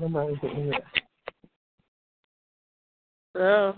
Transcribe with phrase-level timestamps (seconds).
[0.00, 0.72] Nobody's in here.
[3.36, 3.74] Oh.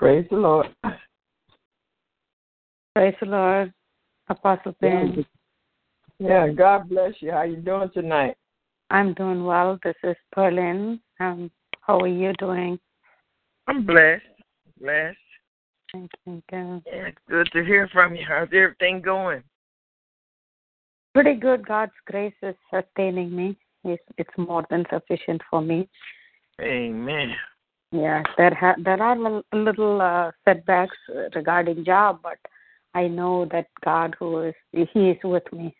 [0.00, 0.66] Praise the Lord.
[2.94, 3.70] Praise the Lord.
[4.30, 5.26] Apostle Ben.
[6.18, 7.32] Yeah, God bless you.
[7.32, 8.34] How you doing tonight?
[8.88, 9.78] I'm doing well.
[9.84, 11.00] This is Berlin.
[11.20, 11.50] Um,
[11.82, 12.78] how are you doing?
[13.66, 14.24] I'm blessed.
[14.80, 15.18] Blessed.
[15.92, 16.42] Thank you.
[16.50, 16.82] God.
[16.86, 18.24] Yeah, it's good to hear from you.
[18.26, 19.42] How's everything going?
[21.12, 21.66] Pretty good.
[21.66, 23.54] God's grace is sustaining me.
[23.84, 25.90] It's, it's more than sufficient for me.
[26.58, 27.34] Amen.
[27.92, 30.96] Yeah, there ha- there are little, little uh, setbacks
[31.34, 32.38] regarding job, but
[32.94, 35.74] I know that God who is He is with me.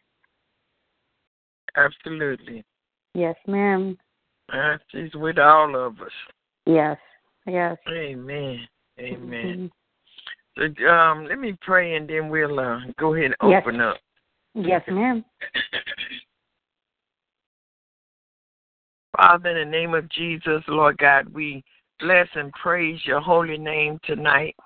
[1.77, 2.65] Absolutely.
[3.15, 3.97] Yes, ma'am.
[4.53, 6.11] Uh, she's with all of us.
[6.67, 6.99] Yes.
[7.47, 7.77] Yes.
[7.89, 8.67] Amen.
[8.99, 9.71] Amen.
[10.59, 10.77] Mhm.
[10.79, 13.63] So, um, let me pray and then we'll uh, go ahead and Yes.
[13.65, 13.97] open up.
[14.55, 15.25] Yes, ma'am.
[19.17, 21.63] Father, in the name of Jesus, Lord God, we
[22.01, 24.57] bless and praise your holy name tonight.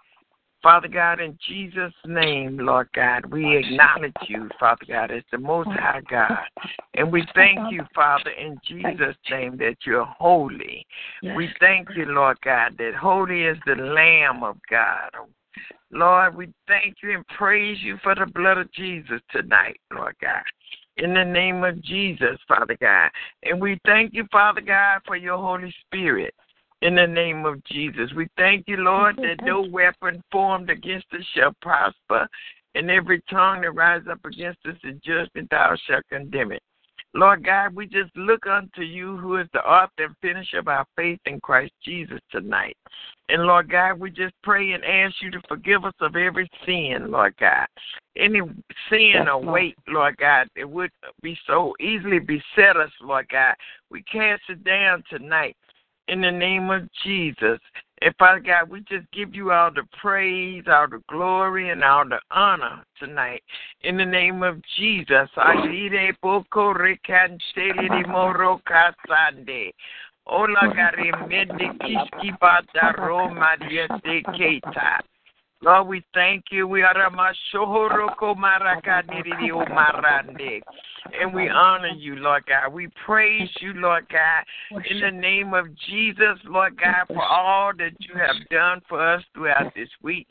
[0.63, 5.69] Father God, in Jesus' name, Lord God, we acknowledge you, Father God, as the Most
[5.69, 6.39] High God.
[6.95, 10.87] And we thank you, Father, in Jesus' name, that you're holy.
[11.37, 15.11] We thank you, Lord God, that holy is the Lamb of God.
[15.91, 20.43] Lord, we thank you and praise you for the blood of Jesus tonight, Lord God.
[20.97, 23.11] In the name of Jesus, Father God.
[23.43, 26.33] And we thank you, Father God, for your Holy Spirit.
[26.85, 28.13] In the name of Jesus.
[28.15, 32.29] We thank you, Lord, that no weapon formed against us shall prosper,
[32.75, 36.63] and every tongue that rises up against us in judgment thou shalt condemn it.
[37.15, 40.85] Lord God, we just look unto you, who is the author and finisher of our
[40.95, 42.77] faith in Christ Jesus tonight.
[43.31, 47.11] And Lord God, we just pray and ask you to forgive us of every sin,
[47.11, 47.67] Lord God.
[48.15, 48.41] Any
[48.91, 50.91] sin or weight, Lord God, that would
[51.23, 53.55] be so easily beset us, Lord God.
[53.91, 55.57] We cast it down tonight
[56.09, 57.59] in the name of Jesus.
[58.03, 62.05] And Father God, we just give you all the praise, all the glory, and all
[62.07, 63.43] the honor tonight.
[63.83, 65.29] In the name of Jesus.
[70.27, 75.01] Ola gare mende kiski bata roma diete keta.
[75.65, 76.69] Lord, we thank you.
[76.69, 76.95] We are.
[81.21, 82.73] And we honor you, Lord God.
[82.73, 84.45] We praise you, Lord God,
[84.91, 89.23] in the name of Jesus, Lord God, for all that you have done for us
[89.35, 90.27] throughout this week.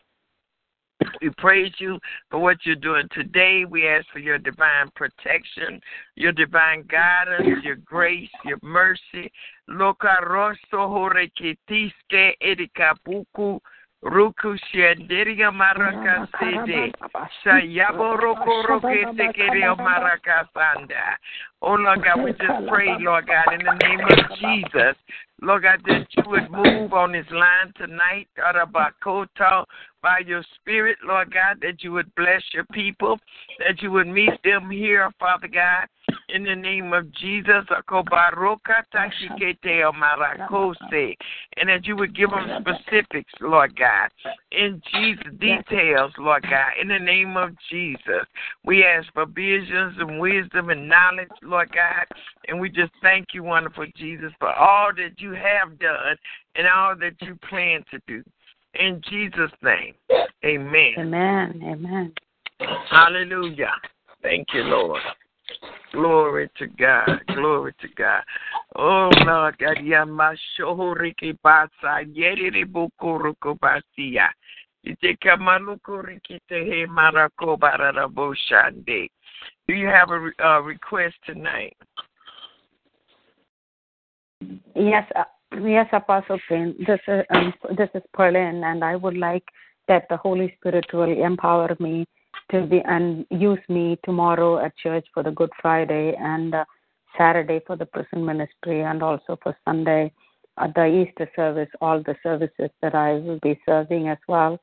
[1.21, 1.99] We praise you
[2.29, 3.65] for what you're doing today.
[3.67, 5.81] We ask for your divine protection,
[6.15, 9.31] your divine guidance, your grace, your mercy.
[9.67, 10.87] Loka rosso
[14.03, 16.93] ruku shenderia marakasede.
[17.43, 21.17] Sayabo roko roke tekerio maraka sanda.
[21.61, 24.95] Oh Lord God, we just pray, Lord God, in the name of Jesus.
[25.41, 28.27] Lord God, that you would move on this line tonight,
[29.03, 29.65] Koto,
[30.01, 33.19] by your spirit, Lord God, that you would bless your people,
[33.59, 35.87] that you would meet them here, Father God,
[36.29, 41.15] in the name of Jesus, Akobaroka Tashikete Marakose,
[41.57, 44.09] and that you would give them specifics, Lord God,
[44.51, 48.25] in Jesus, details, Lord God, in the name of Jesus.
[48.65, 52.05] We ask for visions and wisdom and knowledge, Lord God,
[52.47, 56.15] and we just thank you, wonderful Jesus, for all that you have done
[56.55, 58.23] and all that you plan to do.
[58.75, 59.93] In Jesus' name,
[60.43, 60.93] amen.
[60.97, 61.61] Amen.
[61.63, 62.13] Amen.
[62.89, 63.73] Hallelujah.
[64.21, 65.01] Thank you, Lord.
[65.91, 67.21] Glory to God.
[67.27, 68.23] Glory to God.
[68.75, 69.77] Oh, Lord God.
[69.77, 74.29] Yamashohoriki basa yeriri bukuruku basia.
[74.85, 74.91] Do
[79.73, 81.77] you have a uh, request tonight?
[84.75, 85.23] Yes, uh,
[85.61, 86.75] yes, Apostle Payne.
[86.85, 89.45] This is um, this is Pauline, and I would like
[89.87, 92.05] that the Holy Spirit will empower me
[92.51, 96.65] to be and use me tomorrow at church for the Good Friday and uh,
[97.17, 100.11] Saturday for the prison ministry, and also for Sunday
[100.57, 101.69] at the Easter service.
[101.81, 104.59] All the services that I will be serving as well.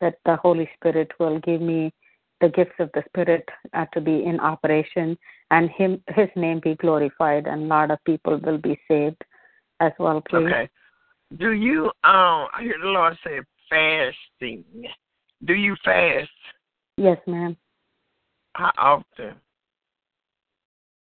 [0.00, 1.92] That the Holy Spirit will give me
[2.40, 5.18] the gifts of the Spirit uh, to be in operation,
[5.50, 9.22] and Him His name be glorified, and a lot of people will be saved
[9.80, 10.46] as well, please.
[10.46, 10.68] Okay.
[11.36, 14.64] Do you um I hear the Lord say fasting.
[15.44, 16.30] Do you fast?
[16.98, 17.56] Yes, ma'am.
[18.54, 19.34] How often?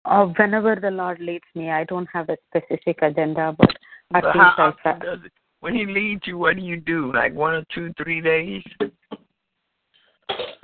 [0.05, 3.71] Uh, whenever the Lord leads me, I don't have a specific agenda, but
[4.13, 6.79] at But least how I often does it when he leads you, what do you
[6.79, 7.13] do?
[7.15, 8.63] Like one or two, three days?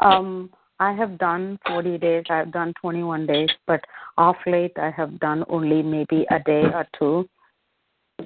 [0.00, 2.24] Um, I have done 40 days.
[2.28, 3.82] I've done 21 days, but
[4.18, 7.28] off late I have done only maybe a day or two.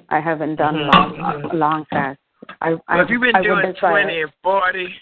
[0.09, 1.53] I haven't done Mhm, long, mhm.
[1.53, 2.19] long fast.
[2.61, 4.93] I, Well, I, if you've been I doing twenty and forty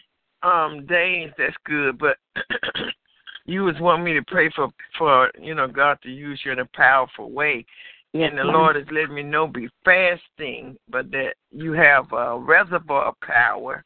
[0.43, 1.97] um days, that's good.
[1.97, 2.17] But
[3.45, 6.59] you was wanting me to pray for for you know God to use you in
[6.59, 7.65] a powerful way,
[8.13, 8.53] Yes, and the ma'am.
[8.53, 13.83] Lord has let me know be fasting, but that you have a reservoir of power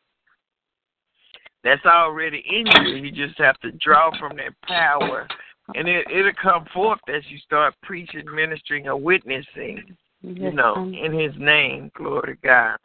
[1.64, 2.96] that's already in you.
[2.96, 5.28] You just have to draw from that power,
[5.76, 11.14] and it it'll come forth as you start preaching, ministering, or witnessing you know, in
[11.14, 11.92] his name.
[11.96, 12.78] Glory to God.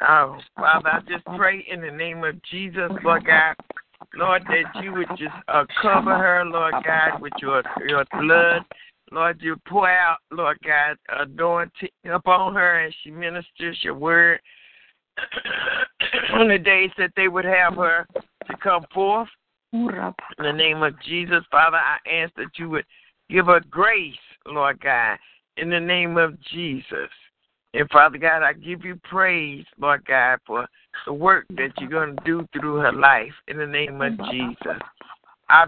[0.00, 3.56] Oh, Father, I just pray in the name of Jesus, Lord God,
[4.14, 8.64] Lord, that you would just uh, cover her, Lord God, with your your blood.
[9.10, 14.40] Lord, you pour out, Lord God, anointing upon her as she ministers your word
[16.32, 18.06] on the days that they would have her
[18.46, 19.28] to come forth.
[20.38, 22.84] In the name of Jesus, Father, I ask that you would
[23.30, 24.14] give her grace,
[24.46, 25.18] Lord God,
[25.56, 27.10] in the name of Jesus.
[27.74, 30.66] And Father God, I give you praise, Lord God, for
[31.06, 34.78] the work that you're going to do through her life in the name of Jesus.
[35.48, 35.64] I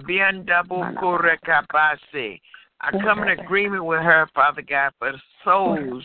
[2.91, 6.05] come in agreement with her, Father God, for the souls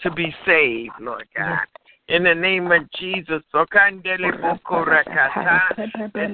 [0.00, 1.66] to be saved, Lord God.
[2.08, 3.68] In the name of Jesus, that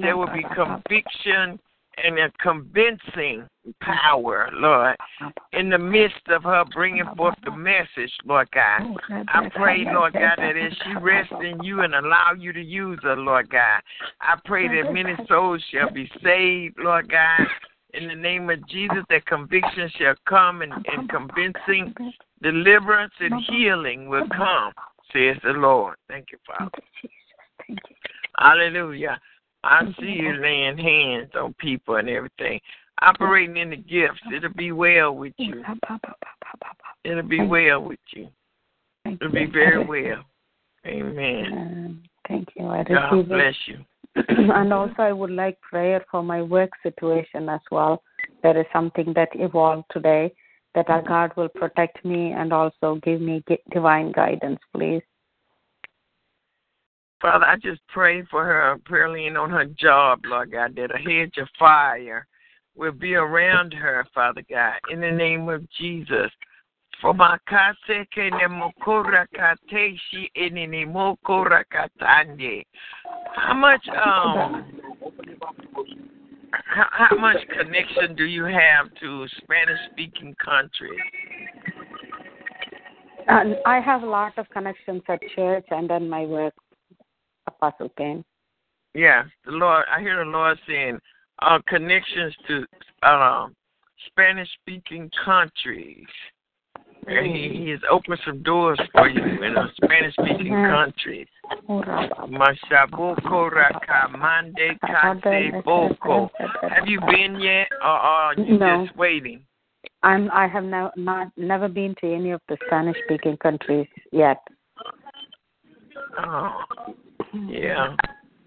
[0.00, 1.58] there will be conviction
[2.04, 3.48] and a convincing
[3.80, 4.96] power, Lord,
[5.52, 8.82] in the midst of her bringing forth the message, Lord God.
[9.28, 12.98] I pray, Lord God, that as she rests in you and allow you to use
[13.02, 13.80] her, Lord God,
[14.20, 17.46] I pray that many souls shall be saved, Lord God.
[17.92, 21.92] In the name of Jesus, that conviction shall come and, and convincing
[22.40, 24.72] deliverance and healing will come,
[25.12, 25.96] says the Lord.
[26.08, 26.70] Thank you, Father.
[28.38, 29.20] Hallelujah.
[29.62, 32.60] I see you laying hands on people and everything,
[33.02, 34.20] operating in the gifts.
[34.34, 35.62] It'll be well with you.
[37.04, 38.28] It'll be well with you.
[39.04, 40.24] It'll be very well.
[40.86, 42.02] Amen.
[42.26, 42.66] Thank you.
[42.66, 43.84] I God bless you.
[44.28, 48.02] and also, I would like prayer for my work situation as well.
[48.42, 50.32] There is something that evolved today
[50.74, 55.02] that our God will protect me and also give me divine guidance, please.
[57.20, 61.36] Father, I just pray for her, Pearline on her job, Lord God, that a hedge
[61.36, 62.26] of fire
[62.76, 66.30] will be around her, Father God, in the name of Jesus.
[67.02, 67.38] For my
[73.34, 74.64] How much um
[76.52, 81.00] how, how much connection do you have to Spanish speaking countries?
[83.28, 86.54] Um, I have a lot of connections at church and then my work
[87.60, 88.24] Apostle Ken.
[88.94, 89.84] Yeah, the Lord.
[89.94, 90.98] I hear the Lord saying
[91.42, 92.64] uh, connections to
[93.02, 93.48] uh,
[94.06, 96.06] Spanish-speaking countries.
[97.06, 100.70] And he, he has opened some doors for you in a Spanish-speaking Mhm.
[100.70, 101.28] countries.
[101.68, 104.78] Mashaboko rakamande
[105.64, 106.30] boko.
[106.68, 108.86] Have you been yet, or are you No.
[108.86, 109.44] just waiting?
[110.02, 114.40] I'm I have no, not never been to any of the Spanish speaking countries yet.
[116.18, 116.64] Oh,
[117.48, 117.96] yeah.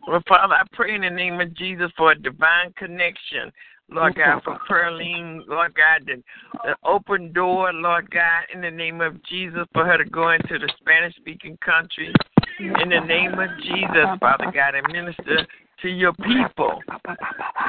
[0.07, 3.51] Well, Father, I pray in the name of Jesus for a divine connection.
[3.89, 6.23] Lord God, for Pearline, Lord God, the,
[6.63, 10.57] the open door, Lord God, in the name of Jesus, for her to go into
[10.57, 12.11] the Spanish speaking country.
[12.59, 15.45] In the name of Jesus, Father God, and minister
[15.83, 16.81] to your people.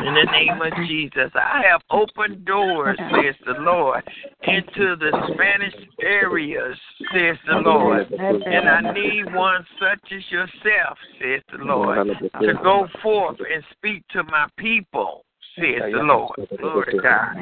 [0.07, 4.03] In the name of Jesus, I have opened doors, says the Lord,
[4.43, 6.77] into the Spanish areas,
[7.13, 8.11] says the Lord.
[8.13, 12.09] And I need one such as yourself, says the Lord,
[12.41, 15.25] to go forth and speak to my people,
[15.57, 16.39] says the Lord.
[16.59, 17.37] Glory to God.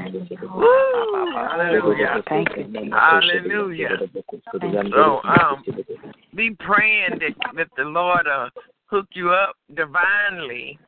[0.55, 1.33] Woo!
[1.35, 2.23] Hallelujah.
[2.91, 3.99] Hallelujah.
[4.91, 5.65] So, um,
[6.35, 8.49] be praying that, that the Lord uh,
[8.93, 10.79] hook you up divinely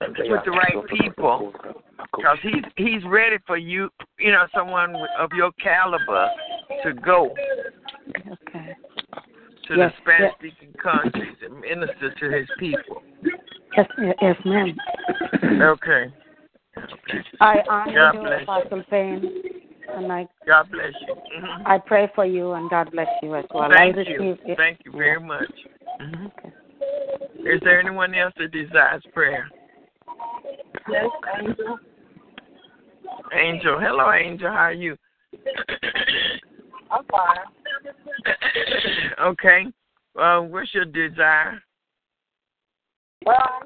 [0.00, 1.52] with the right people,
[1.96, 3.88] because he's he's ready for you.
[4.18, 6.28] You know, someone of your caliber
[6.84, 7.34] to go
[8.16, 8.76] Okay.
[9.66, 13.02] to Yes, the Spanish-speaking countries and minister to his people.
[13.76, 13.86] Yes,
[14.20, 14.76] yes, ma'am.
[15.62, 16.12] Okay.
[17.40, 18.44] I honor God you, bless you.
[18.44, 19.42] Apostle Payne,
[19.96, 21.14] and I God bless you.
[21.14, 21.62] Mhm.
[21.66, 23.70] I pray for you, and God bless you as well.
[23.70, 24.20] Thank I you.
[24.20, 24.56] receive.
[24.56, 25.50] Thank you very much.
[26.00, 26.30] Mhm.
[27.38, 29.48] Is there anyone else that desires prayer?
[30.90, 31.04] Yes,
[31.38, 31.78] Angel.
[33.32, 33.78] Angel.
[33.80, 34.50] Hello, Angel.
[34.50, 34.96] How are you?
[36.90, 37.36] I'm fine.
[39.20, 39.66] okay.
[40.14, 41.62] Well, what's your desire?
[43.24, 43.60] Well,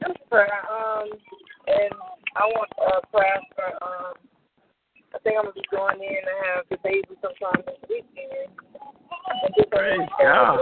[0.00, 0.62] just prayer.
[0.70, 1.10] Um,
[1.66, 1.92] and
[2.36, 3.84] I want uh, prayer for.
[3.84, 4.14] Um,
[5.14, 8.48] I think I'm gonna be going in and have the baby sometime this weekend.
[9.70, 10.58] Praise God.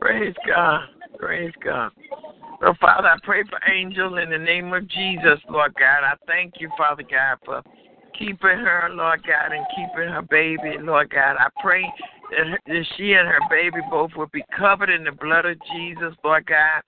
[0.00, 0.88] Praise God.
[1.18, 1.92] Praise God.
[2.60, 6.04] So, Father, I pray for Angel in the name of Jesus, Lord God.
[6.04, 7.62] I thank you, Father God, for
[8.18, 11.36] keeping her, Lord God, and keeping her baby, Lord God.
[11.38, 11.82] I pray
[12.30, 16.46] that, she and her baby both will be covered in the blood of Jesus, Lord
[16.46, 16.82] God.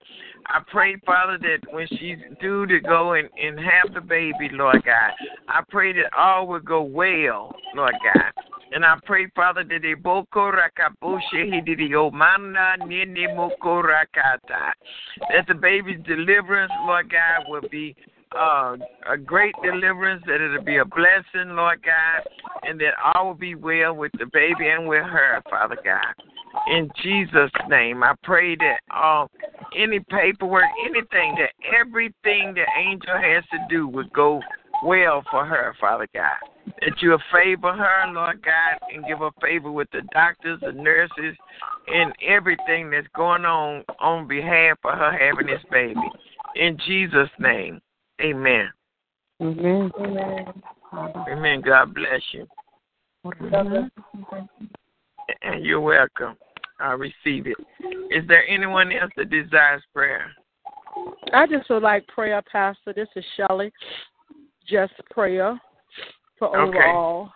[0.47, 4.83] I pray, Father, that when she's due to go and, and have the baby, Lord
[4.85, 5.11] God,
[5.47, 8.31] I pray that all will go well, Lord God.
[8.71, 14.73] And I pray, Father, that they boko rakabushe hididio mana nini moko rakata.
[15.31, 17.95] That the baby's deliverance, Lord God, will be
[18.37, 18.75] uh,
[19.09, 22.23] a great deliverance, that it'll be a blessing, Lord God,
[22.63, 26.13] and that all will be well with the baby and with her, Father God.
[26.67, 29.27] In Jesus' name, I pray that uh,
[29.77, 34.41] any paperwork, anything, that everything the angel has to do would go
[34.85, 36.37] well for her, Father God.
[36.81, 41.35] That you'll favor her, Lord God, and give her favor with the doctors, the nurses,
[41.87, 45.99] and everything that's going on on behalf of her having this baby.
[46.55, 47.81] In Jesus' name,
[48.21, 48.69] amen.
[49.41, 49.91] Amen.
[51.27, 51.61] Amen.
[51.61, 52.47] God bless you.
[55.41, 56.37] And you're welcome.
[56.79, 57.57] I receive it.
[58.11, 60.31] Is there anyone else that desires prayer?
[61.33, 62.93] I just would like prayer, Pastor.
[62.93, 63.71] This is Shelley.
[64.67, 65.59] Just prayer
[66.39, 66.79] for Okay.
[66.79, 67.31] overall.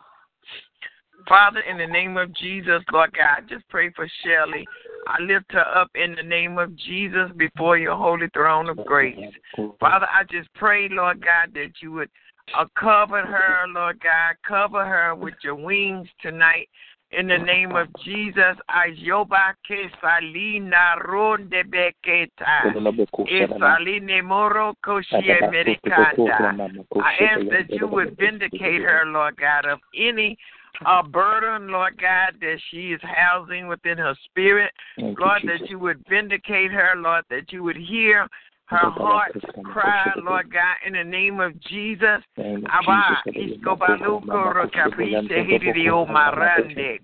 [1.27, 4.67] Father, in the name of Jesus, Lord God, just pray for Shelley.
[5.07, 9.33] I lift her up in the name of Jesus before your holy throne of grace.
[9.79, 12.09] Father, I just pray, Lord God, that you would
[12.57, 16.69] uh, cover her, Lord God, cover her with your wings tonight.
[17.11, 22.71] In the name of Jesus, Ayoba ke salina ronde beketa.
[23.27, 26.53] Esaline moro koshie merikanda.
[27.01, 30.37] I ask that you would vindicate her, Lord God, of any
[30.85, 34.71] uh, burden, Lord God, that she is housing within her spirit.
[35.19, 38.27] Lord, that you would vindicate her, Lord, that you would hear
[38.69, 42.21] her heart cry, Lord God, in the name of Jesus.
[42.37, 46.99] Abba, iskobaluko rokaprise hirio marande.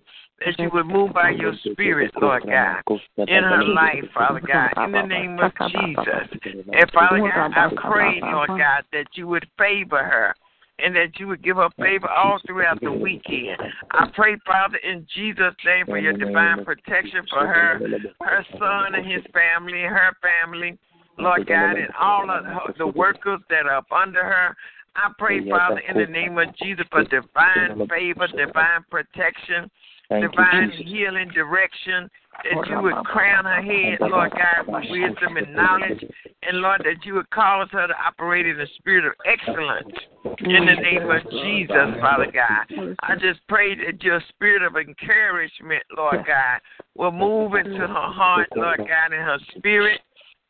[0.45, 2.83] That you would move by your spirit, Lord God,
[3.17, 6.27] in her life, Father God, in the name of Jesus.
[6.73, 10.35] And Father God, I pray, Lord God, that you would favor her
[10.79, 13.57] and that you would give her favor all throughout the weekend.
[13.91, 17.79] I pray, Father, in Jesus' name for your divine protection for her,
[18.19, 20.77] her son and his family, her family,
[21.17, 24.55] Lord God, and all of the workers that are up under her.
[24.95, 29.69] I pray, Father, in the name of Jesus, for divine favor, divine protection,
[30.09, 32.09] divine healing direction,
[32.43, 36.03] that you would crown her head, Lord God, with wisdom and knowledge,
[36.43, 39.93] and Lord, that you would cause her to operate in the spirit of excellence.
[40.39, 42.95] In the name of Jesus, Father God.
[43.01, 46.59] I just pray that your spirit of encouragement, Lord God,
[46.95, 50.01] will move into her heart, Lord God, and her spirit.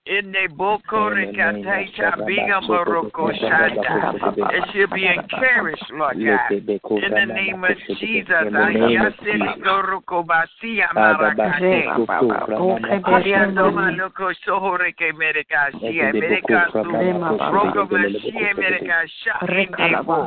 [0.08, 4.13] In the boko rekataita biga moroko shanda.
[4.54, 6.52] It should be encouraged, Lord God.
[6.52, 11.89] In the name of Jesus, ayasili goroko basia marakate.
[13.02, 16.86] Ariando maloko sohore ke mereka shia, mereka su,
[17.50, 20.18] roko mashia mereka sha indebo.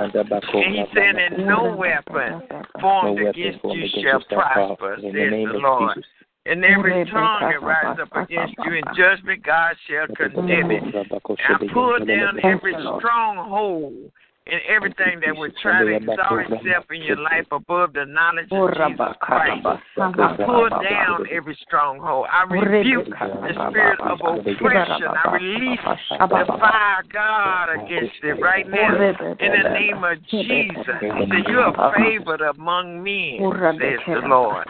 [0.54, 2.42] And he said, and no weapon
[2.80, 6.04] formed against you shall prosper, says the Lord.
[6.48, 10.82] And every tongue that rises up against you in judgment, God shall condemn it.
[10.82, 14.10] And I pull down every stronghold
[14.50, 18.70] and everything that would try to exalt itself in your life above the knowledge of
[18.72, 19.66] Jesus Christ.
[19.96, 22.26] I pull down every stronghold.
[22.32, 25.08] I rebuke the spirit of oppression.
[25.24, 25.80] I release
[26.18, 28.94] the fire of God against it right now
[29.40, 30.48] in the name of Jesus.
[30.48, 33.38] He said, You are favored among men,
[33.80, 34.66] says the Lord.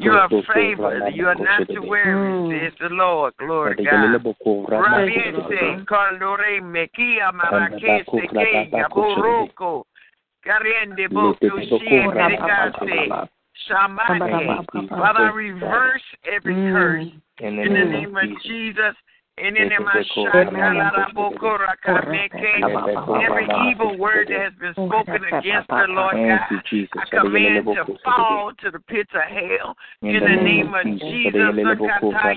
[0.00, 1.14] You are favored.
[1.14, 3.32] You are not to worry, says the Lord.
[3.38, 4.26] Glory to God.
[9.14, 9.84] Rabiese, Kaldore, Mekia, Marakese, Kenya, Boroko,
[10.46, 13.28] Kariende, Boko, Shie, Merikase,
[13.68, 14.88] Shamane.
[14.88, 16.72] Father, reverse every mm.
[16.72, 17.12] curse.
[17.38, 18.96] In the name of Jesus.
[19.38, 26.16] In the name of Shakaraboko, Every evil word that has been spoken against her, Lord
[26.16, 29.76] God, I command to fall to the pits of hell.
[30.00, 31.52] In the name of Jesus,
[32.16, 32.32] I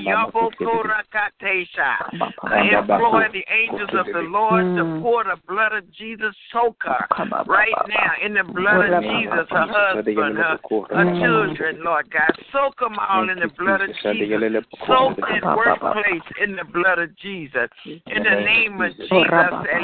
[2.68, 7.08] employ the angels of the Lord to pour the blood of Jesus, soak her
[7.48, 10.60] right now in the blood of Jesus, her husband, her,
[10.90, 12.32] her children, Lord God.
[12.52, 14.66] Soak them all in the blood of Jesus.
[14.86, 17.70] Soak that workplace in the blood of Jesus.
[17.86, 19.20] In the name of Jesus, he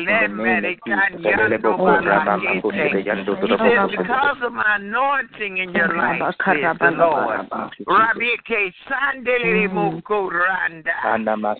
[0.07, 0.31] says,
[3.91, 7.47] because of my anointing in your life, says the Lord.
[7.85, 8.73] Rabbi K.
[8.89, 10.91] Sandele Moko Randa.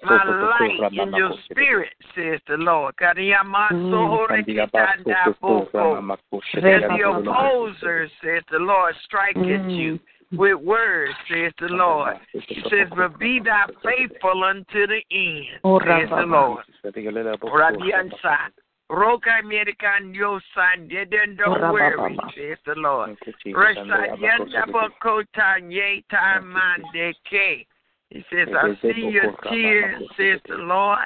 [0.03, 2.95] My light in your spirit, says the Lord.
[2.95, 9.99] Kariyamaso Horekitanda As the opposer, says the Lord, strike at you
[10.31, 12.17] with words, says the Lord.
[12.31, 16.63] He says, but be thou faithful unto the end, says the Lord.
[16.83, 18.51] Radiansa.
[18.88, 23.17] Roka American yo son didn't don't worry, says the Lord.
[23.47, 27.65] Rasayanda Bokota Ye Tamandeke.
[28.11, 30.99] He says, I see your tears, says the Lord,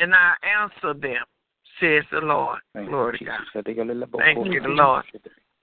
[0.00, 1.22] and I answer them,
[1.78, 2.58] says the Lord.
[2.72, 3.34] Thank you, Glory to Jesus.
[3.54, 3.64] God.
[3.64, 5.04] Thank Thank you, the Lord.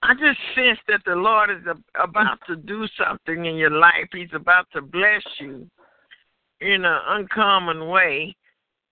[0.03, 1.63] I just sense that the Lord is
[1.95, 4.07] about to do something in your life.
[4.12, 5.67] He's about to bless you
[6.62, 8.36] in an uncommon way.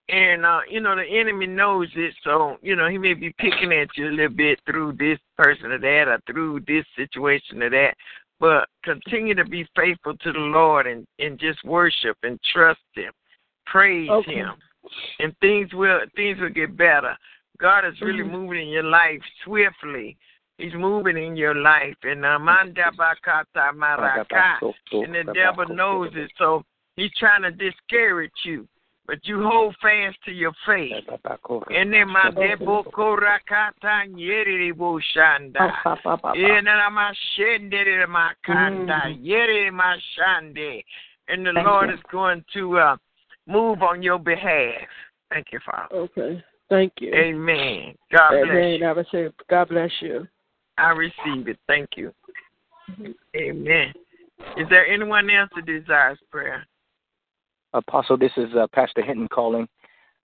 [0.08, 3.72] And uh, you know, the enemy knows it, so you know, he may be picking
[3.72, 7.70] at you a little bit through this person or that or through this situation or
[7.70, 7.94] that.
[8.38, 13.12] But continue to be faithful to the Lord and, and just worship and trust him.
[13.66, 14.32] Praise Okay.
[14.32, 14.54] him.
[15.18, 17.16] And things will things will get better.
[17.58, 18.30] God is really Mhm.
[18.30, 20.16] moving in your life swiftly.
[20.58, 21.96] He's moving in your life.
[22.02, 24.72] And Amanda Bakata Maraka.
[24.92, 26.30] And the devil knows it.
[26.38, 26.62] So
[26.96, 28.66] he's trying to discourage you.
[29.06, 30.92] But you hold fast to your faith.
[31.70, 34.72] And then my debo korakata nyeri
[35.14, 35.70] shanda.
[36.34, 40.82] Ena ma shende ma kanda yeri ma shande.
[41.28, 41.94] And the Thank Lord you.
[41.94, 42.96] is going to uh,
[43.46, 44.88] move on your behalf.
[45.30, 45.94] Thank you, Father.
[45.94, 46.44] Okay.
[46.68, 47.14] Thank you.
[47.14, 47.94] Amen.
[48.10, 48.80] God bless Amen.
[48.80, 48.86] you.
[48.86, 50.26] I would say, God bless you.
[50.78, 51.58] I receive it.
[51.66, 52.12] Thank you.
[53.36, 53.92] Amen.
[54.56, 56.66] Is there anyone else that desires prayer?
[57.72, 59.68] Apostle, this is uh, Pastor Hinton calling.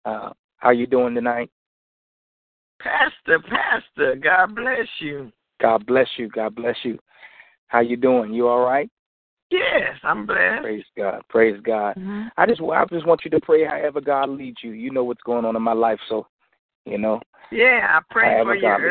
[0.06, 1.50] Uh, how you doing tonight?
[2.80, 5.32] Pastor, Pastor, God bless you.
[5.62, 6.30] God bless you.
[6.30, 6.98] God bless you.
[7.68, 8.34] How you doing?
[8.34, 8.90] You all right?
[9.52, 10.62] Yes, I'm blessed.
[10.62, 11.22] Praise God.
[11.30, 11.98] Praise God.
[12.38, 14.72] I just I just want you to pray however God leads you.
[14.72, 16.28] You know what's going on in my life, so
[16.86, 17.20] you know.
[17.52, 18.88] Yeah, I pray However for you God you.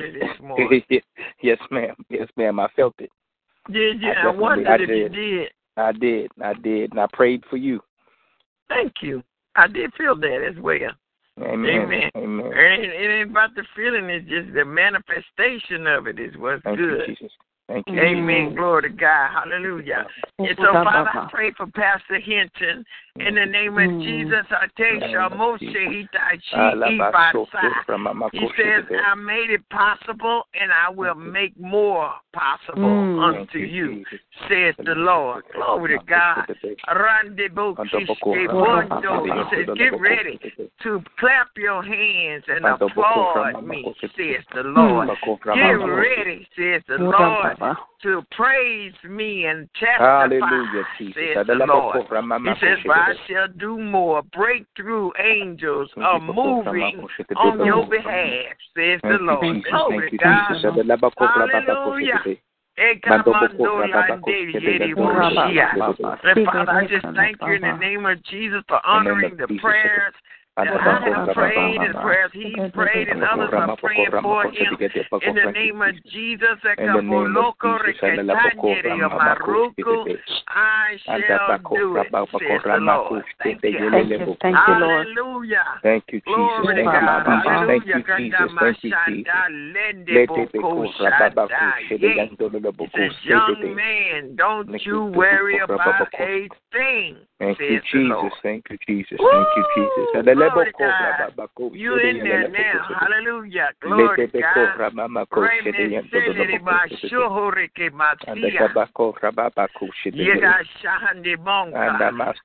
[0.00, 0.82] Early this morning.
[1.42, 1.94] yes, ma'am.
[2.08, 2.60] Yes, ma'am.
[2.60, 3.10] I felt it.
[3.70, 4.10] Did you?
[4.10, 5.12] I I, wondered I if you did.
[5.12, 5.48] did.
[5.76, 6.30] I did.
[6.42, 6.90] I did.
[6.92, 7.80] And I prayed for you.
[8.68, 9.22] Thank you.
[9.56, 10.92] I did feel that as well.
[11.40, 11.70] Amen.
[11.70, 12.10] Amen.
[12.16, 12.52] Amen.
[12.52, 16.62] It ain't, it ain't about the feeling, it's just the manifestation of it is what's
[16.62, 17.08] Thank good.
[17.08, 17.32] you, Jesus.
[17.70, 18.00] Thank you.
[18.00, 18.54] Amen.
[18.56, 19.30] Glory to God.
[19.30, 20.06] Hallelujah.
[20.40, 22.84] And so, Father, I pray for Pastor Hinton.
[23.16, 24.02] In the name of Mm.
[24.02, 26.08] Jesus, I take Name of Moshe Jesus.
[26.12, 28.30] Hitachi Ibasa.
[28.32, 33.18] He says, I made it possible and I will make more possible Mm.
[33.20, 34.04] unto you,
[34.48, 35.44] says the Lord.
[35.52, 36.46] Glory to God.
[36.46, 36.76] He says,
[39.76, 40.38] get ready
[40.82, 45.10] to clap your hands and applaud me, says the Lord.
[45.52, 47.59] Get ready, says the Lord,
[48.02, 51.14] to praise me and testify, Hallelujah, Jesus.
[51.36, 52.06] says the Lord.
[52.44, 54.22] He says, For I shall do more.
[54.22, 59.62] Breakthrough angels are moving on your behalf, says the Lord.
[59.70, 60.86] Glory to God.
[61.18, 62.38] Hallelujah.
[66.24, 70.14] And Father, I just thank you in the name of Jesus for honoring the prayers
[70.64, 74.76] that I have prayed and prayers he's prayed and others are praying for him.
[75.22, 76.58] In the name of Jesus,
[80.48, 83.24] I shall do it, says the Lord.
[83.42, 83.90] Thank you.
[83.90, 84.36] Thank you.
[84.40, 85.06] Thank you, Lord.
[85.06, 85.64] Hallelujah.
[85.82, 86.34] Thank you, Jesus.
[86.34, 87.24] Glory to Thank you, God.
[87.42, 87.66] Jesus.
[87.66, 88.52] Thank you, Jesus.
[88.60, 89.32] Thank you, Jesus.
[92.78, 97.80] He says, young man, don't you worry about a thing, Thank you.
[97.92, 98.32] Jesus.
[98.42, 99.18] Thank you, Jesus.
[99.18, 100.26] Thank you, Jesus.
[100.54, 100.54] Woo!
[100.54, 101.74] Glory to God.
[101.74, 102.96] You in there now.
[103.00, 103.68] Hallelujah.
[103.80, 104.78] Glory to God.
[105.32, 108.68] Reme selere ba shohore ke masia.
[110.12, 111.74] Yega shahande bonka.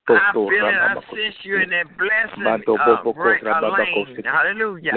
[0.10, 0.76] I feel it.
[0.76, 2.44] I sense you in that blessing
[2.80, 3.02] uh,
[3.78, 4.24] lane.
[4.24, 4.94] Hallelujah.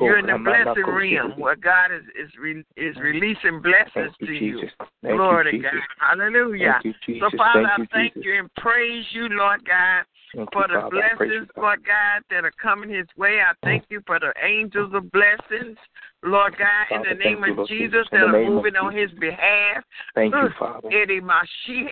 [0.00, 4.32] You're in the blessing realm where God is is, re, is releasing blessings to you,
[4.32, 4.60] you.
[4.60, 4.70] Jesus.
[5.02, 5.72] Thank Glory to God.
[5.98, 6.80] Hallelujah.
[6.84, 8.24] You, So, Father, Thank I thank Jesus.
[8.24, 11.16] you and praise you, Lord God, Thank for you, the Father.
[11.18, 11.48] Blessings.
[11.56, 13.40] Lord God, that are coming his way.
[13.40, 15.76] I thank you for the angels of blessings,
[16.24, 18.06] Lord God, in the name you, of Jesus.
[18.12, 19.84] That are moving on his behalf.
[20.14, 20.88] Thank you, Uh, Father.
[20.90, 21.90] Any blessings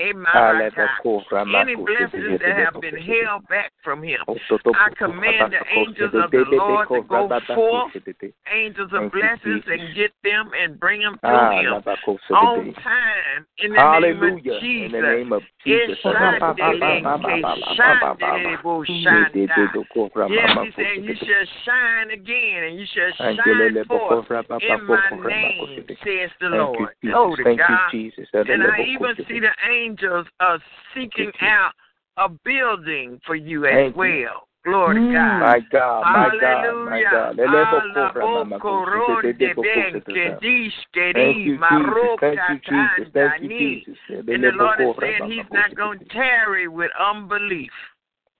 [2.40, 4.20] that have been held back from him.
[4.28, 7.92] I command the angels of the Lord to go forth,
[8.52, 11.82] angels of blessings, and get them and bring them to Ah, him
[12.30, 14.20] on time in the Hallelujah.
[14.20, 14.92] name of In Jesus.
[14.92, 15.98] the name of Jesus.
[20.28, 24.19] Yes, he said, You shall shine again, and you shall shine forth
[24.62, 26.94] in my name, says the Lord.
[27.02, 27.90] Glory to God.
[27.90, 28.26] Jesus.
[28.32, 30.58] And I even see the angels are
[30.94, 31.72] seeking out
[32.16, 34.46] a building for you as well.
[34.64, 35.40] Glory to God.
[35.40, 37.02] My God, my God, my.
[37.10, 37.36] God.
[41.14, 42.18] Thank you, Jesus.
[42.20, 43.12] Thank you, Jesus.
[43.12, 43.48] Thank you, marokatandani.
[43.58, 43.96] Jesus.
[44.08, 47.70] And the Lord is saying He's not going to tarry with unbelief.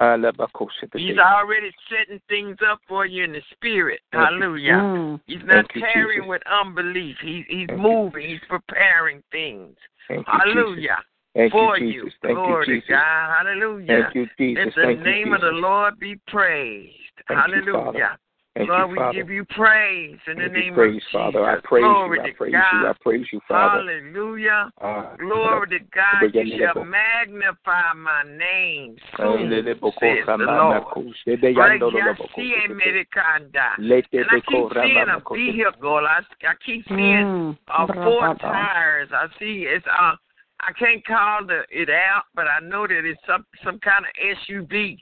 [0.00, 4.00] He's already setting things up for you in the spirit.
[4.12, 4.72] Hallelujah.
[4.72, 5.20] Mm.
[5.26, 7.16] He's not Thank tarrying with unbelief.
[7.22, 8.28] He, he's Thank you, moving.
[8.28, 9.76] He's preparing things.
[10.08, 10.54] Thank you, Jesus.
[10.54, 10.96] Hallelujah.
[11.34, 12.02] Thank For you, you.
[12.04, 12.18] Jesus.
[12.22, 12.90] Thank Glory you, to Jesus.
[12.90, 13.36] God.
[13.38, 13.86] Hallelujah.
[13.86, 14.64] Thank you, Jesus.
[14.64, 16.94] Let the Thank you, name of the Lord be praised.
[17.28, 18.18] Thank you, Hallelujah.
[18.56, 21.08] Thank Lord, you, we give you praise in the name praise, of Jesus.
[21.12, 21.44] Father.
[21.48, 22.22] I praise Glory you.
[22.24, 22.82] I to praise God.
[22.82, 22.88] you.
[22.88, 23.78] I praise you, Father.
[23.78, 24.70] Hallelujah.
[24.80, 26.20] Ah, Glory to God.
[26.20, 28.96] Begin You shall magnify my name.
[29.16, 30.82] Soon, says the Lord.
[30.82, 33.70] mako- se- de- yando- lo- lo- boko- Regiasi se- de- Americanda.
[33.78, 36.06] Let the And I keep seeing a mako- se- vehicle.
[36.06, 39.10] I, I keep seeing uh, four tires.
[39.12, 40.16] I see it's uh
[40.62, 44.12] I can't call the it out, but I know that it's some some kind of
[44.48, 44.98] SUV.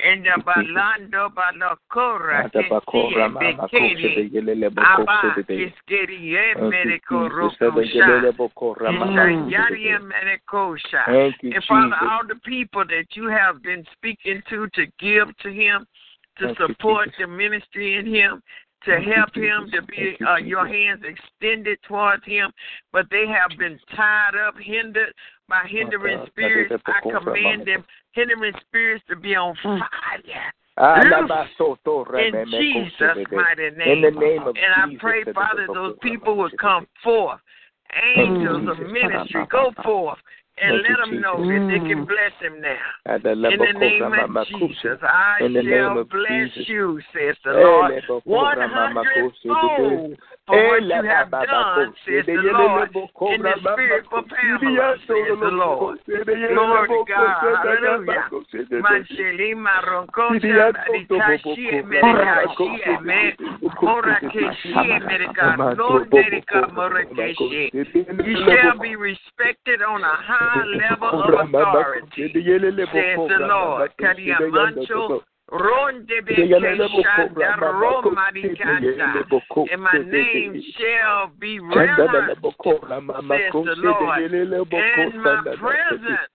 [0.00, 4.70] And the balando balacora Ada que bako- sie rama- mako- se- bekeri de- yele- le-
[4.70, 7.58] boko- aba se- de- de- kiskeri e Thank you, medico Jesus.
[7.58, 8.22] Se- de- yele- rokusha.
[8.22, 11.04] le- boko- rama- mako- se- de- Yari de- medicosha.
[11.06, 15.34] Thank you, And Father, all the people that you have been speaking to to give
[15.38, 15.84] to him,
[16.36, 18.40] to support the ministry in him,
[18.84, 22.50] to help him to be uh, your hands extended towards him,
[22.92, 25.12] but they have been tied up, hindered
[25.48, 26.72] by hindering spirits.
[26.86, 29.78] I go for a command them hindering spirits to be on Mm.
[29.78, 30.52] fire.
[31.02, 34.00] Loose la- ba- so- to- rama- In Jesus' de- de- mighty In name.
[34.02, 37.40] the name of And I pray, Father, boko- those people mako- will come forth.
[37.94, 40.18] Angels of ministry, go forth
[40.60, 42.06] and Thank let them know that they can Mm.
[42.06, 42.78] bless him now.
[43.06, 46.68] In the name of Jesus, I In the name shall bless Jesus.
[46.68, 48.02] you, says the Eh, Lord.
[48.24, 52.34] One rama- mako- se- de- de- hundredfold for Eh, what you have done, says the
[52.34, 52.90] Lord.
[52.94, 55.98] In the spirit for Pamela, says the lo- Lord.
[56.06, 57.56] se- de- yele- Glory le- to boko- God.
[57.56, 58.04] Hallelujah.
[58.04, 62.34] mako- se- de- de- Mansheli maronko Sidi ya- shabari so- to- kashi boko- emere rama-
[62.34, 63.36] kashi mako- se- eme.
[63.36, 65.74] de- boko- Mora se- de- keshi de- emere Ama- ka.
[65.74, 67.70] to- Lord boko- dedika rama- mora mako- keshi.
[67.70, 72.32] se- de- You shall be respected on a high level of authority,
[72.86, 73.78] says the Lord.
[73.80, 77.72] mako- se- de- Kadia yando- mancho ronde Se- de- yele- le- beke boko- shanda rama-
[77.72, 79.14] mako- roma se- de- yele- dikanda.
[79.14, 82.42] le- boko- And my name shall be reverenced,
[83.38, 84.18] says the Lord.
[84.98, 86.28] And my presence,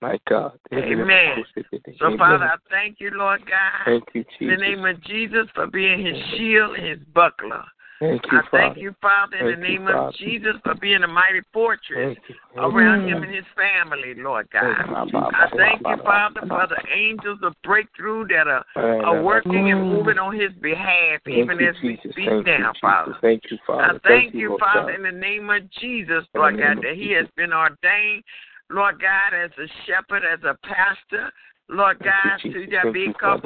[0.00, 0.58] My God.
[0.72, 1.36] Amen.
[1.36, 1.98] boko se de de.
[1.98, 4.60] So, Father, I thank you, Lord God, Thank you, in the Jesus.
[4.60, 7.64] name of Jesus for being his shield and his buckler.
[8.00, 8.80] Thank you, I thank Father.
[8.80, 10.16] you, Father, in the Thank you, name of Father.
[10.18, 12.34] Jesus for being a mighty fortress Thank you.
[12.56, 13.08] around Mm.
[13.08, 15.12] him and his family, Lord Thank God.
[15.12, 19.80] you, I thank you, Father, for the angels of breakthrough that are, are working and
[19.80, 19.90] Mm.
[19.90, 22.12] moving on his behalf, Thank even you, as we Jesus.
[22.12, 22.80] speak Thank you, now, Jesus.
[22.80, 23.18] Father.
[23.20, 23.94] Thank you, Father.
[23.96, 24.94] I thank you, Father, God.
[24.94, 28.22] in the name of Jesus, Lord God, that he has been ordained,
[28.70, 31.32] Lord God, as a shepherd, as a pastor,
[31.70, 32.74] Lord Thank God, you, to Jesus.
[32.82, 33.42] Thank you, Father.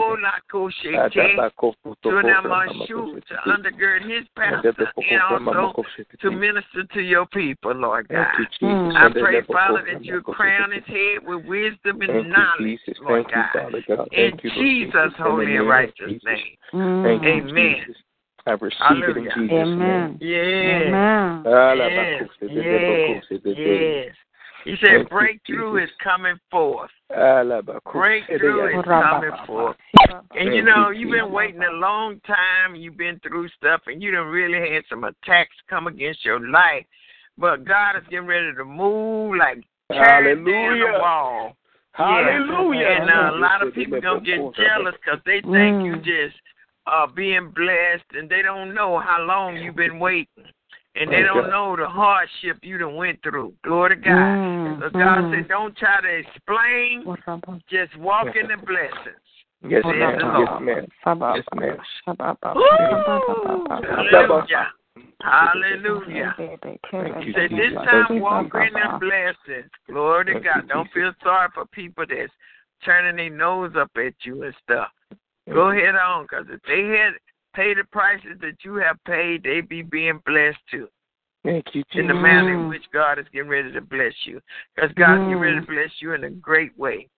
[0.92, 1.48] Yabi
[2.02, 4.74] to Namashu, to undergird his pastor
[5.10, 5.84] and also
[6.20, 8.26] to minister to your people, Lord God.
[8.36, 8.68] Thank you.
[8.68, 8.96] Jesus.
[8.96, 13.74] I pray, Father, that you crown his head with wisdom and knowledge, Lord God.
[14.12, 14.94] In Thank you, Lord Jesus' Jesus.
[14.94, 16.56] In the holy and righteous name.
[17.02, 17.94] Thank you, Amen.
[18.44, 19.32] I receive it in Hallelujah.
[19.34, 19.60] Jesus' name.
[19.60, 20.18] Amen.
[20.20, 20.82] Yes.
[20.88, 21.44] Amen.
[21.46, 22.22] Ah, Yes.
[22.22, 22.48] bakuse,
[23.42, 24.16] de- de- Yes.
[24.64, 24.80] Bakuse, de- de- Yes.
[24.80, 26.90] He said breakthrough is coming forth.
[27.10, 29.76] La bakuse, Breakthrough is coming forth.
[30.34, 32.74] And you know, you, you've been waiting a long time.
[32.74, 36.84] You've been through stuff, and you done really had some attacks come against your life.
[37.38, 40.98] But God is getting ready to move, like tearing down the Hallelujah.
[41.00, 41.56] wall.
[41.92, 42.86] Hallelujah.
[42.86, 46.04] And uh, a lot of people gonna get jealous because they think you Mm.
[46.04, 46.36] just
[46.86, 50.44] uh being blessed, and they don't know how long you've been waiting,
[50.94, 53.54] and they don't know the hardship you done went through.
[53.64, 54.12] Glory to God.
[54.12, 54.80] Mm.
[54.80, 55.30] So God Mm.
[55.34, 57.04] said, don't try to explain,
[57.68, 59.16] just walk in the blessings.
[59.62, 60.18] Yes, Says ma'am.
[60.18, 60.62] the Yes, Lord.
[60.62, 60.86] ma'am.
[61.36, 61.78] Yes, ma'am.
[62.56, 63.66] Woo!
[63.68, 64.72] Hallelujah.
[65.22, 66.34] Hallelujah.
[66.62, 68.68] Thank He you, said, this time you, walk Jesus.
[68.68, 69.70] in the blessings.
[69.88, 70.68] Glory to God.
[70.68, 72.32] Don't feel sorry for people that's
[72.84, 74.88] turning their nose up at you and stuff.
[75.52, 75.78] Go you.
[75.78, 77.14] ahead on, because if they had
[77.54, 80.88] paid the prices that you have paid, they be being blessed too.
[81.44, 82.68] Thank you, In the manner in Mm.
[82.68, 84.40] which God is getting ready to bless you.
[84.74, 85.66] Because God's getting ready to Mm.
[85.66, 87.08] bless you in a great way.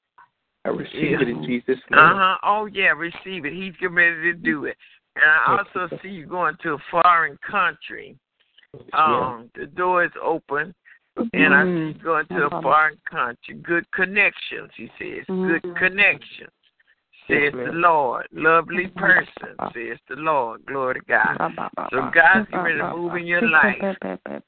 [0.64, 2.01] I receive it in Jesus' name.
[2.01, 2.38] Uh huh.
[2.42, 3.53] Oh yeah, receive it.
[3.53, 4.77] He's getting ready to do it.
[5.16, 8.18] And I you, also see you going to a foreign country.
[8.94, 10.75] Um, the door is open,
[11.33, 12.03] and I see you Mm.
[12.03, 12.62] going to a Mhm.
[12.62, 13.55] foreign country.
[13.57, 15.27] Good connections, he says.
[15.27, 15.77] Good Mhm.
[15.77, 16.53] connections,
[17.29, 17.73] says the.
[17.73, 18.27] Lord.
[18.33, 20.65] Lovely person, says the Lord.
[20.67, 21.37] Glory to God.
[21.91, 23.77] So God's getting ready to move in your life.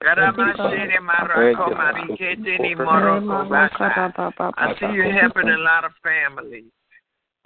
[0.02, 4.12] Garamashene marako marikete ni moroko basa.
[4.56, 6.64] I see you helping a lot of families.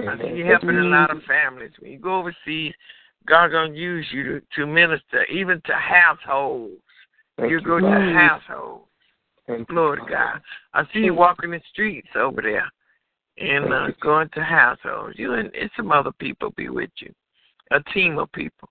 [0.01, 1.73] I see you helping a lot of families.
[1.79, 2.75] When you go overseas,
[3.27, 6.73] God's gonna use you to, to minister, even to households.
[7.39, 8.17] You you, go to households.
[8.17, 8.81] household.
[9.47, 10.11] Thank you, Lord Father.
[10.11, 10.41] God.
[10.75, 12.71] I see you walking the streets over there
[13.41, 15.19] and uh, going to households.
[15.19, 17.13] You and, and some other people be with you,
[17.71, 18.69] a team of people.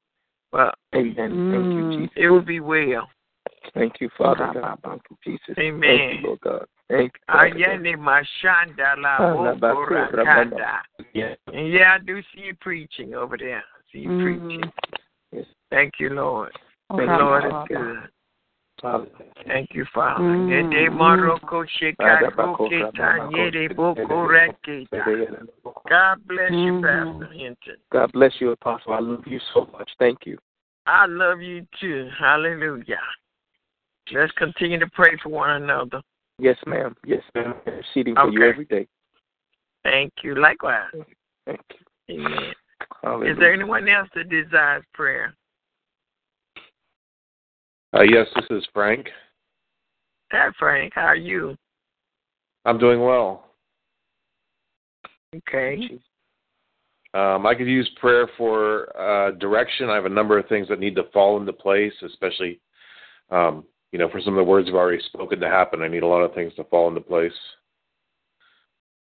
[0.51, 1.49] Well, Amen.
[1.51, 1.95] Thank you, Mm.
[1.95, 2.13] Jesus.
[2.15, 3.10] it will be well.
[3.73, 4.79] Thank you, Father God.
[4.84, 5.58] Thank you, Jesus.
[5.60, 5.82] Amen.
[5.82, 6.65] Thank you, Lord God.
[6.89, 10.79] Thank you, Father mashanda la Alabakura, bokorakanda.
[11.13, 11.38] Yes.
[11.47, 13.60] And yeah, I do see you preaching over there.
[13.60, 14.21] I see you Mm.
[14.23, 14.71] preaching.
[15.32, 15.45] Yes.
[15.69, 16.51] Thank you, Lord.
[16.89, 18.10] The Thank you, Lord is good.
[19.46, 20.24] Thank you, Father.
[20.24, 20.74] Mm.
[20.74, 25.48] Ede maroko shekaroke tanyere bokoreketa.
[25.89, 26.82] God bless you, Mhm.
[26.82, 27.78] Pastor Hinton.
[27.92, 28.94] God bless you, Apostle.
[28.94, 29.92] I love you so much.
[29.98, 30.38] Thank you.
[30.86, 32.10] I love you too.
[32.18, 33.02] Hallelujah.
[34.12, 36.02] Let's continue to pray for one another.
[36.39, 36.96] Yes, ma'am.
[37.06, 37.54] Yes, ma'am.
[37.65, 38.88] I'm interceding for you every day.
[39.84, 40.36] Thank you.
[40.36, 40.92] Likewise.
[41.46, 41.62] Thank
[42.08, 42.26] you.
[42.26, 42.54] Amen.
[43.04, 43.34] Hallelujah.
[43.34, 45.36] Is there anyone else that desires prayer?
[47.93, 49.08] Uh, yes, this is Frank.
[50.32, 50.93] Hi, Frank.
[50.93, 51.56] How are you?
[52.65, 53.45] I'm doing well.
[55.36, 55.99] Okay.
[57.15, 59.89] Um, I could use prayer for uh, direction.
[59.89, 62.60] I have a number of things that need to fall into place, especially,
[63.32, 65.82] um, you know, for some of the words I've already spoken to happen.
[65.82, 67.34] I need a lot of things to fall into place.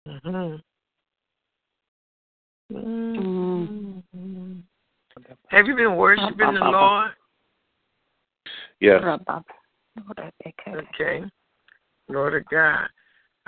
[0.06, 0.56] hmm
[2.72, 4.62] Mm.
[5.48, 7.10] Have you been worshiping the Lord?
[8.82, 9.00] Yes.
[10.68, 11.22] Okay.
[12.08, 12.88] Lord of God.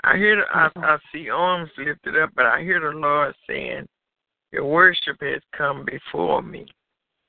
[0.04, 3.88] I hear, the, I, I see arms lifted up, but I hear the Lord saying,
[4.52, 6.66] Your worship has come before me.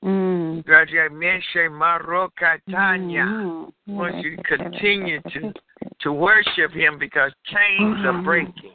[0.04, 0.64] Mm.
[0.66, 3.26] God, you mentioned Marokatanya.
[3.26, 3.72] Mm.
[3.88, 5.52] want you to continue to
[6.02, 8.72] to worship Him because chains are breaking.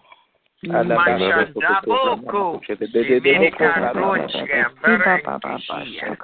[0.63, 2.61] Mashandaboko,
[2.93, 6.17] Semenikarochia, Berenkishia,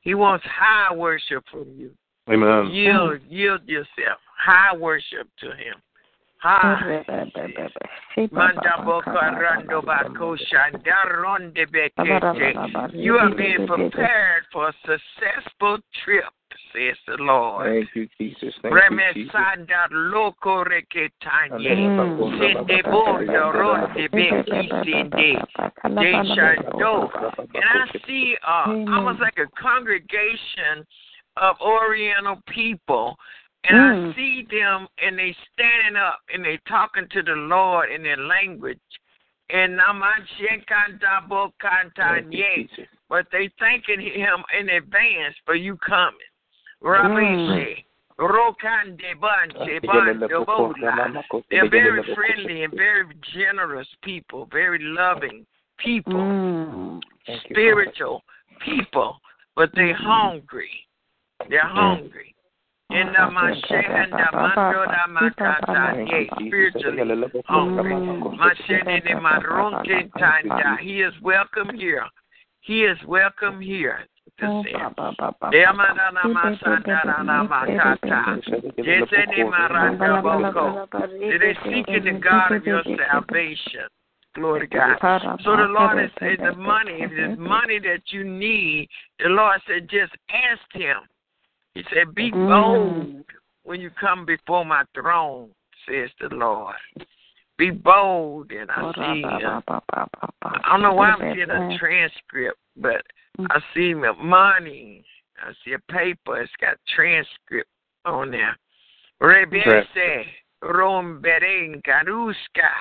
[0.01, 1.91] He wants high worship from you.
[2.29, 2.71] Amen.
[2.71, 4.19] Yield, yield yourself.
[4.37, 5.75] High worship to Him.
[12.93, 16.25] You are being prepared for a successful trip,
[16.73, 17.67] says the Lord.
[17.69, 18.53] Thank you, Jesus.
[18.61, 19.33] Thank you, Jesus.
[19.33, 21.75] Remesanda loco reketanye.
[22.39, 25.41] Sende bondo ronde bekisinde.
[25.85, 27.09] Deshando.
[27.39, 30.85] And I see uh, almost like a congregation
[31.37, 33.17] of Oriental people.
[33.65, 34.11] And Mm.
[34.11, 38.17] I see them and they standing up and they talking to the Lord in their
[38.17, 38.79] language.
[39.49, 42.69] And Thank you, Namashekandabokantanye.
[42.69, 42.87] Jesus.
[43.09, 46.19] But they thanking him in advance for you coming.
[49.19, 51.23] Banche bando bola.
[51.49, 55.45] They're very friendly and very generous people, very loving
[55.77, 57.01] people, Mm.
[57.49, 58.23] Spiritual
[58.59, 59.19] people,
[59.55, 60.85] but they're hungry.
[61.49, 62.32] They're hungry.
[62.93, 65.83] In the mashenda mando makata,
[66.35, 67.93] spiritually hungry.
[68.37, 70.77] Mashende de maronke tanda.
[70.79, 72.05] He is welcome here.
[72.61, 74.05] He is welcome here.
[74.39, 74.73] Say.
[75.53, 76.99] Demanana makata.
[78.77, 80.09] Yesene maranda.
[81.19, 83.87] It is seeking the God of your salvation.
[84.35, 84.97] Glory to God.
[85.43, 89.89] So the Lord said the money, if there's money that you need, the Lord said
[89.89, 90.97] just ask him.
[91.75, 93.23] He said, Be bold
[93.63, 95.49] when you come before my throne,
[95.87, 96.75] says the Lord.
[97.57, 99.61] Be bold and I see uh,
[100.41, 103.03] I don't know why I'm seeing a transcript, but
[103.39, 105.03] I see the money.
[105.39, 106.41] I see a paper.
[106.41, 107.69] It's got transcript
[108.05, 108.57] on there.
[109.21, 110.25] Rebese
[110.63, 112.71] romberen garuska.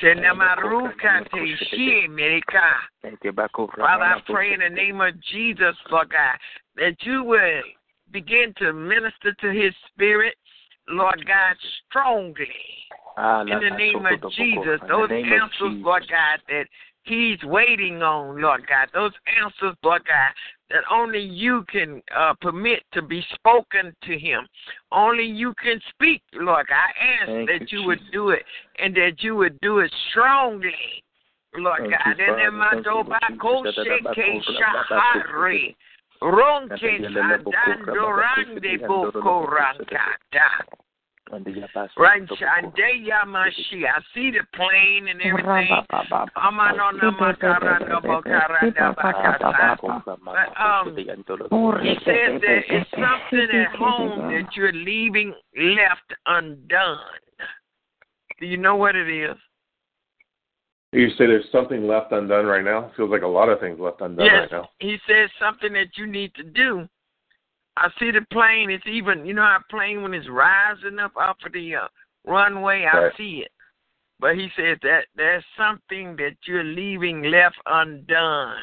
[0.00, 2.72] Senamaruka te shi Amerika.
[3.02, 3.68] Thank you, Bako.
[3.76, 6.36] Father, I pray in the name of Jesus, Lord God,
[6.76, 7.62] that you will
[8.12, 10.34] begin to minister to his spirit,
[10.88, 11.56] Lord God,
[11.88, 12.48] strongly.
[13.48, 16.66] In the name of Jesus, those answers, Lord God, that
[17.02, 20.32] he's waiting on, Lord God, those answers, Lord God,
[20.70, 24.46] that only you can uh, permit to be spoken to him.
[24.92, 26.76] Only you can speak, Lord God.
[26.76, 28.42] I ask Thank that you, you would do it
[28.78, 30.74] and that you would do it strongly.
[31.56, 32.74] Lord Thank God, and then my
[35.24, 35.85] Jesus.
[36.22, 37.44] Sheke shahari.
[37.44, 40.48] Ronke sandando rande boko rankata.
[41.96, 43.50] Right, Shandeya I
[44.14, 45.68] see the plane and everything.
[45.90, 46.00] But
[50.56, 56.98] um, he says that it's something at home that you're leaving left undone.
[58.38, 59.36] Do you know what it is?
[60.96, 62.90] You say there's something left undone right now?
[62.96, 64.68] Feels like a lot of things left undone yes, right now.
[64.78, 66.88] he says something that you need to do.
[67.76, 68.70] I see the plane.
[68.70, 71.88] It's even, you know, how a plane when it's rising up off of the uh,
[72.26, 73.52] runway, I see it.
[74.20, 78.56] But he says that there's something that you're leaving left undone.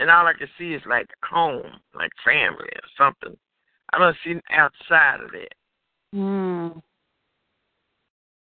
[0.00, 3.38] And all I can see is like home, like family or something.
[3.92, 5.54] I don't see outside of that.
[6.12, 6.82] Mm.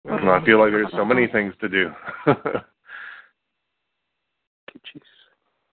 [0.05, 1.33] Well, I feel like there's so many uh-huh.
[1.33, 1.91] things to do.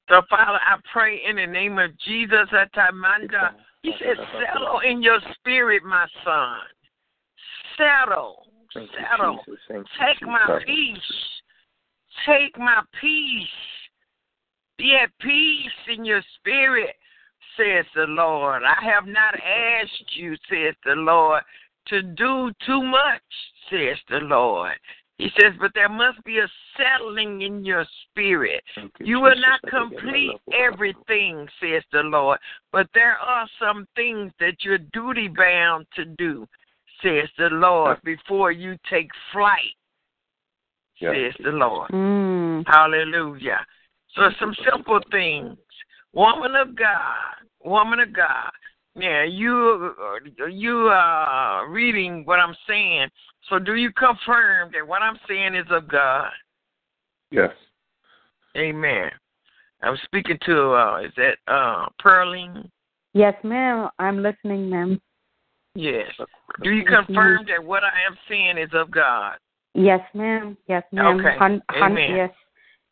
[0.09, 3.53] So, Father, I pray in the name of Jesus, that Atamanda.
[3.83, 6.59] He said, settle in your spirit, my son.
[7.77, 8.47] Settle.
[8.75, 9.39] Thank Settle.
[9.47, 9.61] Jesus.
[9.69, 10.65] Thank you, Take my Jesus.
[10.67, 11.15] peace.
[12.27, 13.49] Take my peace.
[14.79, 16.95] Be at peace in your spirit,
[17.57, 18.63] says the Lord.
[18.65, 21.43] I have not asked you, says the Lord,
[21.89, 23.23] to do too much,
[23.71, 24.75] says the Lord.
[25.19, 28.63] He says, but there must be a settling in your spirit.
[28.75, 29.45] Thank You will Jesus.
[29.47, 30.41] not complete Lord.
[30.53, 32.39] everything, says the Lord,
[32.73, 36.47] but there are some things that you're duty bound to do,
[37.03, 39.77] says the Lord, before you take flight,
[40.99, 41.13] Yeah.
[41.13, 41.91] says the Lord.
[41.91, 42.65] Mm.
[42.67, 43.65] Hallelujah.
[44.15, 45.57] So some simple things.
[46.13, 47.35] Woman of God,
[47.65, 48.51] woman of God.
[48.95, 49.95] Yeah, you
[50.51, 53.09] you are reading what I'm saying.
[53.49, 56.31] So do you confirm that what I'm saying is of God?
[57.31, 57.51] yes.
[58.57, 59.11] Amen.
[59.83, 62.69] I'm speaking to uh is that uh Pearline?
[63.15, 63.89] Yes, ma'am.
[63.99, 65.01] I'm listening, ma'am.
[65.75, 66.11] Yes.
[66.63, 69.37] Do you Yes, confirm that what I am saying is of God?
[69.75, 70.57] Yes, ma'am.
[70.69, 71.21] Yes, ma'am.
[71.21, 71.39] Okay.
[71.39, 72.17] Hun- hun- Amen.
[72.17, 72.31] yes,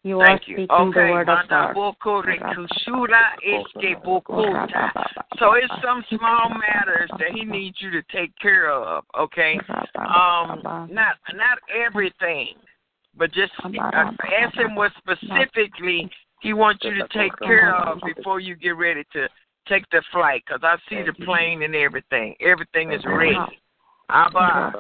[0.03, 0.57] you Thank are you.
[0.57, 1.07] speaking Okay.
[1.07, 1.74] the word of God.
[1.76, 4.90] Mandaboko rekushura eskebokota.
[5.38, 9.61] So it's some small matters that he needs you to take care of, okay?
[9.96, 12.55] Um, not not everything,
[13.16, 18.40] but just uh, ask him what specifically he wants you to take care of before
[18.40, 19.28] you get ready to
[19.68, 20.42] take the flight.
[20.46, 22.34] Cause I see the plane and everything.
[22.40, 23.36] Everything is ready.
[24.09, 24.72] Abba,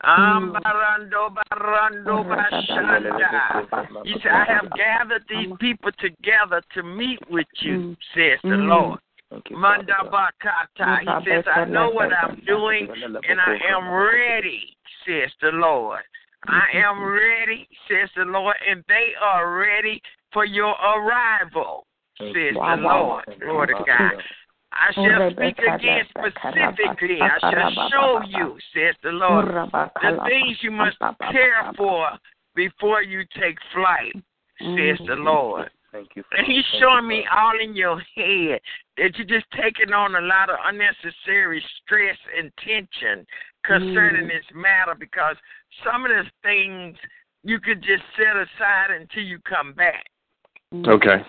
[0.01, 4.05] Um, barando, barando, bashanda.
[4.05, 8.99] He said, I have gathered these people together to meet with you, says the Lord.
[9.30, 10.32] Thank you, Manda Father
[10.78, 10.99] God.
[11.24, 12.88] He says, I know what I'm doing
[13.28, 14.78] and I am ready,
[15.10, 16.01] says the Lord.
[16.47, 20.01] I am ready, says the Lord, and they are ready
[20.32, 21.86] for your arrival,
[22.18, 23.26] says the Lord.
[23.39, 24.12] Glory to God.
[24.72, 27.20] I shall speak again specifically.
[27.22, 30.97] I shall show you, says the Lord, the things you must
[31.32, 32.10] care for
[32.55, 34.14] before you take flight,
[34.60, 35.70] says the Lord.
[35.91, 36.24] Thank you.
[36.38, 38.62] And he's showing me all in your head
[38.97, 43.26] that you're just taking on a lot of unnecessary stress and tension
[43.70, 45.36] concerning this matter because
[45.84, 46.97] some of the things
[47.43, 50.05] you could just set aside until you come back.
[50.74, 51.24] Okay.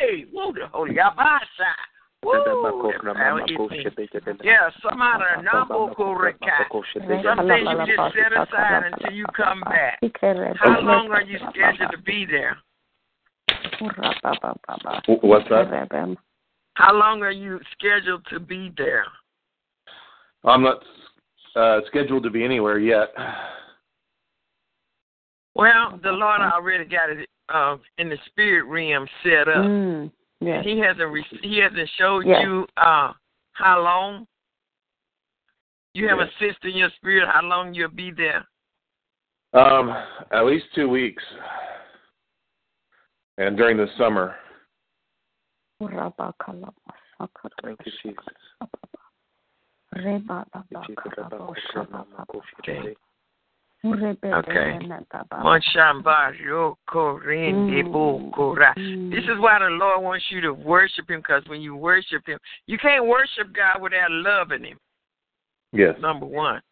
[0.00, 1.74] Hey, whoa, the Holy Abasa.
[2.22, 3.84] Woo, the power hit me.
[4.42, 6.68] Yeah, some out of Naboko Rekai.
[7.22, 9.98] Some things you just set aside until you come back.
[10.56, 12.56] How long are you scheduled to be there?
[15.20, 16.06] What's that?
[16.74, 19.04] How long are you scheduled to be there?
[20.44, 20.82] I'm not
[21.56, 23.12] uh, scheduled to be anywhere yet.
[25.54, 29.64] Well, the Lord already got it uh, in the spirit realm set up.
[29.64, 30.10] Mm.
[30.40, 30.64] Yes.
[30.64, 32.42] He hasn't re- he hasn't showed Yes.
[32.42, 33.12] you uh,
[33.52, 34.26] how long.
[35.94, 36.28] You have Yes.
[36.28, 38.44] a sister in your spirit how long you'll be there.
[39.52, 39.90] Um,
[40.32, 41.22] at least two weeks,
[43.38, 44.34] and during the summer.
[45.78, 45.92] Thank
[47.86, 48.18] you, Jesus.
[53.86, 54.78] Okay.
[55.32, 58.74] Monshamba, Yoko, Rende, Bokora.
[59.10, 62.38] This is why the Lord wants you to worship Him, because when you worship Him,
[62.66, 64.78] you can't worship God without loving Him.
[65.72, 65.96] Yes.
[66.00, 66.62] Number one.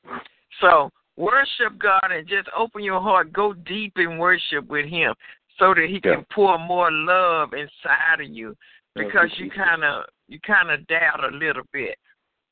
[0.60, 5.14] So worship God and just open your heart, go deep in worship with Him,
[5.58, 6.24] so that He can Yeah.
[6.34, 8.56] pour more love inside of you.
[8.94, 11.98] Because you kind of you kind of doubt a little bit,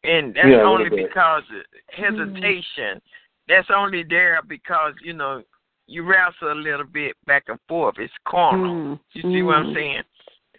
[0.05, 1.09] and that's Yeah, only little bit.
[1.09, 1.43] because
[1.91, 3.01] hesitation.
[3.49, 5.43] That's only there because you know
[5.87, 7.97] you wrestle a little bit back and forth.
[7.99, 8.97] It's carnal.
[8.97, 9.01] Mm.
[9.13, 9.75] You see what I'm Mm.
[9.75, 10.03] saying?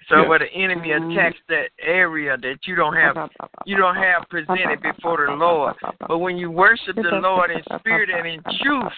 [0.10, 0.28] So Yeah.
[0.28, 1.14] where the enemy Mm.
[1.14, 3.30] attacks that area that you don't have
[3.66, 5.76] you don't have presented before the Lord.
[6.08, 8.94] But when you worship the Lord in spirit and in truth,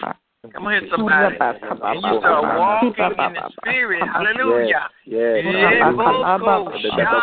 [0.52, 4.88] come on here somebody, and you start walking in the spirit, hallelujah.
[5.06, 5.44] Yes.
[5.44, 6.24] Yeah, Hallelujah.
[6.38, 7.20] Boko, Shaka,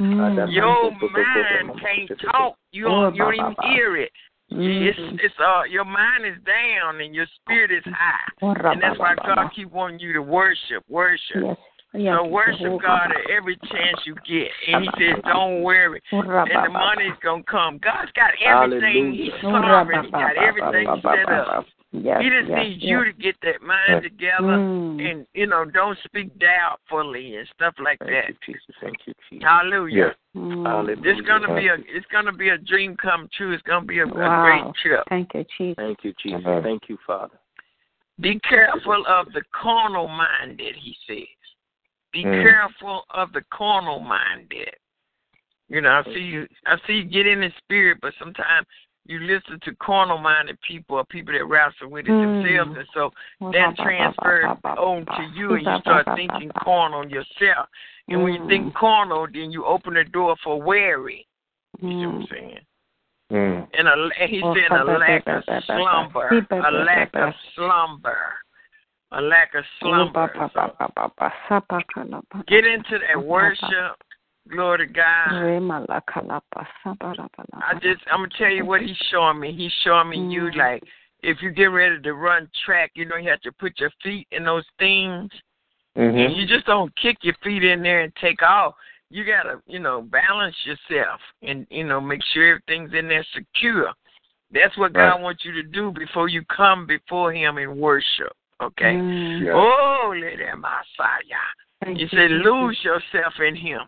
[0.00, 0.52] Mm.
[0.52, 2.56] Your mind can't talk.
[2.72, 4.12] You don't, you don't even hear it.
[4.48, 9.14] It's it's uh your mind is down and your spirit is high, and that's why
[9.16, 11.42] God keep wanting you to worship, worship.
[11.42, 11.56] Yes.
[11.96, 12.16] Yes.
[12.18, 16.70] So worship God at every chance you get, and He says, "Don't worry, and the
[16.70, 19.12] money's gonna come." God's got everything.
[19.14, 20.04] He's sovereign.
[20.04, 21.66] He's got everything set up.
[21.92, 22.90] Yes, He just yes, needs yes.
[22.90, 25.10] you to get that mind together, Mm.
[25.10, 28.28] and you know, don't speak doubtfully and stuff like Thank that.
[28.28, 28.74] you, Jesus.
[28.82, 29.44] Thank you, Jesus.
[29.46, 30.14] Hallelujah.
[30.36, 30.66] Mm.
[30.66, 31.00] Hallelujah.
[31.04, 33.52] It's gonna be a it's gonna be a dream come true.
[33.52, 35.04] It's gonna be a, a great trip.
[35.08, 35.76] Thank you, Jesus.
[35.76, 36.42] Thank you, Jesus.
[36.44, 36.62] Amen.
[36.62, 37.38] Thank you, Father.
[38.20, 41.35] Be careful of the carnal minded, he says.
[42.16, 42.42] Be Mm.
[42.42, 44.74] careful of the carnal minded.
[45.68, 48.66] You know, I see you I see you get in the spirit, but sometimes
[49.04, 52.42] you listen to carnal minded people or people that wrestle with it Mm.
[52.42, 53.12] themselves and so
[53.52, 57.68] that transfers on to you and you start thinking carnal yourself.
[58.08, 61.26] And when you think carnal, then you open the door for worry.
[61.82, 62.66] You see what I'm saying?
[63.30, 63.68] Mm.
[63.78, 68.38] And, a, and he said a lack of slumber, a lack of slumber,
[69.12, 70.30] a lack of slumber.
[70.34, 70.42] So
[72.48, 73.96] get into that worship,
[74.50, 75.30] glory to God.
[77.62, 79.52] I just, I'm gonna tell you what he's showing me.
[79.52, 80.82] He's showing me you like
[81.22, 84.26] if you get ready to run track, you know you have to put your feet
[84.30, 85.30] in those things.
[85.96, 86.38] Mm-hmm.
[86.38, 88.74] you just don't kick your feet in there and take off.
[89.08, 93.92] You gotta, you know, balance yourself and you know make sure everything's in there secure.
[94.52, 98.32] That's what God wants you to do before you come before Him in worship.
[98.62, 98.94] Okay.
[98.94, 99.44] Mm.
[99.44, 99.52] Yeah.
[99.54, 101.94] Oh, let that Messiah.
[101.94, 103.80] You say lose yourself in Him.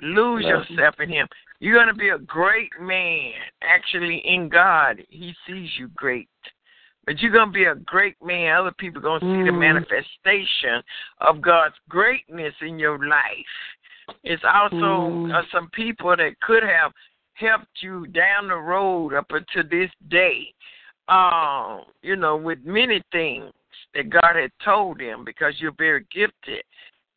[0.00, 0.70] Lose Right.
[0.70, 1.28] yourself in Him.
[1.58, 3.32] You're gonna be a great man.
[3.62, 6.28] Actually, in God, He sees you great.
[7.04, 8.54] But you're gonna be a great man.
[8.54, 9.58] Other people are gonna see the Mm.
[9.58, 10.82] manifestation
[11.18, 13.76] of God's greatness in your life.
[14.22, 15.32] It's also Mm.
[15.34, 16.92] uh, some people that could have
[17.34, 20.52] helped you down the road up until this day.
[21.08, 23.52] Um, you know, with many things
[23.94, 26.62] that God had told them because you're very gifted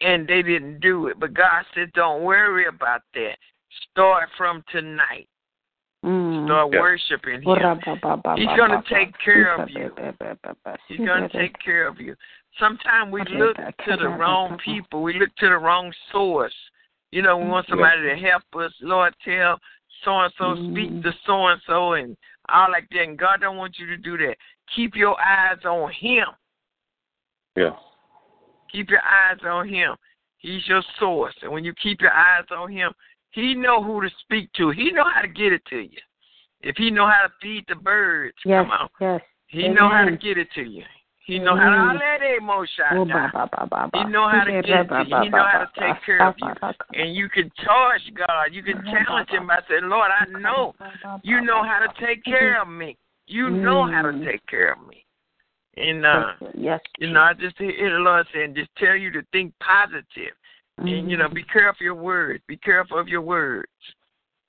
[0.01, 1.19] and they didn't do it.
[1.19, 3.37] But God said, Don't worry about that.
[3.91, 5.27] Start from tonight.
[6.03, 6.45] Mm.
[6.45, 6.79] Start Yeah.
[6.79, 7.79] worshiping Him.
[8.37, 9.91] He's gonna take care of you.
[10.87, 12.15] He's going to take care of you.
[12.59, 15.01] Sometimes we look to the wrong people.
[15.01, 16.53] We look to the wrong source.
[17.11, 18.73] You know, we want somebody to help us.
[18.81, 19.59] Lord, tell
[20.03, 22.17] so and so, speak to so and so, and
[22.49, 23.03] all like that.
[23.03, 24.35] And God don't want you to do that.
[24.75, 26.25] Keep your eyes on Him.
[27.55, 27.75] Yeah.
[28.71, 29.95] Keep your eyes on Him.
[30.37, 32.91] He's your source, and when you keep your eyes on Him,
[33.31, 34.71] He know who to speak to.
[34.71, 35.99] He know how to get it to you.
[36.61, 38.89] If He know how to feed the birds, Yes, come on.
[38.99, 39.21] yes.
[39.47, 40.83] He know how to get it to you.
[41.25, 43.89] He know how to let it Oh.
[43.93, 45.21] He know how to get it to you.
[45.23, 46.53] He know how to take care of you.
[46.93, 48.47] And you can charge God.
[48.51, 50.75] You can challenge him by saying, Lord, I know
[51.23, 52.97] you know how to take care of me.
[53.27, 54.25] You know how to Mm.
[54.25, 55.02] take care of me.
[55.77, 56.81] And uh Yes.
[56.99, 60.33] you know, I just hear the Lord saying, just tell you to think positive.
[60.77, 61.35] And you know, Mm.
[61.35, 62.43] be careful of your words.
[62.47, 63.69] Be careful of your words.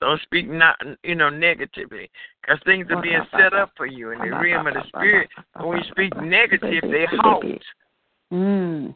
[0.01, 2.11] Don't speak not you know negatively,
[2.41, 5.29] because things are being set up for you in the realm of the spirit.
[5.57, 7.45] When you speak negative, they halt.
[8.33, 8.95] Mm.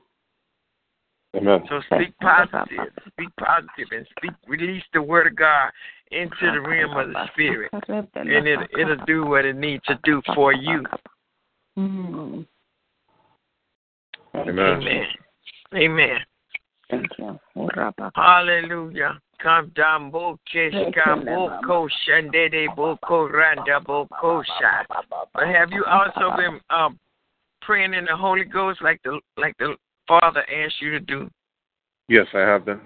[1.37, 1.62] Amen.
[1.68, 2.93] So speak positive.
[3.09, 4.33] Speak positive and speak.
[4.47, 5.70] Release the word of God
[6.11, 10.22] into the realm of the spirit, and it it'll do what it needs to do
[10.35, 10.85] for you.
[11.79, 12.47] Mm.
[14.35, 14.59] Amen.
[14.59, 15.07] Amen.
[15.74, 16.18] Amen.
[16.91, 17.39] Thank you.
[17.57, 18.11] Uraba.
[18.14, 19.20] Hallelujah.
[19.41, 24.83] Come down, Bokeshka, Boko, Shandede, Boko, Randa, Boko, Sha.
[25.33, 26.99] But have you also been um,
[27.62, 29.76] praying in the Holy Ghost like the like the
[30.09, 31.31] Father asked you to do?
[32.09, 32.81] Yes, I have been.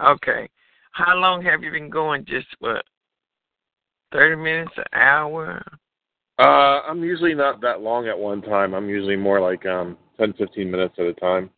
[0.00, 0.48] Okay.
[0.92, 2.24] How long have you been going?
[2.24, 2.84] Just what?
[4.12, 5.64] Thirty minutes, an hour?
[6.38, 8.74] Uh, I'm usually not that long at one time.
[8.74, 11.50] I'm usually more like um, 10, 15 minutes at a time.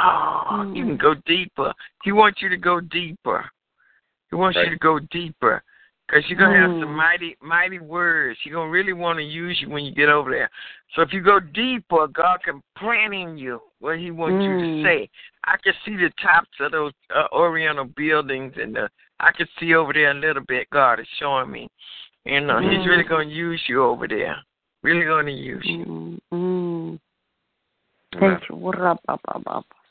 [0.00, 1.72] Oh, you can go deeper.
[2.02, 3.48] He wants you to go deeper.
[4.30, 4.64] He wants Right.
[4.64, 5.62] you to go deeper.
[6.08, 8.38] Because you're going to have some mighty, mighty words.
[8.44, 10.50] You're going to really want to use you when you get over there.
[10.94, 14.60] So if you go deeper, God can plant in you what He wants you Mm.
[14.60, 15.08] to say.
[15.44, 18.90] I can see the tops of those uh, Oriental buildings, and the,
[19.20, 20.68] I can see over there a little bit.
[20.70, 21.68] God is showing me.
[22.26, 22.86] And uh, He's Mm.
[22.86, 24.36] really going to use you over there.
[24.82, 25.84] Really going to use you.
[25.84, 27.00] Mm, mm.
[28.16, 28.38] Amen.
[28.40, 28.56] Thank you.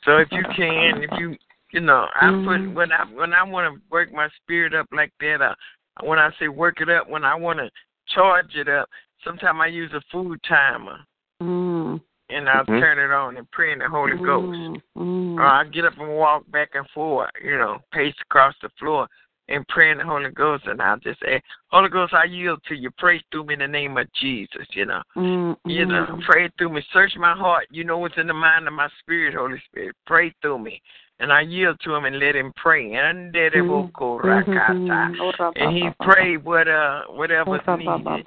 [0.06, 1.38] So if you can, if you
[1.72, 2.74] you know, I put Mhm.
[2.74, 5.42] when I when I want to work my spirit up like that.
[5.42, 5.56] Uh,
[6.02, 7.70] when I say work it up, when I want to
[8.08, 8.90] charge it up,
[9.24, 11.00] sometimes I use a food timer
[11.42, 12.80] Mm, and I'll Mhm.
[12.80, 14.60] turn it on and pray in the Holy Ghost.
[14.60, 15.38] mm, mm.
[15.40, 19.08] Or I get up and walk back and forth, you know, pace across the floor
[19.52, 22.76] and pray in the Holy Ghost, and I'll just say, Holy Ghost, I yield to
[22.76, 22.90] you.
[22.98, 25.02] Pray through me in the name of Jesus, you know.
[25.16, 26.84] Mm, You know, pray through me.
[26.94, 27.68] Search my heart.
[27.72, 29.96] You know what's in the mind of my spirit, Holy Spirit.
[30.06, 30.82] Pray through me.
[31.20, 32.94] And I yield to him and let him pray.
[32.96, 35.18] And then it will go Mhm.
[35.20, 38.26] Oh, And he prayed what uh whatever's Oh, needed.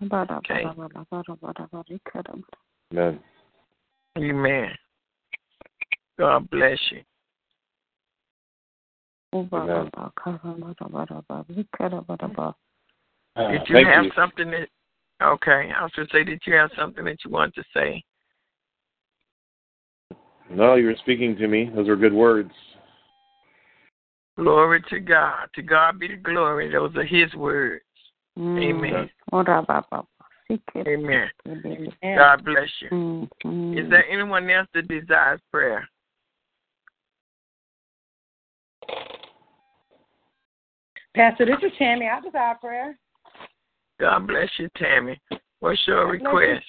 [0.00, 0.64] Okay.
[2.96, 3.20] Amen.
[4.18, 4.78] Amen.
[6.18, 6.98] God bless you.
[6.98, 7.08] Oh, Amen.
[7.08, 7.08] ba-ba-ba-ka-ra-ba-da-ba-da-ba.
[8.68, 8.96] Ri-ka-da-ba-da-ba.
[8.98, 9.21] Uh,
[13.50, 14.68] Did you have something that
[15.22, 18.04] okay, I was gonna say, did you have something that you wanted to say?
[20.50, 21.70] No, you were speaking to me.
[21.74, 22.52] Those were good words.
[24.36, 25.48] Glory to God.
[25.54, 26.70] To God be the glory.
[26.70, 27.84] Those are his words.
[28.38, 28.70] Mm.
[28.70, 29.10] Amen.
[30.86, 31.30] Amen.
[32.16, 33.28] God bless you.
[33.76, 35.88] Is there anyone else that desires prayer?
[41.14, 42.08] Pastor, this is Tammy.
[42.08, 42.98] I desire prayer.
[44.00, 45.20] God bless you, Tammy.
[45.60, 46.28] What's your bless you.
[46.28, 46.64] request?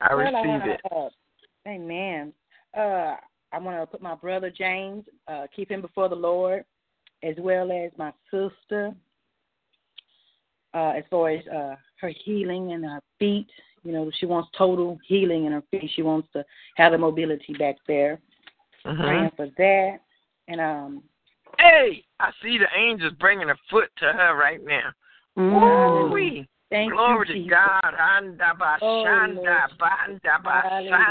[0.00, 0.80] I Well, receive uh, it.
[0.96, 1.08] uh,
[1.68, 2.32] amen.
[2.76, 3.16] Uh,
[3.52, 6.64] I want to put my brother James, uh, keep him before the Lord,
[7.22, 8.92] as well as my sister,
[10.72, 13.48] uh, as far as uh, her healing in her feet.
[13.82, 15.90] You know, she wants total healing in her feet.
[15.94, 16.44] She wants to
[16.76, 18.20] have the mobility back there.
[18.86, 19.00] Mhm.
[19.00, 20.00] Praying for that.
[20.48, 21.02] And um,
[21.58, 24.90] Hey, I see the angels bringing a foot to her right now.
[25.38, 26.08] Mm.
[26.08, 26.48] Woo-wee.
[26.70, 27.50] thank Glory you, to Jesus.
[27.50, 27.94] God.
[28.82, 29.02] Oh,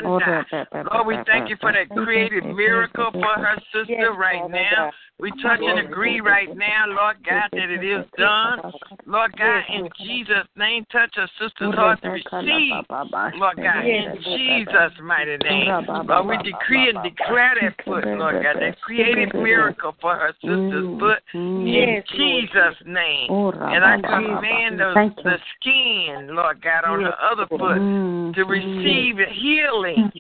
[0.03, 0.45] Lord.
[0.91, 4.91] Oh, we thank you for that creative miracle for her sister Yes, right now.
[5.19, 5.35] God.
[5.35, 8.73] We touch and agree right now, Lord God, that it is done.
[9.05, 12.85] Lord God, in Jesus' name, touch her sister's heart to receive.
[13.35, 15.85] Lord God, in Jesus' mighty name.
[16.07, 20.99] Lord, we decree and declare that foot, Lord God, that creative miracle for her sister's
[20.99, 23.31] foot in Jesus' name.
[23.31, 28.45] Oh, And I command the, the skin, Lord God, on her other foot Mm, to
[28.45, 30.11] receive healing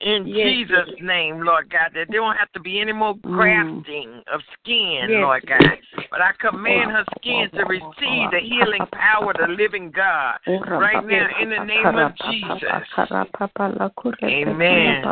[0.00, 4.22] in Yes, Jesus' name, Lord God, that there won't have to be any more grafting
[4.32, 5.20] of skin, Yes.
[5.22, 5.78] Lord God.
[6.10, 11.04] But I command her skin to receive the healing power of the living God right
[11.04, 12.62] now in the name of Jesus.
[14.30, 15.02] Amen.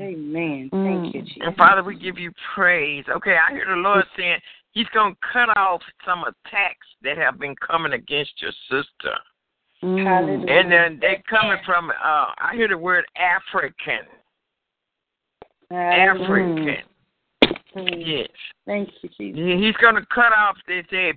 [0.00, 0.70] Amen.
[0.72, 1.02] Mm.
[1.02, 1.42] Thank you, Jesus.
[1.42, 3.04] And Father, we give you praise.
[3.08, 4.38] Okay, I hear the Lord saying
[4.72, 9.14] He's going to cut off some attacks that have been coming against your sister.
[9.82, 10.04] Mm.
[10.04, 10.52] Hallelujah.
[10.52, 11.94] And then they're coming from, uh,
[12.38, 14.06] I hear the word African.
[15.72, 16.84] African.
[17.74, 18.28] Yes.
[18.66, 19.40] Thank you, Jesus.
[19.60, 21.12] He's going to cut off, they say,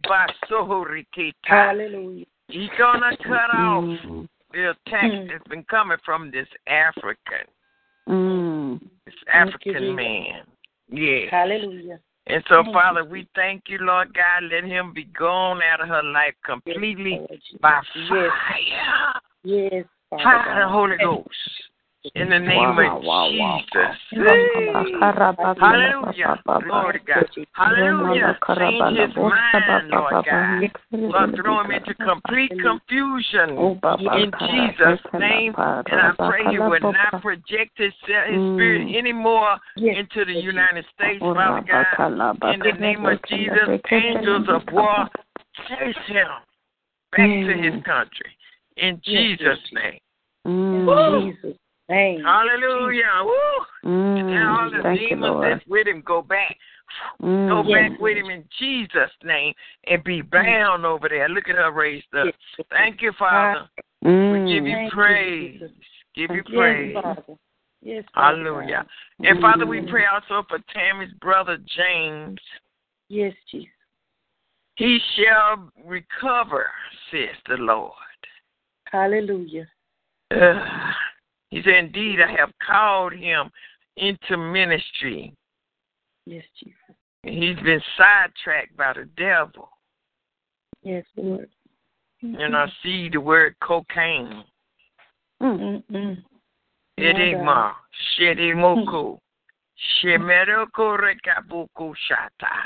[0.49, 1.33] basorikita.
[1.43, 2.25] Hallelujah.
[2.47, 4.27] He's going to cut off Mm.
[4.53, 7.47] the attack that's been coming from this African,
[8.07, 8.79] Mm.
[9.05, 10.43] this you, African man.
[10.89, 11.29] Yes.
[11.29, 11.99] Hallelujah.
[12.27, 14.49] And so, Father, we thank you, Lord God.
[14.51, 17.59] Let him be gone out of her life completely Jesus.
[17.61, 18.31] by Yes.
[18.39, 19.21] fire.
[19.43, 20.71] Yes, Father Fire of the God.
[20.71, 21.63] Holy Ghost.
[22.13, 23.97] In the name Wow, of wow, wow, Jesus.
[25.57, 26.37] Hallelujah.
[26.45, 27.25] To God.
[27.53, 28.37] Hallelujah.
[28.55, 30.71] Change his mind, Lord God.
[30.91, 35.53] Lord, throw him into complete confusion in Jesus' name.
[35.57, 41.19] And I pray he would not project his, his spirit anymore into the United States,
[41.19, 42.53] Father God.
[42.53, 45.09] In the name of Jesus, angels of war,
[45.67, 46.27] chase him
[47.11, 48.31] back to his country.
[48.77, 49.99] In Jesus' name.
[50.45, 51.33] Mm.
[51.43, 51.57] Jesus'
[51.89, 52.23] name.
[52.23, 53.23] Hallelujah.
[53.23, 53.65] Woo.
[53.83, 54.83] And all the Mm.
[54.83, 56.57] Thank you, demons that's with him go back.
[57.21, 57.73] Go Mm.
[57.73, 59.53] back with him in Jesus' name
[59.85, 61.27] and be bound over there.
[61.29, 62.25] Look at her raised up.
[62.25, 62.65] Yes.
[62.69, 63.69] Thank you, Father.
[64.03, 64.31] Mm.
[64.31, 65.59] We give you Thank praise.
[65.59, 65.71] Jesus.
[66.15, 66.93] Give you Yes, praise.
[66.93, 67.23] Father.
[67.81, 68.85] Yes, Father Hallelujah.
[69.19, 69.27] God.
[69.27, 69.89] And Father, we Mm.
[69.89, 72.39] pray also for Tammy's brother James.
[73.09, 73.69] Yes, Jesus.
[74.75, 76.69] He shall recover,
[77.09, 77.93] says the Lord.
[78.85, 79.67] Hallelujah.
[80.31, 80.93] Ugh.
[81.55, 83.49] He said, Indeed, I have called him
[83.95, 85.33] into ministry.
[86.25, 86.75] Yes, Jesus.
[87.23, 89.69] And he's been sidetracked by the devil.
[90.83, 91.47] Yes, Lord.
[92.21, 94.43] And I see the word cocaine.
[95.41, 96.17] Mm-mm.
[96.97, 97.77] Edema,
[98.19, 99.19] Shedimoko,
[100.03, 102.65] Shemeroko Rekabuku Shata.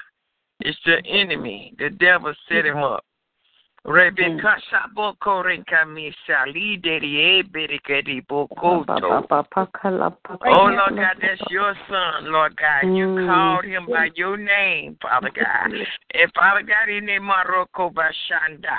[0.61, 1.75] It's the enemy.
[1.77, 3.05] The devil set him up.
[3.89, 9.25] Rebecca Saboko Renkamisa Lideri Eberikedi Bokoto.
[10.45, 12.83] Oh Lord God, that's your son, Lord God.
[12.95, 13.27] You Mm.
[13.27, 15.73] called him by your name, Father God.
[16.13, 18.77] And Father God, in the Maroko Bashanda.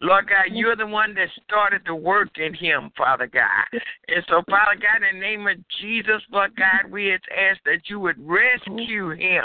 [0.00, 3.66] Lord God, you're the one that started the work in him, Father God.
[4.08, 8.00] And so, Father God, in the name of Jesus, Lord God, we ask that you
[8.00, 9.44] would rescue him.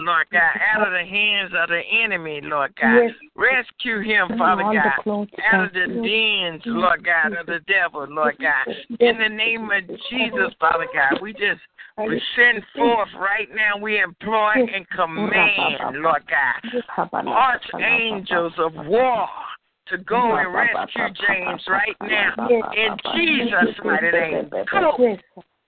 [0.00, 2.94] Lord God, out of the hands of the enemy, Lord God.
[3.02, 3.12] Yes.
[3.36, 8.74] Rescue him, Father God, out of the dens, Lord God, of the devil, Lord God.
[8.98, 11.60] In the name of Jesus, Father God, we just
[11.98, 16.82] we send forth right now, we employ and command, Lord God,
[17.26, 19.28] archangels of war
[19.88, 22.34] to go and rescue James right now.
[22.48, 24.50] In Jesus' mighty name.
[24.70, 25.18] Come on.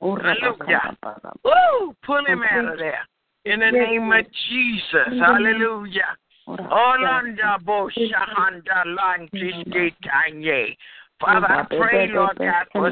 [0.01, 0.97] Hallelujah.
[1.45, 1.95] Woo!
[2.05, 3.07] Pull him out of there.
[3.45, 5.19] In the name of Jesus.
[5.21, 6.17] Hallelujah.
[6.47, 10.77] Olanda bo shahanda lantiske tanye.
[11.21, 12.91] Father, I pray, Lord God, for,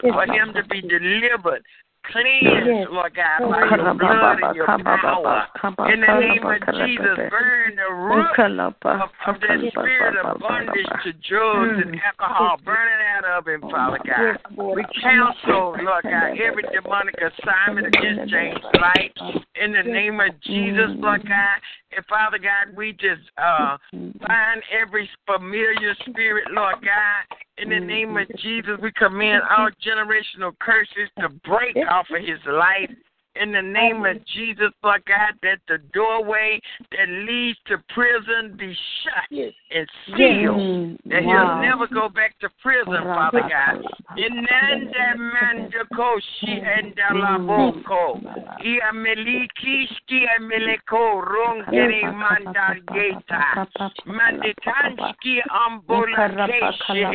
[0.00, 1.62] for him to be delivered,
[2.10, 5.46] cleansed, Lord God, by your blood and your power.
[5.92, 8.74] In the name of Jesus, burn the root of,
[9.26, 12.58] of that spirit of bondage to drugs and alcohol.
[12.64, 14.38] Burn it out of him, Father God.
[14.74, 19.34] We counsel, Lord God, every demonic assignment against James' life.
[19.62, 21.58] In the name of Jesus, Lord God.
[21.94, 27.36] And Father God, we just uh, bind every familiar spirit, Lord God.
[27.58, 32.40] In the name of Jesus, we command all generational curses to break off of his
[32.46, 32.90] life.
[33.40, 36.60] In the name of Jesus, Lord God, that the doorway
[36.90, 39.30] that leads to prison be shut
[39.74, 40.98] and sealed.
[41.06, 43.82] That he'll never go back to prison, Father God.
[44.18, 48.20] Inanda mandako shi endalaboko.
[48.64, 53.66] Ia melikiski emeleko rongere mandargeta.
[56.46, 57.06] Keshi.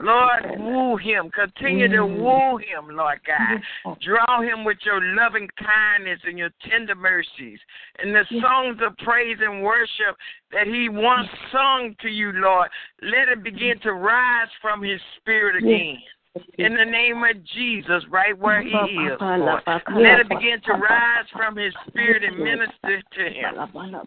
[0.00, 1.30] Lord, woo him.
[1.30, 3.62] Continue to woo him, Lord God.
[4.08, 7.58] Draw him with your loving kindness and your tender mercies.
[7.98, 10.16] And the songs of praise and worship
[10.50, 12.70] that he once sung to you, Lord,
[13.02, 15.98] let it begin to rise from his spirit again.
[16.58, 19.62] In the name of Jesus, right where he is, Lord.
[19.66, 23.54] Let it begin to rise from his spirit and minister to him.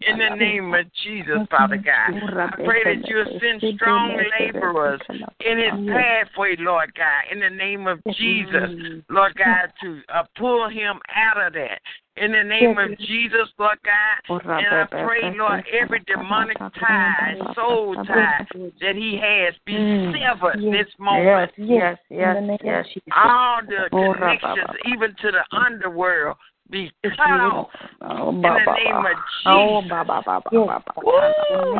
[0.06, 2.14] In the name of Jesus, Father God.
[2.38, 7.22] I pray that you'll send strong laborers in his pathway, Lord God.
[7.32, 11.80] In the name of Jesus, Lord God, to uh, pull him out of that.
[12.16, 17.96] In the name of Jesus, Lord God, and I pray, Lord, every demonic tie, soul
[18.04, 18.46] tie
[18.80, 19.72] that he has be
[20.12, 21.52] severed this moment.
[21.56, 22.86] Yes, yes, yes, yes.
[23.16, 26.36] All the Oh, connections, even to the underworld,
[26.68, 27.70] be cut off.
[28.02, 29.90] Oh, In the name of Oh, Jesus.
[29.90, 30.94] ba, ba, ba, ba, Woo, ba, ba,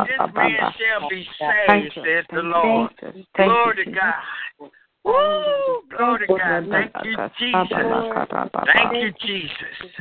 [0.07, 2.93] this ba, ba, man shall be saved, says the Thank Lord.
[3.37, 4.71] Glory to God.
[5.05, 6.69] Woo, glory to God.
[6.71, 7.69] Thank you, Jesus.
[8.65, 9.93] Thank you, Jesus.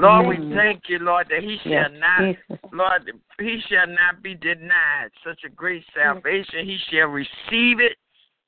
[0.00, 0.54] Lord, we Mm.
[0.54, 2.58] thank you, Lord, that he shall Yes, not, Jesus.
[2.72, 6.64] Lord, he shall not be denied such a great salvation.
[6.64, 7.96] He shall receive it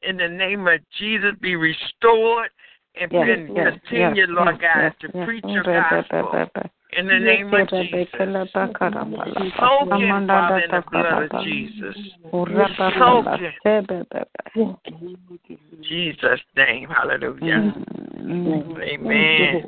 [0.03, 2.51] in the name of Jesus, be restored,
[2.95, 5.25] and Yes, yes, continue, yes, Lord yes, God, yes, to yes.
[5.27, 6.49] preach Mm, your gospel.
[6.93, 8.51] In the name of Jesus.
[8.53, 11.45] Soak him, Father, in the blood of.
[11.45, 11.97] Jesus.
[12.33, 15.19] Ura, ba, ba, Soak him.
[15.83, 16.89] Jesus' name.
[16.89, 17.75] Hallelujah.
[18.23, 18.83] Mm.
[18.83, 19.65] Amen.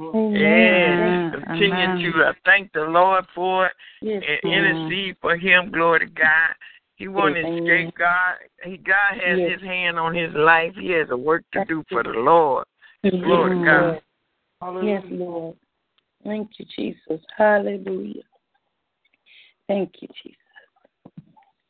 [0.00, 1.30] Amen.
[1.32, 2.12] Yes, continue Amen.
[2.12, 5.72] to uh, thank the Lord for it Yes, and intercede for him.
[5.72, 6.54] Glory to God.
[6.96, 8.36] He won't escape God.
[8.64, 9.52] He God has Yes.
[9.52, 10.72] His hand on his life.
[10.78, 12.64] He has a work to do for the Lord.
[13.02, 14.84] Glory to God.
[14.84, 15.56] Yes, Lord.
[16.24, 17.24] Thank you, Jesus.
[17.36, 18.22] Hallelujah.
[19.68, 20.38] Thank you, Jesus.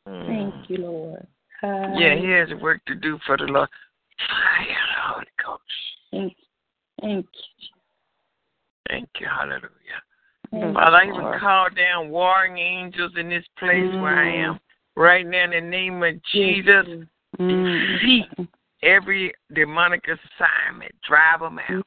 [0.05, 1.27] Thank you, Lord.
[1.61, 3.69] Yeah, he has a work to do for the Lord.
[4.27, 4.65] Fire,
[5.03, 5.61] Holy Ghost.
[6.11, 6.45] Thank you.
[7.01, 7.78] Thank you.
[8.89, 9.27] Thank you.
[9.27, 9.69] Hallelujah.
[10.51, 11.39] Thank Father, I even Lord.
[11.39, 14.49] call down warring angels in this place where I mm.
[14.49, 14.59] am.
[14.95, 16.85] Right now, in the name of Jesus,
[17.39, 17.99] mm.
[17.99, 18.49] defeat
[18.83, 20.91] every demonic assignment.
[21.07, 21.85] Drive them out.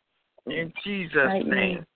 [0.49, 0.63] Mm.
[0.63, 1.55] In Jesus' Right now.
[1.55, 1.87] name.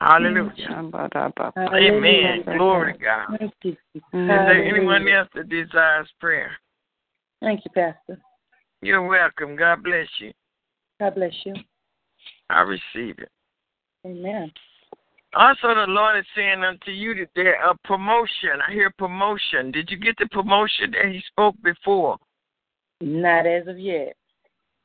[0.00, 0.68] Hallelujah.
[0.70, 2.44] Amen.
[2.58, 3.36] Glory to God.
[3.38, 3.76] Thank you.
[3.94, 6.50] Is there anyone else that desires prayer?
[7.40, 8.20] Thank you, Pastor.
[8.82, 9.56] You're welcome.
[9.56, 10.32] God bless you.
[11.00, 11.54] God bless you.
[12.50, 13.30] I receive it.
[14.06, 14.52] Amen.
[15.34, 18.60] Also, the Lord is saying unto you that there a promotion.
[18.66, 19.70] I hear promotion.
[19.72, 22.16] Did you get the promotion that He spoke before?
[23.00, 24.16] Not as of yet.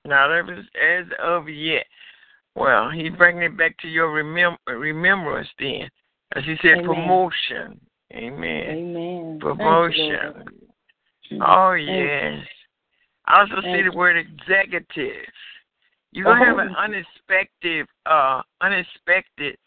[0.06, 1.86] Not as as of yet.
[2.56, 5.90] Well, He's bringing it back to your remem- remembrance then,
[6.36, 6.86] as He said, Amen.
[6.86, 7.80] promotion.
[8.14, 8.70] Amen.
[8.70, 9.40] Amen.
[9.40, 10.44] Promotion.
[11.30, 12.46] You, Oh yes.
[13.26, 13.98] I also see Thank the you.
[13.98, 15.26] word executive.
[16.12, 19.58] You're gonna have an unexpected, uh, unexpected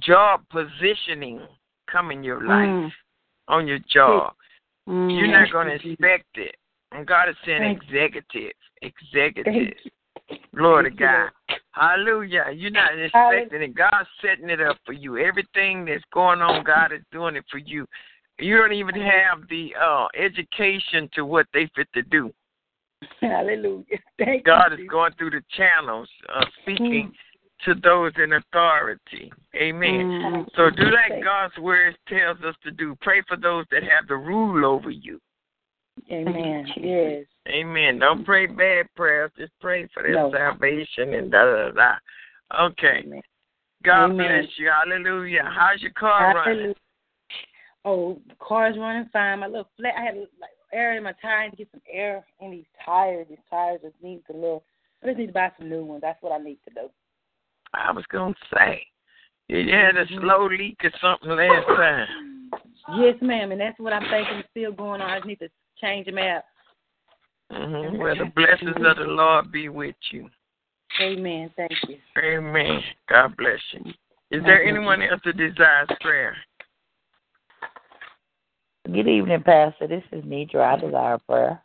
[0.00, 1.40] job positioning
[1.86, 2.92] come in your life Mm.
[3.48, 4.34] on your job.
[4.88, 5.18] Mm.
[5.18, 6.56] You're not gonna expect it.
[6.92, 9.74] And God is saying Thank executive, executive.
[10.54, 11.30] Glory to God.
[11.72, 12.46] Hallelujah.
[12.52, 13.74] You're not expecting it.
[13.74, 15.18] God's setting it up for you.
[15.18, 17.86] Everything that's going on, God is doing it for you.
[18.38, 22.32] You don't even have the uh education to what they fit to do.
[23.20, 23.84] Hallelujah.
[24.18, 24.84] Thank God you.
[24.84, 26.50] is going through the channels uh, Mm.
[26.62, 27.12] speaking
[27.64, 29.32] to those in authority.
[29.56, 29.90] Amen.
[29.90, 30.46] Mm.
[30.54, 32.96] So do like Thank- God's word tells us to do.
[33.00, 35.20] Pray for those that have the rule over you.
[36.12, 36.66] Amen.
[36.76, 37.24] Yes.
[37.48, 37.98] Amen.
[37.98, 39.32] Don't pray bad prayers.
[39.36, 40.30] Just pray for their No.
[40.32, 41.94] salvation and da da da.
[42.66, 43.02] Okay.
[43.04, 43.22] Amen.
[43.82, 44.16] God Amen.
[44.42, 44.70] bless you.
[44.70, 45.42] Hallelujah.
[45.52, 46.74] How's your car running?
[47.84, 49.40] Oh, the car's running fine.
[49.40, 51.38] My little flat, I had like air in my tire.
[51.38, 53.26] I need to get some air in these tires.
[53.28, 54.64] These tires just need a little.
[55.02, 56.02] I just need to buy some new ones.
[56.02, 56.88] That's what I need to do.
[57.74, 58.86] I was gonna say.
[59.48, 62.50] You had a slow leak or something last time.
[62.98, 65.10] Yes, ma'am, and that's what I'm thinking is still going on.
[65.10, 65.48] I just need to
[65.80, 66.42] change them out.
[67.50, 70.28] hmm Well, the blessings of the Lord be with you.
[71.00, 71.50] Amen.
[71.56, 71.96] Thank you.
[72.22, 72.80] Amen.
[73.08, 73.92] God bless you.
[74.30, 76.36] Is there anyone else that desires prayer?
[78.90, 79.86] Good evening, Pastor.
[79.86, 80.74] This is Nidra.
[80.74, 81.62] I desire prayer.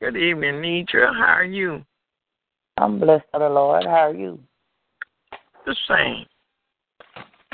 [0.00, 1.14] Good evening, Nidra.
[1.16, 1.84] How are you?
[2.76, 3.84] I'm blessed of the Lord.
[3.84, 4.40] How are you?
[5.64, 6.26] The same.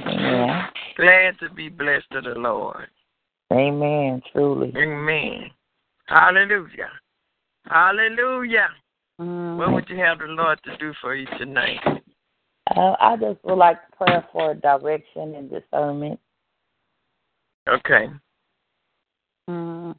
[0.07, 0.63] Amen.
[0.97, 2.89] Glad to be blessed of the Lord.
[3.53, 4.23] Amen.
[4.33, 4.73] Truly.
[4.75, 5.51] Amen.
[6.07, 6.89] Hallelujah.
[7.67, 8.69] Hallelujah.
[9.21, 9.59] Mm.
[9.59, 11.81] What would you have the Lord to do for you tonight?
[12.75, 16.19] Uh, I just would like prayer for direction and discernment.
[17.69, 18.09] Okay.
[19.49, 19.95] Mm.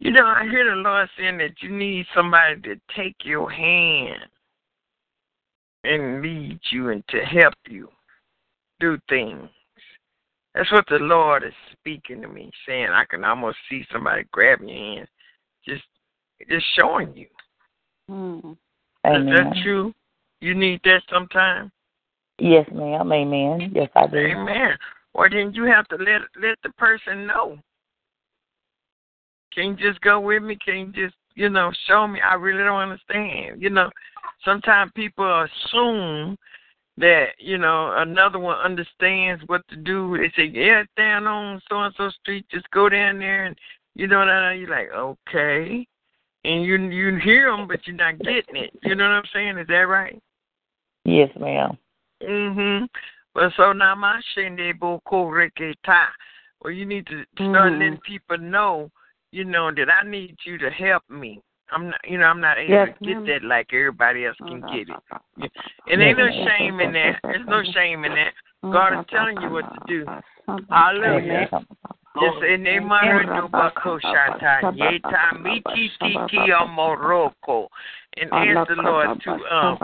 [0.00, 4.22] You know, I hear the Lord saying that you need somebody to take your hand
[5.84, 7.88] and lead you and to help you
[8.80, 9.48] do things.
[10.54, 14.68] That's what the Lord is speaking to me, saying I can almost see somebody grabbing
[14.68, 15.08] your hand,
[15.66, 15.82] just
[16.48, 17.26] just showing you.
[18.10, 18.52] Mm.
[18.52, 18.56] Is
[19.04, 19.92] that true?
[20.40, 21.72] You need that sometime?
[22.38, 23.12] Yes, ma'am.
[23.12, 23.72] Amen.
[23.74, 24.16] Yes, I do.
[24.16, 24.76] Amen.
[25.14, 27.58] Or then you have to let let the person know.
[29.54, 30.56] Can you just go with me?
[30.56, 32.20] Can you just, you know, show me?
[32.20, 33.62] I really don't understand.
[33.62, 33.88] You know,
[34.44, 36.36] sometimes people assume
[36.96, 40.16] that, you know, another one understands what to do.
[40.16, 43.56] They say, Yeah, it's down on so and so street, just go down there and
[43.94, 45.86] you know that you're like, Okay.
[46.44, 48.70] And you you hear them but you're not getting it.
[48.82, 49.58] You know what I'm saying?
[49.58, 50.20] Is that right?
[51.04, 51.78] Yes, ma'am.
[52.22, 52.88] Mhm.
[53.34, 56.06] But so now my shende boko reketa.
[56.60, 57.78] Well, you need to start Mhm.
[57.78, 58.90] letting people know,
[59.32, 61.42] you know, that I need you to help me.
[61.70, 63.24] I'm not, you know, I'm not able Yes, to get ma'am.
[63.26, 64.96] that like everybody else can get it.
[65.36, 67.20] And Yes, ain't no shame in that.
[67.22, 68.34] There's no shame in that.
[68.62, 70.06] God is telling you what to do.
[70.70, 71.50] Hallelujah.
[72.16, 72.32] Amen.
[72.32, 77.68] Just in the name of Bako Shata, Yeta Miki Tiki Morocco.
[78.16, 79.78] And ask the Lord to um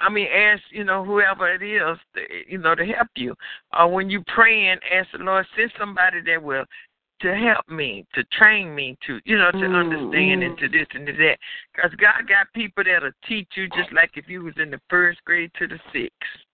[0.00, 3.34] I mean, ask you know whoever it is, to, you know, to help you.
[3.78, 6.64] Or when you praying, ask the Lord send somebody that will
[7.22, 10.86] to help me, to train me, to you know, to Mm, understand and to this
[10.92, 11.38] and to that.
[11.74, 15.24] Because God got people that'll teach you just like if you was in the first
[15.24, 16.46] grade to the sixth.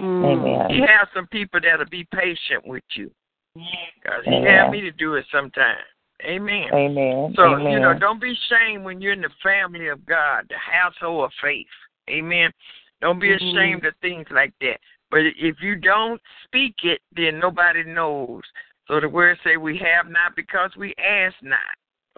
[0.00, 0.24] Mm.
[0.24, 0.70] Amen.
[0.70, 3.10] He has some people that'll be patient with you.
[3.54, 4.44] Because he Amen.
[4.46, 5.76] had me to do it sometime.
[6.22, 6.68] Amen.
[6.72, 7.32] Amen.
[7.36, 7.72] So, Amen.
[7.72, 11.32] you know, don't be ashamed when you're in the family of God, the household of
[11.42, 11.66] faith.
[12.10, 12.52] Amen.
[13.00, 13.36] Don't be Mhm.
[13.36, 14.80] ashamed of things like that.
[15.10, 18.42] But if you don't speak it, then nobody knows.
[18.86, 21.60] So the word say we have not because we ask not.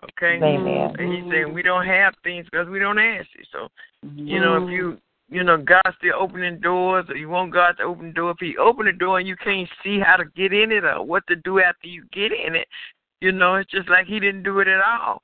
[0.05, 0.43] Okay?
[0.43, 0.95] Amen.
[0.99, 3.47] And he said we don't have things because we don't ask it.
[3.53, 3.69] So,
[4.03, 7.85] you know, if you you know, God's still opening doors or you want God to
[7.85, 10.53] open the door, if he open the door and you can't see how to get
[10.53, 12.69] in it or what to do after you get in it,
[13.21, 15.23] you know, it's just like he didn't do it at all.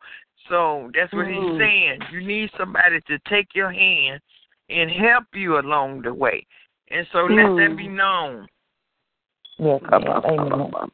[0.48, 1.59] So that's what he's Mhm.
[1.59, 2.03] saying.
[2.11, 4.20] You need somebody to take your hand
[4.68, 6.46] and help you along the way.
[6.88, 8.48] And so let that be known.
[9.59, 10.22] Yes, ma'am.
[10.24, 10.90] Amen.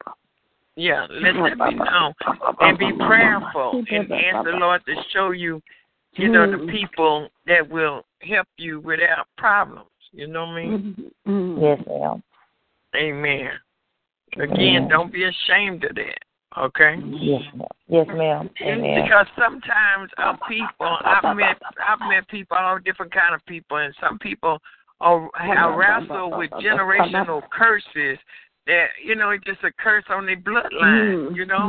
[0.76, 2.14] Yeah, let that be known.
[2.60, 5.62] And be prayerful and ask the Lord to show you,
[6.12, 9.88] you know, the people that will help you without problems.
[10.12, 11.12] You know what I mean?
[11.26, 11.62] Mm-hmm.
[11.62, 12.22] Yes, ma'am.
[12.96, 13.50] Amen.
[14.34, 14.88] Again, Amen.
[14.88, 16.18] don't be ashamed of that.
[16.58, 16.96] Okay.
[17.20, 17.68] Yes, ma'am.
[17.88, 18.50] Yes, ma'am.
[18.62, 19.02] Amen.
[19.02, 23.94] Because sometimes uh, people, I've met, I've met people, all different kind of people, and
[24.00, 24.58] some people
[25.00, 28.18] are have wrestle with generational curses
[28.66, 31.34] that you know it's just a curse on their bloodline.
[31.36, 31.68] You know,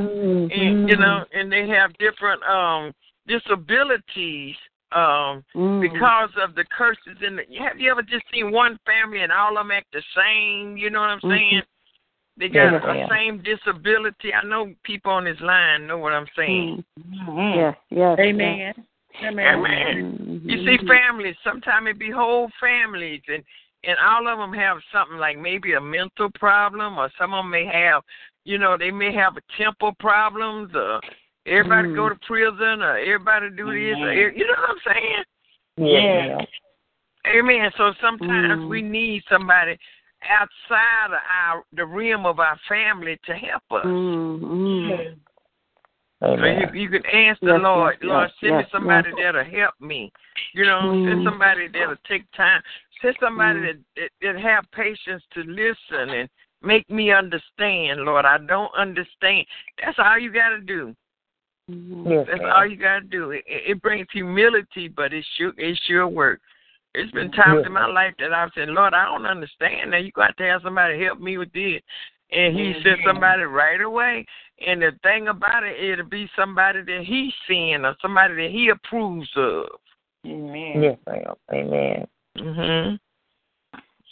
[0.51, 2.93] and you know, and they have different um
[3.29, 4.55] disabilities
[4.91, 5.81] um mm.
[5.81, 9.55] because of the curses in the have you ever just seen one family and all
[9.55, 11.29] of them act the same you know what i'm mm-hmm.
[11.29, 11.61] saying
[12.37, 13.09] they got Yes, a ma'am.
[13.11, 16.83] same disability i know people on this line know what i'm saying
[17.27, 18.17] Yeah, yes.
[18.19, 18.73] Amen.
[19.23, 20.41] Amen.
[20.45, 21.35] You see, families.
[21.43, 23.43] Sometimes it be whole families, and
[23.83, 27.51] and all of them have something like maybe a mental problem, or some of them
[27.51, 28.03] may have,
[28.43, 30.99] you know, they may have a temple problems, or
[31.49, 35.23] everybody go to prison, or everybody do this, or e- you know what I'm saying?
[35.77, 36.37] Yeah.
[36.37, 36.47] ma'am.
[37.27, 37.71] Amen.
[37.77, 39.77] So sometimes we need somebody
[40.29, 43.85] outside of our the realm of our family to help us.
[43.85, 45.13] Mm-hmm.
[46.21, 49.33] So you, you can ask the Yes, Lord, yes, Lord, yes, send me somebody yes.
[49.33, 50.11] that'll help me.
[50.53, 51.23] You know, send Mm.
[51.23, 52.61] somebody that'll take time.
[53.01, 53.65] Send somebody Mm.
[53.67, 56.29] that, that that have patience to listen and
[56.61, 58.25] make me understand, Lord.
[58.25, 59.45] I don't understand.
[59.81, 60.93] That's all you got to do.
[62.05, 62.51] Yes, That's ma'am.
[62.55, 63.31] all you got to do.
[63.31, 66.41] It, it it brings humility, but it sure it sure work.
[66.95, 69.91] It's been times Yes, in my life that I've said, Lord, I don't understand.
[69.91, 71.81] Now you got to have somebody help me with this.
[72.31, 72.81] And he Mm-hmm.
[72.83, 74.25] sent somebody right away.
[74.65, 78.69] And the thing about it, it'll be somebody that he's seeing or somebody that he
[78.69, 79.67] approves of.
[80.25, 80.81] Amen.
[80.83, 81.35] Yes, ma'am.
[81.53, 82.07] Amen.
[82.37, 82.95] hmm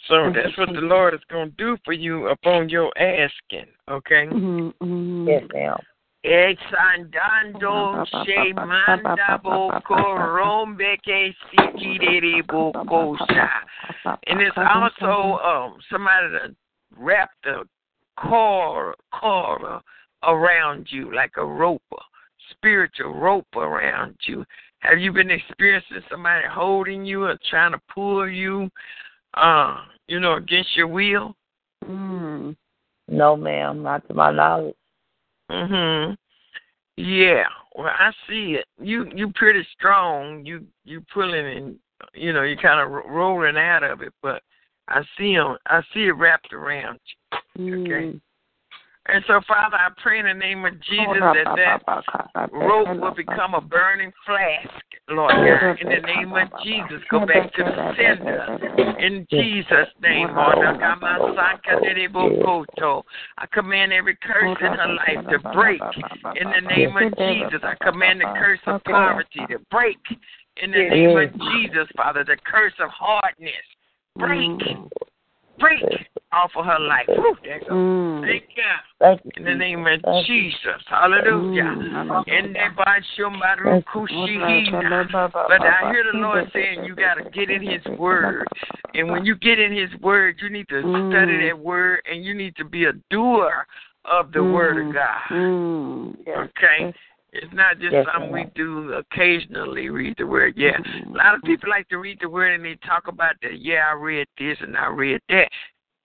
[0.08, 4.26] So that's what the Lord is going to do for you upon your asking, okay?
[4.26, 5.28] Mm-hmm.
[5.28, 5.76] Yes, ma'am.
[6.24, 13.48] Exandando se manda boko rombeke sikirere boko sha.
[14.26, 16.54] And it's also um somebody that
[16.96, 17.62] wrapped a
[18.16, 19.62] cord cord
[20.24, 21.82] around you like a rope,
[22.50, 24.44] spiritual rope around you.
[24.80, 28.70] Have you been experiencing somebody holding you or trying to pull you
[29.34, 29.76] uh,
[30.08, 31.34] you know, against your will?
[31.88, 32.56] Mm.
[33.08, 33.82] No, ma'am.
[33.82, 34.74] Not to my knowledge.
[35.50, 36.16] Mhm.
[36.96, 37.46] Yeah.
[37.74, 38.66] Well, I see it.
[38.80, 40.44] You you pretty strong.
[40.44, 41.78] You you pulling and
[42.14, 44.42] you know you kind of rolling out of it, but
[44.88, 46.98] I see see 'em- I see it wrapped around
[47.54, 47.84] you.
[47.84, 48.20] Okay.
[49.08, 51.80] And so, Father, I pray in the name of Jesus that
[52.34, 54.68] that rope will become a burning flask,
[55.08, 55.80] Lord God.
[55.80, 58.44] In the name of Jesus, go back to the sender.
[58.98, 60.58] In Jesus' name, Lord.
[63.38, 65.80] I command every curse in her life to break.
[66.36, 69.98] In the name of Jesus, I command the curse of poverty to break.
[70.62, 73.54] In the name of Jesus, Father, the curse of hardness,
[74.16, 74.90] break, mm.
[75.58, 75.82] Break
[76.32, 77.06] off of her life.
[77.08, 78.24] Whew, there goes.
[78.24, 78.62] Thank you.
[79.00, 79.20] Thank.
[79.36, 80.50] In the name of Thank you.
[80.50, 80.82] Jesus.
[80.86, 81.62] Hallelujah.
[81.62, 82.58] In the
[85.48, 88.46] But I hear the Lord saying you got to get in His Word.
[88.94, 92.34] And when you get in His Word, you need to study that Word and you
[92.34, 93.66] need to be a doer
[94.04, 95.30] of the Word of God.
[95.30, 96.16] Mm.
[96.28, 96.94] Okay?
[97.32, 100.54] It's not just Yes, something we do occasionally, read the Word.
[100.56, 100.78] Yeah.
[101.06, 103.60] A lot of people like to read the Word and they talk about that.
[103.60, 105.48] Yeah, I read this and I read that.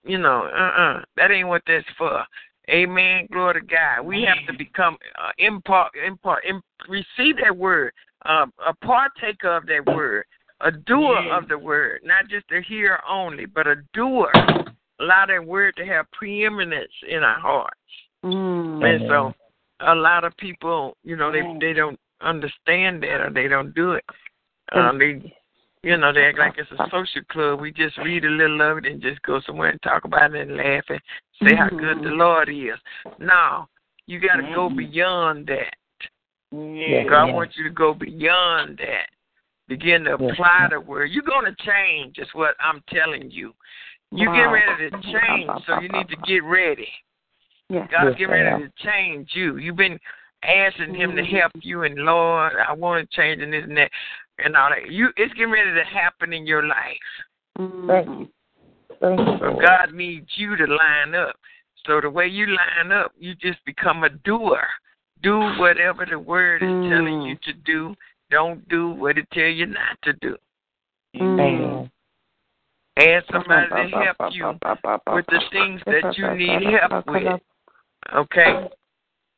[0.03, 1.01] You know, uh-uh.
[1.15, 2.25] That ain't what that's for.
[2.69, 3.27] Amen.
[3.31, 4.05] Glory to God.
[4.05, 7.93] We have to become uh, impart, impart, imp, receive that word,
[8.25, 10.25] uh, a partaker of that word,
[10.61, 14.31] a doer of the word, not just a hearer only, but a doer.
[14.99, 17.79] Allow that word to have preeminence in our hearts.
[18.23, 18.83] Mm.
[18.83, 19.33] And so,
[19.85, 23.91] a lot of people, you know, they they don't understand that or they don't do
[23.91, 24.05] it.
[24.71, 25.33] Um, they,
[25.83, 26.87] you know, they act like it's a uh-huh.
[26.91, 27.59] social club.
[27.59, 30.47] We just read a little of it and just go somewhere and talk about it
[30.47, 31.01] and laugh and
[31.43, 32.19] say how good the mm-hmm.
[32.19, 32.79] Lord is.
[33.19, 33.67] No,
[34.07, 34.77] you got to go mm-hmm.
[34.77, 35.75] beyond that.
[36.51, 37.35] Yes, God ma'am.
[37.35, 39.07] wants you to go beyond that.
[39.67, 41.09] Begin to apply the word.
[41.11, 43.53] You're going to change, is what I'm telling you.
[44.11, 46.87] You get ready to change, so you need to get ready.
[47.73, 47.89] Yes.
[47.91, 49.57] God's Yes, getting ready to change you.
[49.57, 49.99] You've been
[50.43, 51.35] asking Him to mm-hmm.
[51.35, 53.89] help you, and Lord, I want to change and this and that,
[54.37, 54.91] and all that.
[54.91, 56.77] You, it's getting ready to happen in your life.
[57.57, 57.87] Mm-hmm.
[57.87, 58.29] Thank you.
[59.01, 59.37] Thank you.
[59.39, 61.35] So God needs you to line up.
[61.85, 64.63] So the way you line up, you just become a doer.
[65.21, 67.41] Do whatever the word is telling you mm.
[67.41, 67.95] to do.
[68.29, 70.35] Don't do what it tell you not to do.
[71.15, 71.39] Mm-hmm.
[71.39, 71.91] Amen.
[72.97, 77.41] Ask somebody to help you with the things that you need help with.
[78.15, 78.69] Okay?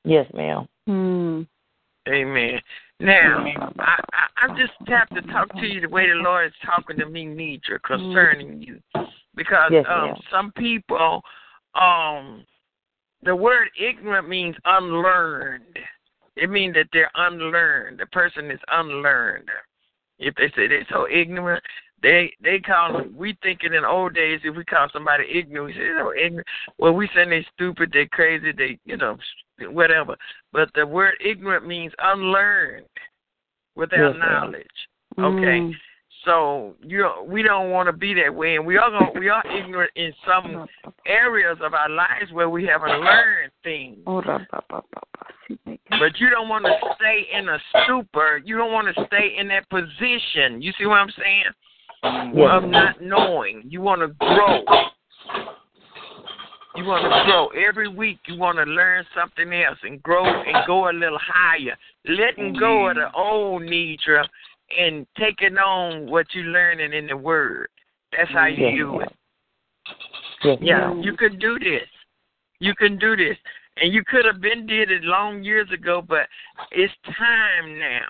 [0.04, 0.68] Yes, ma'am.
[0.88, 1.48] Mm.
[2.08, 2.62] Amen.
[3.00, 3.44] Now,
[3.80, 6.98] I, I, I just have to talk to you the way the Lord is talking
[6.98, 8.80] to me, Nidra, concerning you,
[9.36, 11.22] because Yes, um, some people,
[11.74, 12.46] um,
[13.24, 15.78] the word ignorant means unlearned.
[16.38, 18.00] It means that they're unlearned.
[18.00, 19.50] The person is unlearned.
[20.20, 21.64] If they say they're so ignorant,
[22.06, 23.16] they they call them.
[23.18, 26.48] We thinking in old days if we call somebody ignorant, we say they're ignorant.
[26.78, 29.18] Well, we say they're stupid, they're crazy, they you know
[29.72, 30.16] whatever.
[30.54, 32.86] But the word ignorant means unlearned,
[33.76, 34.68] without Yes, knowledge.
[35.18, 35.60] Okay.
[35.62, 35.72] Mm.
[36.26, 39.44] So you we don't want to be that way, and we are gonna, we are
[39.48, 40.68] ignorant in some
[41.08, 43.98] areas of our lives where we haven't learned things.
[45.90, 48.42] But you don't want to stay in a stupor.
[48.46, 50.62] You don't want to stay in that position.
[50.62, 51.46] You see what I'm saying?
[52.04, 53.64] Yes, of not knowing.
[53.66, 54.64] You want to grow.
[56.76, 58.20] You want to grow every week.
[58.28, 61.76] You want to learn something else and grow and go a little higher.
[62.06, 63.18] Letting go of the mm-hmm.
[63.20, 64.26] old Nidra
[64.78, 67.70] and taking on what you're learning in the Word.
[68.12, 70.60] That's how you do it.
[70.62, 71.88] Yeah, you can do this.
[72.60, 73.38] You can do this.
[73.78, 76.28] And you could have been did it long years ago, but
[76.72, 78.06] it's time now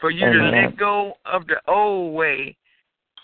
[0.00, 2.56] for you to let go of the old way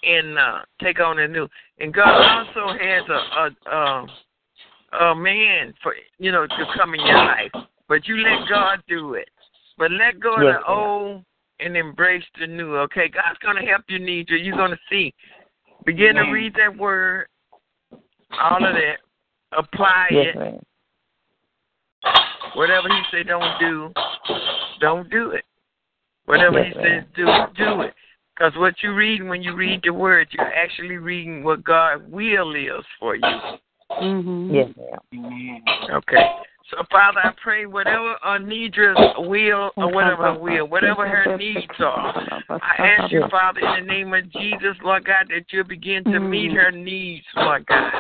[0.03, 1.49] and uh take on the new.
[1.79, 4.07] And God also has a a
[4.97, 7.53] a, a man for you know to come in your life,
[7.89, 9.29] but you let God do it.
[9.77, 11.25] But let go of the old
[11.61, 12.77] and embrace the new.
[12.77, 14.31] Okay, God's gonna help you, Nidra.
[14.31, 14.37] you.
[14.37, 15.15] You're gonna see.
[15.85, 17.29] Begin to read that word,
[18.43, 18.99] all of that.
[19.57, 20.67] Apply Yes, it.
[22.55, 23.93] Whatever he say don't do,
[24.81, 25.45] don't do it.
[26.27, 27.25] Whatever he says do,
[27.57, 27.95] do it.
[28.39, 32.55] Because what you read when you read the word, you're actually reading what God will
[32.55, 33.23] is for you.
[33.91, 34.55] Mm-hmm.
[34.55, 34.69] Yes,
[35.13, 35.63] ma'am.
[35.93, 36.25] Okay.
[36.71, 42.41] So, Father, I pray whatever Anidra's will or whatever her will, whatever her needs are,
[42.51, 46.21] I ask you, Father, in the name of Jesus, Lord God, that you'll begin to
[46.21, 47.91] meet her needs, Lord God.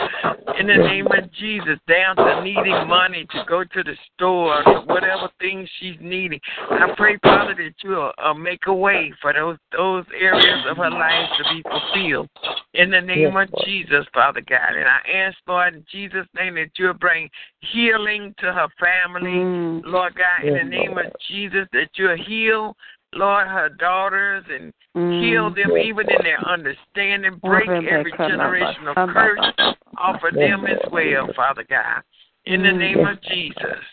[0.59, 4.85] In the name of Jesus, down to needing money to go to the store, or
[4.85, 6.41] whatever things she's needing.
[6.71, 10.91] I pray, Father, that you'll uh, make a way for those those areas of her
[10.91, 12.29] life to be fulfilled.
[12.75, 14.77] In the name of Jesus, Father God.
[14.77, 19.30] And I ask, Lord, in Jesus' name, that you'll bring healing to her family.
[19.30, 19.82] Mm.
[19.84, 21.06] Lord God, in Yes, the name Lord.
[21.06, 22.76] of Jesus, that you'll heal,
[23.14, 25.20] Lord, her daughters and Mm.
[25.20, 27.36] heal them Yes, even in their understanding.
[27.36, 30.92] Break every generational curse off of them as Lord.
[30.92, 32.02] well, Father God.
[32.44, 32.78] In the Mm.
[32.78, 33.16] name Yes.
[33.16, 33.84] of Jesus.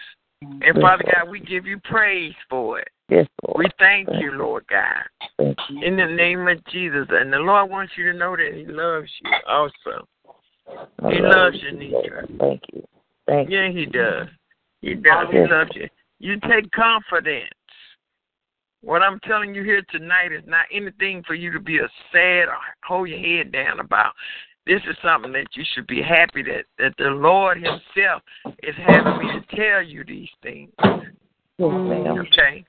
[0.41, 2.89] And Father God, we give you praise for it.
[3.09, 3.57] Yes, Lord.
[3.57, 5.05] We thank you, Lord God.
[5.81, 7.07] In the name of Jesus.
[7.09, 10.07] And the Lord wants you to know that He loves you also.
[11.09, 12.05] He love loves you, you, Lord.
[12.05, 12.39] Nidra.
[12.39, 12.87] Thank you.
[13.27, 13.49] Thank.
[13.49, 14.27] Yeah, He does.
[14.81, 15.27] He does.
[15.31, 15.87] He loves you.
[16.19, 17.49] You take confidence.
[18.81, 22.47] What I'm telling you here tonight is not anything for you to be a sad
[22.47, 24.13] or hold your head down about.
[24.67, 28.21] This is something that you should be happy that, that the Lord Himself
[28.63, 30.71] is having me to tell you these things.
[31.59, 32.65] Okay?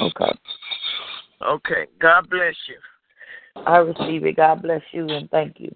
[0.00, 0.38] Okay.
[1.42, 1.86] Okay.
[1.98, 3.62] God bless you.
[3.66, 4.36] I receive it.
[4.36, 5.74] God bless you and thank you.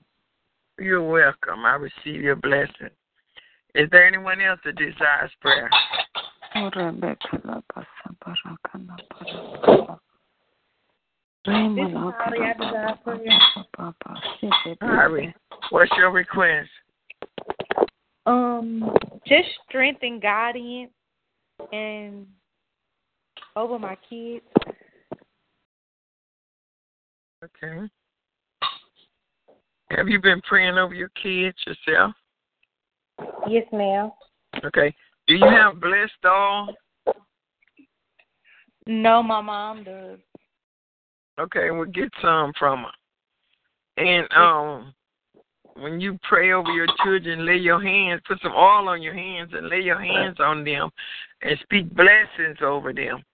[0.79, 1.64] You're welcome.
[1.64, 2.91] I receive your blessing.
[3.75, 5.68] Is there anyone else that desires prayer?
[6.55, 7.87] Rebecca, la pasa
[8.25, 10.01] baraka la baraka.
[11.47, 13.39] Rema la Holly, I desire prayer.
[13.77, 14.14] papa,
[14.81, 15.35] Harry,
[15.70, 16.70] what's your request?
[18.27, 18.97] Um,
[19.27, 20.93] just strength and guidance
[21.72, 22.27] and
[23.57, 24.45] over my kids.
[27.45, 27.89] Okay.
[29.91, 32.14] Have you been praying over your kids yourself?
[33.48, 34.10] Yes, ma'am.
[34.64, 34.95] Okay.
[35.26, 36.68] Do you have blessed all?
[38.86, 40.18] No, my mom does.
[41.41, 44.04] Okay, we'll get some from her.
[44.04, 44.95] And um
[45.76, 49.50] when you pray over your children, lay your hands, put some oil on your hands
[49.54, 50.88] and lay your hands on them
[51.42, 53.24] and speak blessings over them.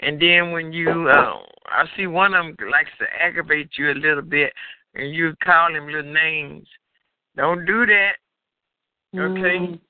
[0.00, 1.34] And then when you uh
[1.66, 4.52] I see one of them likes to aggravate you a little bit
[4.94, 6.66] and you call him little names.
[7.36, 8.14] Don't do that.
[9.14, 9.58] Okay?
[9.58, 9.80] Mm.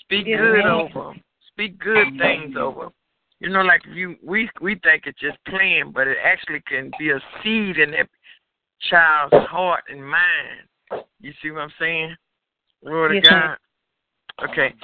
[0.00, 1.22] Speak Yes, good over them.
[1.48, 2.92] Speak good things over them.
[3.40, 7.10] You know, like you, we we think it's just playing, but it actually can be
[7.10, 8.08] a seed in that
[8.90, 11.04] child's heart and mind.
[11.20, 12.16] You see what I'm saying?
[12.84, 13.56] Glory Yes, ma'am.
[14.38, 14.50] God.
[14.50, 14.74] Okay.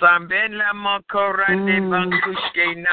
[0.00, 2.86] Sambela mokorande bankushke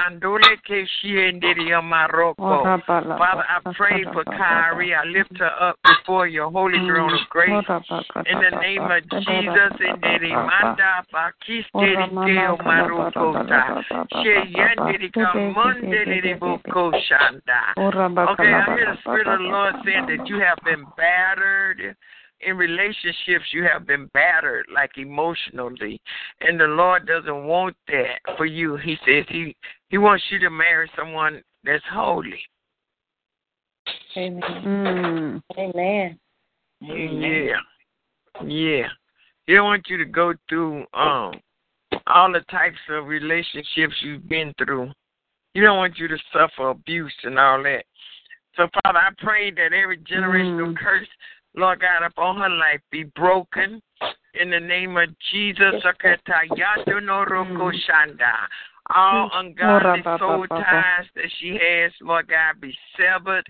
[0.66, 2.64] keshiendiri maroko.
[2.88, 4.96] Father, I pray for Kyrie.
[4.96, 7.66] I lift her up before your holy throne of grace.
[8.26, 13.84] In the name of Jesus, in the manda bakisteri teo marokota.
[14.14, 17.74] Sheyendiri kamondiri boko shanda.
[17.78, 21.96] Okay, I hear the Spirit of the Lord saying that you have been battered
[22.46, 26.02] in relationships you have been battered like emotionally.
[26.42, 28.78] And the lord doesn't want that for you.
[28.78, 29.56] He says he
[29.90, 32.42] he wants you to marry someone that's holy.
[34.18, 35.42] Amen.
[35.58, 36.20] Amen.
[36.82, 37.56] yeah.
[38.46, 38.88] Yeah.
[39.46, 41.40] He don't want you to go through um
[42.08, 44.92] all the types of relationships you've been through.
[45.54, 47.86] He don't want you to suffer abuse and all that.
[48.56, 51.08] So father i pray that every generational curse
[51.56, 53.82] Lord God, upon her life be broken.
[54.40, 55.76] In the name of Jesus.
[58.94, 63.48] All ungodly soul ties that she has, Lord God, be severed.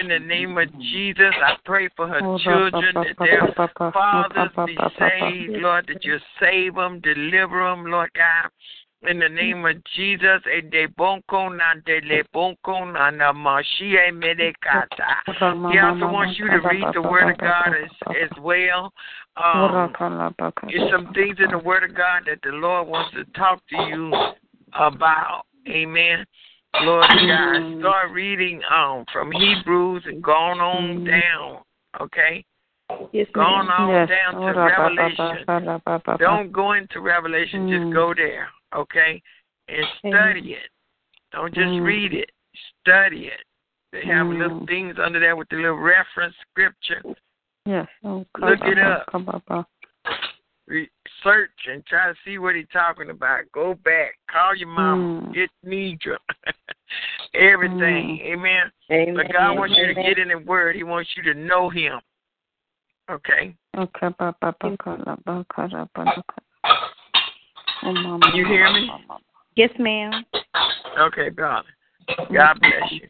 [0.00, 1.32] In the name of Jesus.
[1.42, 3.54] I pray for her children that their
[3.92, 8.50] fathers be saved, Lord, that you save them, deliver them, Lord God
[9.02, 10.40] in the name of Jesus.
[10.46, 15.70] A debunkon de le bonko na mashia medekata.
[15.72, 17.90] He also wants you to read the Word of God as,
[18.22, 18.92] as well.
[19.36, 19.92] Um,
[20.68, 23.76] there's some things in the Word of God that the Lord wants to talk to
[23.88, 24.12] you
[24.74, 25.44] about.
[25.68, 26.24] Amen.
[26.82, 31.62] Lord God, start reading um from Hebrews and going on down.
[32.00, 32.44] Okay.
[33.12, 34.08] Yes, Going on yes.
[34.08, 36.18] down to ra, ba, ba, Revelation.
[36.18, 37.92] Don't go into Revelation, just Mm.
[37.92, 39.22] go there, okay?
[39.68, 40.70] And study it.
[41.32, 41.84] Don't just Mm.
[41.84, 42.30] read it.
[42.80, 43.44] Study it.
[43.92, 44.68] They have little Mm.
[44.68, 47.02] things under there with the little reference scripture.
[47.64, 47.88] Yes.
[48.04, 49.06] Oh, Look ba, it up.
[49.06, 49.66] ka, ba, ba.
[50.66, 53.50] Research and try to see what he's talking about.
[53.52, 54.18] Go back.
[54.28, 55.22] Call your mama.
[55.22, 55.34] Mm.
[55.34, 56.18] Get Nidra.
[57.34, 58.20] Everything.
[58.20, 58.70] Amen.
[58.90, 59.14] Amen.
[59.14, 60.76] But God wants you to get in the Word.
[60.76, 62.00] He wants you to know Him.
[63.10, 63.54] Okay.
[63.76, 64.08] Okay,
[67.82, 68.90] You hear me?
[69.56, 70.24] Yes, ma'am.
[70.98, 71.64] Okay, God.
[72.32, 73.08] God bless you.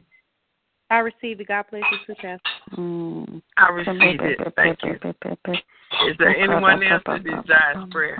[0.90, 1.48] I receive it.
[1.48, 2.40] God bless you too, Pastor.
[2.78, 3.42] Mm.
[3.56, 4.52] I receive it.
[4.54, 4.92] Thank you.
[6.08, 8.16] Is there anyone else that desires prayer?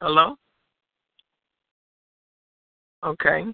[0.00, 0.36] Hello?
[3.04, 3.46] Okay.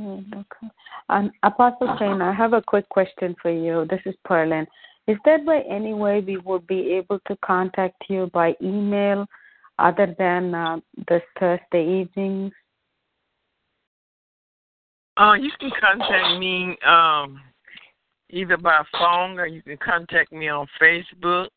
[0.00, 0.68] Okay.
[1.08, 3.86] And Apostle Shane, I have a quick question for you.
[3.90, 4.66] This is Pearline.
[5.08, 9.26] Is there by any way we would be able to contact you by email
[9.78, 12.52] other than uh, this Thursday evenings?
[15.16, 17.40] Uh, you can contact me um,
[18.30, 21.48] either by phone or you can contact me on Facebook.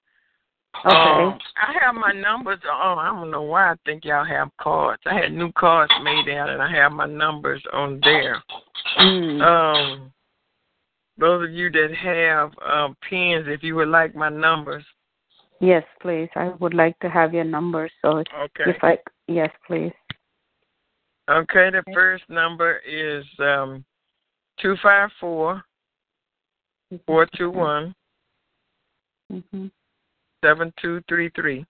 [0.84, 0.94] Okay.
[0.94, 2.60] Um, I have my numbers.
[2.66, 5.02] Oh, I don't know why I think y'all have cards.
[5.06, 8.44] I had new cards made out, and I have my numbers on there.
[9.00, 9.42] Mm.
[9.42, 10.12] Um,
[11.18, 14.84] those of you that have um, pens, if you would like my numbers.
[15.62, 16.30] Yes, please.
[16.36, 17.92] I would like to have your numbers.
[18.02, 18.66] So Okay.
[18.68, 18.98] if I
[19.28, 19.94] yes, please.
[21.30, 23.84] Okay, the first number is um
[24.60, 25.64] two five four
[27.06, 27.96] four two one
[29.32, 29.68] Mm-hmm.
[30.44, 31.66] seven two three three.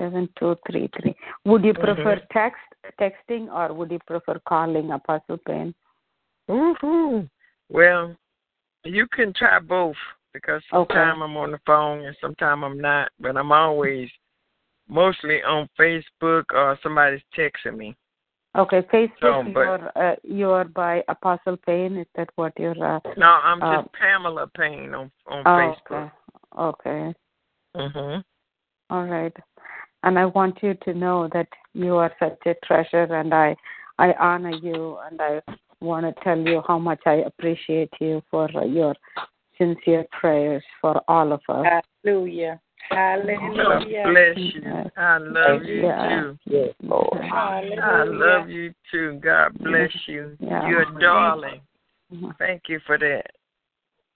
[0.00, 1.14] Seven two three three.
[1.44, 2.28] Would you prefer Mhm.
[2.32, 2.62] text
[3.00, 5.72] texting or would you prefer calling Apostle Payne?
[6.48, 7.30] Woohoo!
[7.68, 8.16] Well,
[8.84, 9.96] you can try both
[10.32, 10.94] because Okay.
[10.94, 14.10] sometimes I'm on the phone and sometimes I'm not, but I'm always
[14.88, 17.96] mostly on Facebook or somebody's texting me.
[18.56, 19.20] Okay, Facebook.
[19.20, 21.96] So, but- you're uh, you're by Apostle Payne.
[21.96, 22.72] Is that what you're?
[22.84, 25.50] Uh, No, I'm Uh, just Pamela Payne on on oh,
[25.90, 26.10] Facebook.
[26.58, 27.02] okay.
[27.02, 27.14] Okay.
[27.74, 28.22] Mhm.
[28.90, 29.34] All right.
[30.02, 33.56] And I want you to know that you are such a treasure, and I
[33.98, 35.40] I honor you, and I
[35.82, 38.94] want to tell you how much I appreciate you for uh, your
[39.58, 41.66] sincere prayers for all of us.
[42.04, 42.60] Hallelujah.
[42.90, 44.04] God Hallelujah.
[44.04, 44.90] bless you.
[44.96, 46.08] I love you Yeah.
[46.08, 46.38] too.
[46.46, 47.20] Yes, Lord.
[47.22, 49.20] I love you too.
[49.22, 50.36] God bless you.
[50.40, 50.68] Yeah.
[50.68, 51.60] You're a darling.
[52.12, 52.36] Mhm.
[52.38, 53.30] Thank you for that.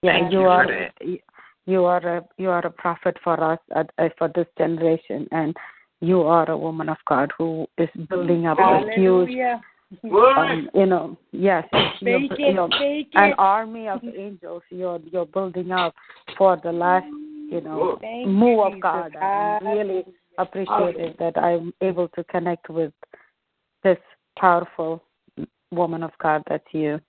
[0.02, 1.20] Yeah, Thank you you for are that.
[1.66, 5.56] you are a you are a prophet for us uh, uh, for this generation, and
[6.00, 9.60] you are a woman of God who is building up a huge, Hallelujah.
[10.04, 11.64] Um, you know, yes,
[12.00, 13.34] you're, it, you're, speak an it.
[13.38, 14.62] army of angels.
[14.70, 15.94] You're you're building up
[16.36, 18.82] for the last, you know, Thank move you, of Jesus.
[18.82, 19.16] God.
[19.16, 20.04] I'm really
[20.38, 22.92] appreciate it that I'm able to connect with
[23.84, 23.98] this
[24.38, 25.02] powerful
[25.70, 26.42] woman of God.
[26.48, 27.00] That's you.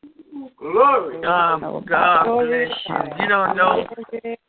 [0.58, 1.18] Glory.
[1.26, 2.96] Um, God bless you.
[3.20, 3.86] You don't know,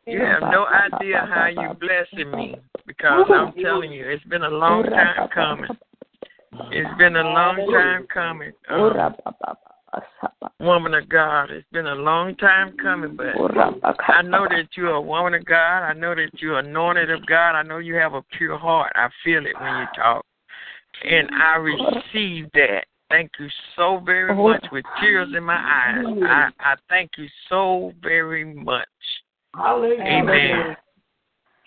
[0.06, 2.56] you have no idea how you're blessing me
[2.86, 5.70] because I'm telling you, it's been a long time coming.
[6.70, 8.53] It's been a long time coming.
[8.70, 9.15] Um,
[10.61, 13.35] woman of God, it's been a long time coming, but
[14.09, 15.85] I know that you're a woman of God.
[15.85, 17.53] I know that you're anointed of God.
[17.53, 18.93] I know you have a pure heart.
[18.95, 20.25] I feel it when you talk.
[21.05, 22.85] And I receive that.
[23.09, 26.05] Thank you so very much with tears in my eyes.
[26.25, 28.87] I, I thank you so very much.
[29.55, 30.03] Hallelujah.
[30.03, 30.77] Amen.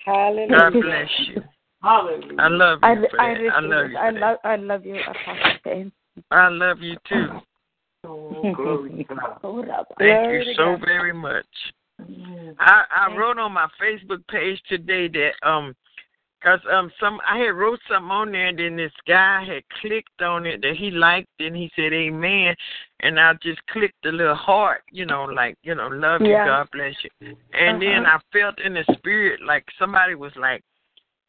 [0.05, 0.49] Hallelujah.
[0.49, 1.43] God bless you.
[1.83, 2.35] Hallelujah.
[2.39, 3.53] I love you for I, that.
[3.53, 3.97] I love you.
[3.97, 4.19] I for that.
[4.19, 5.91] love I love you, Apostle Payne.
[6.29, 7.27] I love you too.
[8.03, 9.37] Oh, glory to God.
[9.99, 11.45] Thank you so very much.
[12.59, 15.75] I I wrote on my Facebook page today that um
[16.41, 20.21] cause um some I had wrote something on there and then this guy had clicked
[20.21, 22.55] on it that he liked and he said amen
[23.01, 26.67] and I just clicked the little heart, you know, like, you know, love you, God
[26.71, 27.35] bless you.
[27.53, 30.63] And then I felt in the spirit like somebody was like,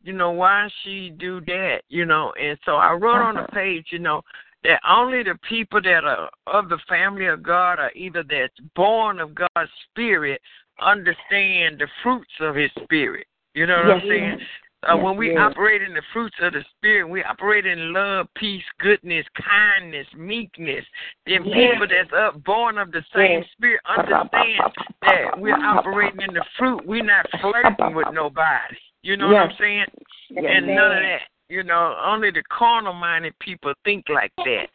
[0.02, 2.32] you know, why she do that, you know?
[2.40, 4.22] And so I wrote on the page, you know,
[4.64, 9.18] that only the people that are of the family of God are either that's born
[9.20, 10.40] of God's spirit
[10.80, 13.26] understand the fruits of his spirit.
[13.54, 14.08] You know what I'm Yes.
[14.08, 14.46] saying?
[14.84, 15.38] Uh, Yes, when we yes.
[15.38, 20.84] operate in the fruits of the spirit, we operate in love, peace, goodness, kindness, meekness.
[21.24, 21.70] Then Yes.
[21.70, 23.50] people that's up born of the same Yes.
[23.52, 24.72] spirit understand
[25.02, 26.84] that we're operating in the fruit.
[26.84, 28.78] We're not flirting with nobody.
[29.02, 29.84] You know what I'm saying?
[30.30, 30.44] Yes.
[30.48, 31.22] and none of that.
[31.48, 34.68] You know, only the carnal minded people think like that.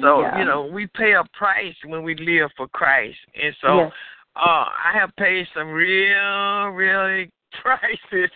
[0.00, 0.38] So, Yeah.
[0.38, 3.18] you know, we pay a price when we live for Christ.
[3.40, 3.92] And so Yes.
[4.36, 7.30] uh I have paid some real, really
[7.62, 8.30] prices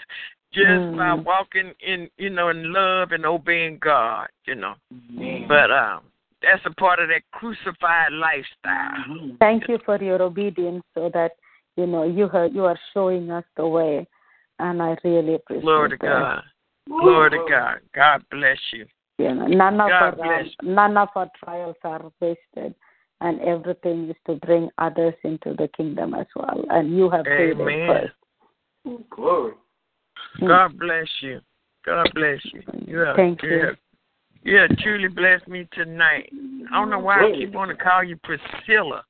[0.52, 1.24] just by Mm.
[1.24, 4.74] walking in you know, in love and obeying God, you know.
[5.48, 6.02] But um
[6.40, 9.36] that's a part of that crucified lifestyle.
[9.40, 11.32] Thank you for your obedience so that
[11.76, 14.06] you know you are you are showing us the way
[14.58, 16.08] and I really appreciate Glory to that.
[16.08, 16.42] God.
[16.88, 17.78] Glory to God.
[17.94, 18.86] God bless you.
[19.18, 22.74] You know, none of God our bless none of our trials are wasted
[23.20, 26.64] and everything is to bring others into the kingdom as well.
[26.70, 28.10] And you have paid it Amen.
[28.84, 29.06] first.
[29.10, 29.54] Glory.
[30.40, 30.48] Mm.
[30.48, 31.40] God bless you.
[31.84, 32.62] God bless you.
[32.86, 33.48] You have, Thank you.
[33.48, 33.66] you.
[33.66, 33.76] have,
[34.42, 36.30] you have truly blessed me tonight.
[36.70, 39.04] I don't know why I keep wanting to call you Priscilla.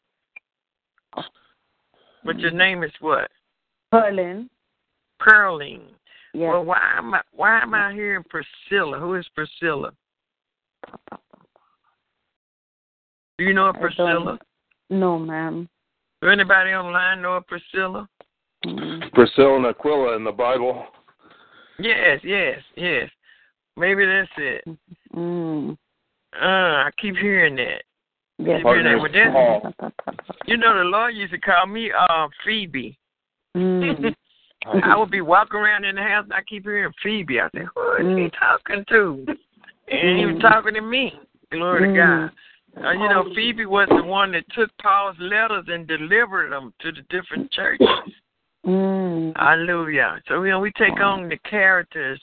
[2.25, 2.57] But your mm.
[2.57, 3.31] name is what?
[3.93, 4.49] Pearline.
[5.19, 5.83] Pearline.
[6.35, 6.51] Yes.
[6.53, 8.99] Well, why am I why am I hearing Priscilla?
[8.99, 9.93] Who is Priscilla?
[13.39, 14.39] Do you know a I Priscilla?
[14.91, 15.69] No, ma'am.
[16.21, 18.09] Do anybody online know a Priscilla?
[18.67, 19.13] Mm.
[19.13, 20.85] Priscilla and Aquila in the Bible.
[21.79, 23.09] Yes, yes, yes.
[23.77, 24.65] Maybe that's it.
[25.15, 25.79] Mm.
[26.35, 27.83] Uh, I keep hearing that.
[28.39, 28.59] Yes.
[28.59, 29.33] Keep hearing that.
[29.33, 29.93] Well.
[30.47, 32.99] You know, the Lord used to call me uh Phoebe.
[33.57, 34.15] Mm.
[34.67, 37.41] I would be walking around in the house and I keep hearing Phoebe.
[37.41, 38.39] I said, Who is he Mm.
[38.39, 39.27] talking to?
[39.91, 40.41] And he was Mm.
[40.41, 41.19] talking to me.
[41.51, 41.95] Glory to Mm.
[41.95, 42.33] God.
[42.85, 46.93] Uh, you know, Phoebe was the one that took Paul's letters and delivered them to
[46.93, 47.89] the different churches.
[48.67, 49.37] Mm.
[49.37, 50.21] Hallelujah.
[50.29, 52.21] So, you know, we take on the characters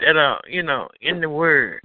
[0.00, 1.80] that are, you know, in the Word.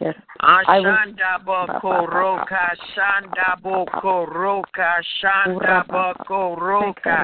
[0.00, 0.16] Yes.
[0.40, 2.64] I will- Ashandabakoroka,
[2.94, 7.16] Shandabokoroka, Shandabakoroka.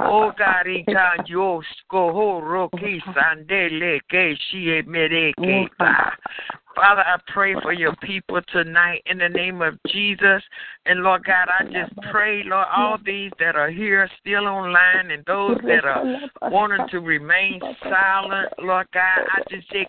[0.00, 5.68] Ogarika yosko horoki sandele ke shie mereke.
[6.78, 10.42] Father, I pray for your people tonight in the name of Jesus.
[10.86, 15.24] And Lord God, I just pray, Lord, all these that are here still online and
[15.26, 16.04] those that are
[16.50, 19.86] wanting to remain silent, Lord God, I just say.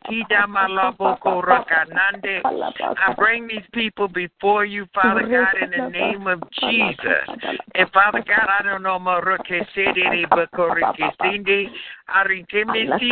[2.98, 7.28] I bring these people before you, Father God, in the name of Jesus.
[7.76, 11.70] And Father God, I don't know Maruke Sedere Bakorike Sinde.
[12.10, 13.10] Aritemisi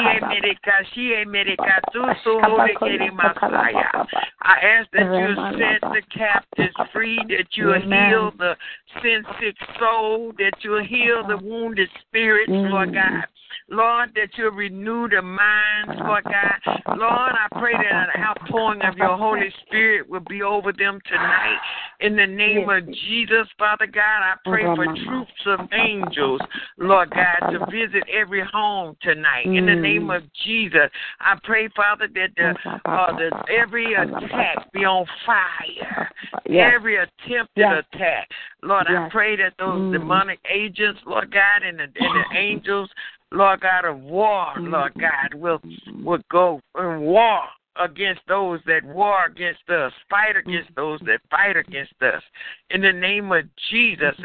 [3.70, 4.28] America, she America, Tusu Horekere Masaya.
[4.42, 8.56] I ask that you set the captives free, that you heal the
[9.02, 13.26] sin sick soul, that you heal the wounded spirits, Lord God.
[13.70, 16.78] Lord, that you renew the minds, Lord God.
[16.98, 21.58] Lord, I pray that an outpouring of your Holy Spirit will be over them tonight.
[22.00, 26.42] In the name of Jesus, Father God, I pray for troops of angels,
[26.78, 29.46] Lord God, to visit every home tonight.
[29.46, 30.90] In the name of Jesus,
[31.20, 32.56] I pray, Father, that the,
[32.90, 36.10] uh, that every attack be on fire.
[36.74, 38.30] Every attempted attack.
[38.64, 39.92] Lord, I pray that those Mm.
[39.92, 42.90] demonic agents, Lord God, and the, and the angels,
[43.32, 45.60] Lord God of war, Lord God, will
[46.04, 47.42] will go in war
[47.80, 52.22] against those that war against us, fight against those that fight against us.
[52.70, 54.16] In the name of Jesus,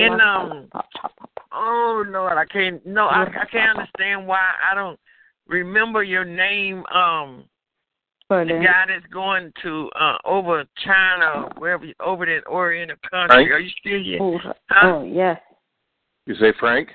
[0.00, 0.68] and um,
[1.52, 2.84] oh Lord, I can't.
[2.86, 4.40] No, I, I can't understand why
[4.70, 4.98] I don't
[5.48, 6.84] remember your name.
[6.86, 7.44] Um,
[8.28, 13.28] the guy that's going to uh over China, wherever over that Oriental country.
[13.28, 13.50] Frank?
[13.50, 14.18] Are you still here?
[14.20, 14.38] Oh,
[14.68, 14.86] Huh?
[14.86, 15.40] oh yes.
[16.26, 16.90] You say Frank?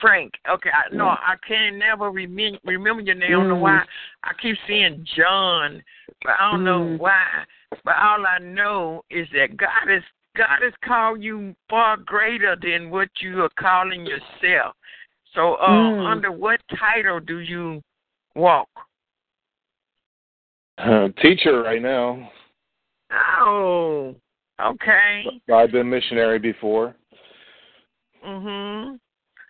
[0.00, 0.32] Frank.
[0.48, 3.28] Okay, I, no, I can't never remember remember your name.
[3.30, 3.60] I don't know Mm.
[3.60, 3.84] why.
[4.24, 5.82] I keep seeing John,
[6.22, 6.98] but I don't know Mm.
[6.98, 7.44] why.
[7.84, 10.02] But all I know is that God is
[10.36, 14.76] God has called you far greater than what you are calling yourself.
[15.32, 16.06] So, uh, Mm.
[16.06, 17.82] under what title do you
[18.34, 18.68] walk?
[20.78, 22.30] Uh, teacher right now.
[23.40, 24.14] Oh,
[24.60, 25.24] okay.
[25.52, 26.94] I've been missionary before.
[28.24, 28.98] Mhm.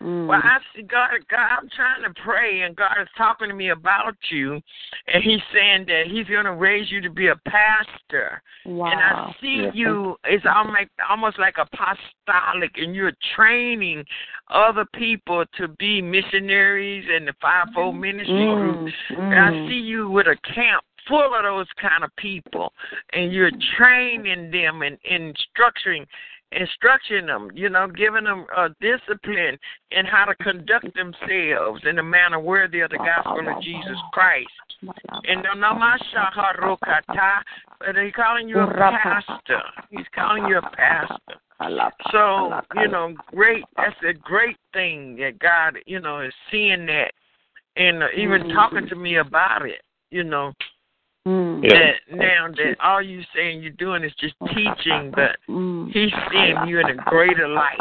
[0.03, 0.27] Mm.
[0.27, 1.48] Well, I see God, God.
[1.59, 4.61] I'm trying to pray, and God is talking to me about you,
[5.07, 8.43] and He's saying that He's going to raise you to be a pastor.
[8.66, 8.90] wow.
[8.90, 9.74] And I see Yes.
[9.74, 10.16] you.
[10.24, 14.05] It's almost almost like apostolic, and you're training
[14.51, 18.93] other people to be missionaries in the fivefold ministry group.
[19.11, 19.69] Mm, And I mm.
[19.69, 22.73] see you with a camp full of those kind of people,
[23.12, 26.07] and you're training them and, and structuring,
[26.53, 29.59] instructing them, you know, giving them a discipline
[29.91, 34.49] in how to conduct themselves in a manner worthy of the gospel of Jesus Christ.
[37.85, 39.62] And he's calling you a pastor.
[39.91, 41.41] He's calling you a pastor.
[42.12, 43.65] So, you know, great.
[43.77, 47.12] That's a great thing that God, you know, is seeing that
[47.77, 50.53] and even talking to me about it, you know.
[51.27, 51.61] Mm.
[51.62, 55.90] That now that all you saying you're doing is just teaching, but Mm.
[55.93, 57.81] he's seeing you in a greater light,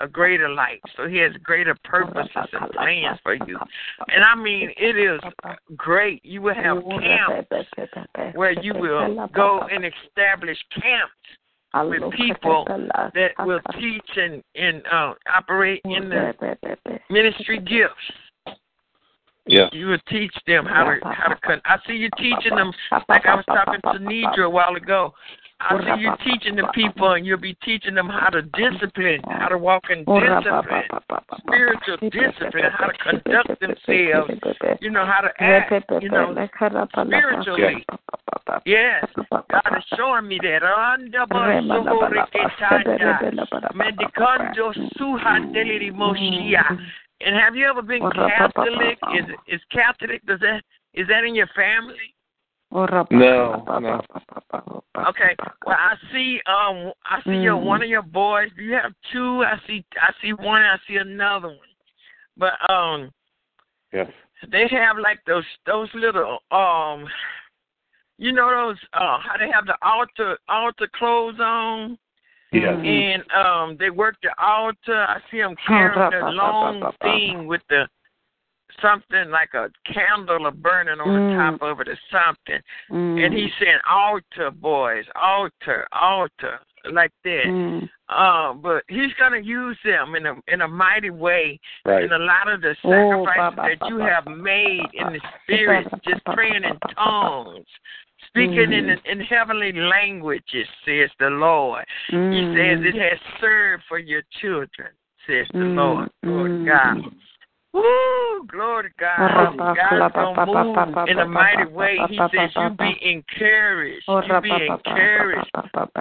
[0.00, 0.82] a greater light.
[0.94, 3.58] So he has greater purposes and plans for you.
[4.08, 5.18] And I mean, it is
[5.76, 6.22] great.
[6.26, 7.48] You will have camps
[8.34, 11.12] where you will go and establish camps
[11.88, 12.66] with people
[13.14, 16.34] that will teach and, and uh, operate in the
[17.08, 18.12] ministry gifts.
[19.46, 19.68] Yeah.
[19.72, 21.36] You would teach them how to how to.
[21.40, 22.72] Con- I see you teaching them
[23.08, 25.14] like I was talking to Nidra a while ago.
[25.60, 29.48] I see you teaching the people, and you'll be teaching them how to discipline, how
[29.48, 30.82] to walk in discipline,
[31.38, 34.30] spiritual discipline, how to conduct themselves.
[34.80, 35.70] You know how to act.
[36.02, 36.34] You know
[37.06, 37.84] spiritually.
[38.66, 40.62] Yes, God is showing me that.
[43.74, 46.78] Medicando suhandeliri moshia.
[47.20, 48.98] And have you ever been Catholic?
[49.14, 50.24] Is is Catholic?
[50.26, 50.62] Does that
[50.94, 52.14] is that in your family?
[53.10, 54.00] No, no.
[55.08, 55.36] Okay.
[55.64, 56.40] Well, I see.
[56.46, 58.48] Um, I see your one of your boys.
[58.56, 59.44] Do you have two?
[59.44, 59.84] I see.
[60.00, 60.62] I see one.
[60.62, 61.58] I see another one.
[62.36, 63.10] But um,
[63.92, 64.10] Yes.
[64.50, 67.06] they have like those those little um,
[68.18, 71.96] you know those uh how they have the altar altar clothes on.
[72.54, 72.76] Yes.
[72.84, 75.04] And um, they work the altar.
[75.08, 77.86] I see them carrying the long thing with the
[78.82, 82.60] something like a candle or burning on the top of it or something.
[82.90, 86.58] And he's saying altar, boys, altar, altar,
[86.92, 87.44] like that.
[87.46, 87.88] Mm.
[88.08, 91.58] Uh, but he's gonna use them in a in a mighty way.
[91.84, 92.04] Right.
[92.04, 95.12] And a lot of the Oh, sacrifices ba, ba, that you ba, have made in
[95.12, 97.66] the spirit, just praying in tongues.
[98.34, 101.84] Speaking in in heavenly languages, says the Lord.
[102.08, 104.88] He says it has served for your children,
[105.26, 106.10] says the Lord.
[106.24, 106.96] Lord God.
[107.72, 109.56] Woo, glory to God.
[109.56, 111.96] God's gonna move in a mighty way.
[112.08, 114.04] He says you be encouraged.
[114.08, 115.50] You be encouraged.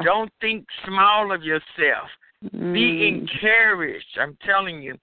[0.03, 2.09] Don't think small of yourself.
[2.51, 4.17] Be encouraged.
[4.19, 4.97] I'm telling you.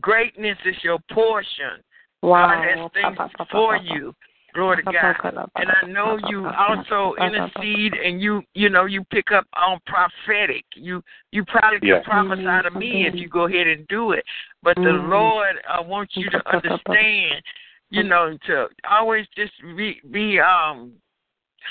[0.00, 1.82] Greatness is your portion.
[2.22, 3.18] God has things
[3.50, 4.14] for you.
[4.56, 5.16] Glory to God.
[5.56, 10.64] And I know you also intercede and you you know you pick up on prophetic.
[10.74, 12.02] You you probably can Yeah.
[12.02, 14.24] prophesy to me if you go ahead and do it.
[14.62, 17.42] But the Lord uh, wants you to understand,
[17.90, 20.92] you know, to always just be be um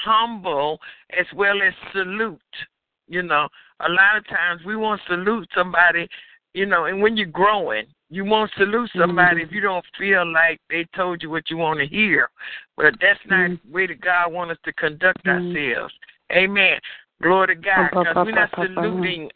[0.03, 0.79] humble
[1.17, 2.39] as well as salute.
[3.07, 3.47] You know,
[3.79, 6.07] a lot of times we want to salute somebody,
[6.53, 9.55] you know, and when you're growing, you won't salute somebody if mm-hmm.
[9.55, 12.29] you don't feel like they told you what you want to hear.
[12.77, 13.69] But that's not mm-hmm.
[13.69, 15.55] the way that God wants us to conduct mm-hmm.
[15.55, 15.93] ourselves.
[16.31, 16.79] Amen.
[17.21, 17.89] Glory to God.
[17.91, 19.29] Because we're not saluting,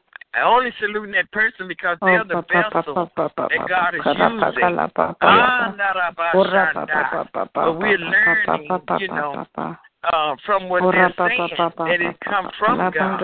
[0.43, 4.77] only saluting that person because they're the vessel that God is using.
[7.53, 8.67] But we're learning,
[8.99, 9.45] you know,
[10.03, 13.19] uh, from what they're saying that it come from God.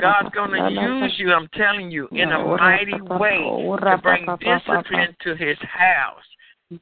[0.00, 3.38] God's going to use you, I'm telling you, in a mighty way
[3.80, 6.22] to bring discipline to his house,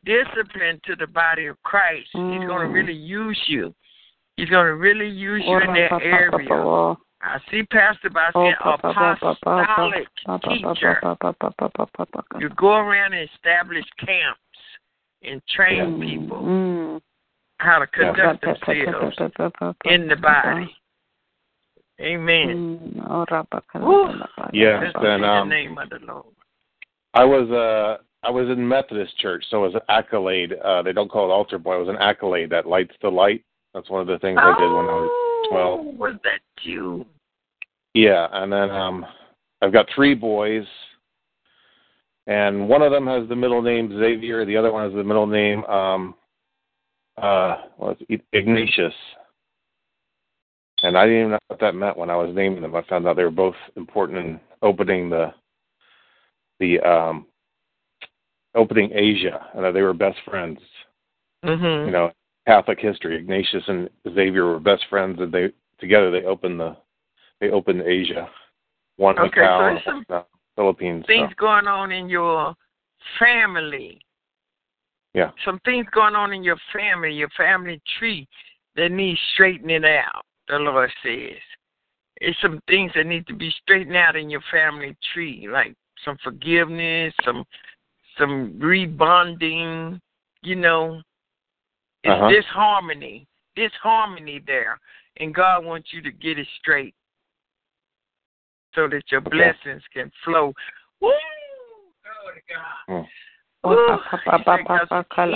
[0.04, 2.08] discipline to the body of Christ.
[2.12, 3.74] He's going to really use you.
[4.36, 6.30] He's going to really use you in that area.
[7.22, 10.08] I see Pastor by saying apostolic
[10.74, 11.00] teacher.
[12.40, 14.40] You go around and establish camps
[15.22, 17.00] and train people
[17.60, 19.16] how to conduct themselves
[19.84, 20.74] in the body.
[22.00, 23.02] Amen.
[23.74, 24.08] Woo.
[24.52, 26.24] Yes, Let's and in um, the name of the Lord.
[27.12, 30.52] I was uh I was in Methodist church, so it was an acolyte.
[30.64, 33.44] Uh they don't call it altar boy, it was an acolyte that lights the light.
[33.74, 35.80] That's one of the things I did when I was twelve.
[35.80, 37.04] Oh, was that you?
[37.92, 39.04] Yeah, and then um
[39.60, 40.64] I've got three boys
[42.26, 45.26] and one of them has the middle name Xavier, the other one has the middle
[45.26, 46.14] name um
[47.20, 47.56] uh
[48.08, 48.94] it, Ignatius.
[50.82, 52.74] And I didn't even know what that meant when I was naming them.
[52.74, 55.32] I found out they were both important in opening the
[56.58, 57.26] the um
[58.54, 60.58] opening Asia and that they were best friends.
[61.44, 61.86] Mm-hmm.
[61.86, 62.12] You know,
[62.46, 63.16] Catholic history.
[63.16, 66.76] Ignatius and Xavier were best friends and they together they opened the
[67.40, 68.28] they opened Asia.
[68.96, 70.22] One Okay, so Macau, there's some uh,
[70.56, 71.04] Philippines.
[71.06, 72.54] things so, going on in your
[73.18, 74.00] family.
[75.14, 75.30] Yeah.
[75.44, 78.26] Some things going on in your family, your family tree
[78.76, 81.40] that needs straightening out, the Lord says.
[82.16, 85.74] It's some things that need to be straightened out in your family tree, like
[86.04, 87.44] some forgiveness, some
[88.18, 89.98] some rebonding,
[90.42, 91.00] you know.
[92.04, 92.28] It's Uh-huh.
[92.28, 93.26] disharmony.
[93.56, 94.78] Disharmony there.
[95.16, 96.94] And God wants you to get it straight
[98.74, 99.30] so that your Okay.
[99.30, 100.54] blessings can flow.
[101.00, 101.12] Woo!
[102.04, 102.86] Glory to God.
[102.88, 103.08] Mm.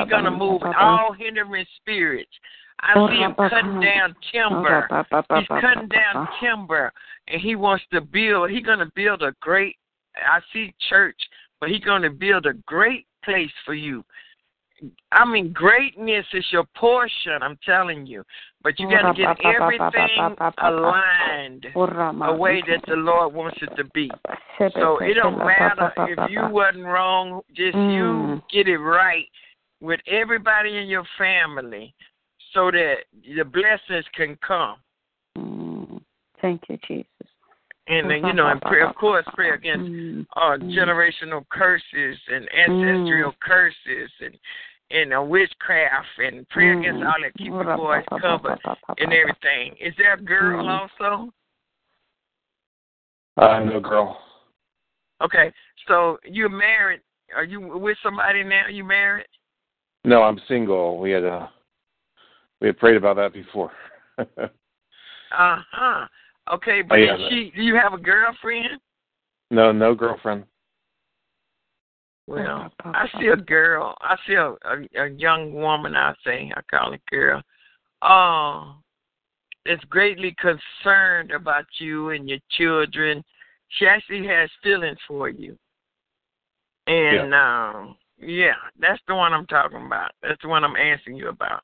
[0.05, 2.31] He's going to move all hindering spirits.
[2.81, 4.89] I see him cutting down timber.
[5.39, 6.93] He's cutting down timber,
[7.29, 8.51] and he wants to build.
[8.51, 9.77] He's going to build a great.
[10.17, 11.17] I see church,
[11.61, 14.05] but he's going to build a great place for you.
[15.12, 17.43] I mean, greatness is your portion.
[17.43, 18.24] I'm telling you,
[18.62, 23.85] but you got to get everything aligned a way that the Lord wants it to
[23.94, 24.11] be.
[24.59, 27.43] So it don't matter if you wasn't wrong.
[27.55, 29.27] Just you get it right
[29.81, 31.94] with everybody in your family,
[32.52, 33.05] so that
[33.36, 34.77] the blessings can come.
[36.40, 37.09] Thank you, Jesus.
[37.86, 43.35] And then, you know, and pray, of course, pray against uh, generational curses and ancestral
[43.43, 44.39] curses and
[44.90, 47.35] and uh, witchcraft and pray against all that.
[47.36, 48.59] Keep the boys covered
[48.98, 49.77] and everything.
[49.81, 51.32] Is there a girl also?
[53.36, 54.19] Uh, no girl.
[55.23, 55.52] Okay,
[55.89, 57.01] so you're married.
[57.35, 58.69] Are you with somebody now?
[58.69, 59.27] You married?
[60.05, 60.98] No, I'm single.
[60.98, 61.47] We had uh
[62.61, 63.73] we had prayed about that before.
[65.36, 66.06] Uh huh.
[66.52, 67.52] Okay, but Oh, yeah, is she?
[67.56, 68.81] Do you have a girlfriend?
[69.51, 70.44] no, no girlfriend.
[72.27, 73.95] Well, I see a girl.
[74.01, 75.95] I see a, a, a young woman.
[75.95, 77.43] I say I call it girl.
[78.03, 78.77] Oh,
[79.67, 83.23] that's greatly concerned about you and your children.
[83.69, 85.57] She actually has feelings for you.
[86.87, 90.13] And um, yeah, that's the one I'm talking about.
[90.23, 91.63] That's the one I'm asking you about.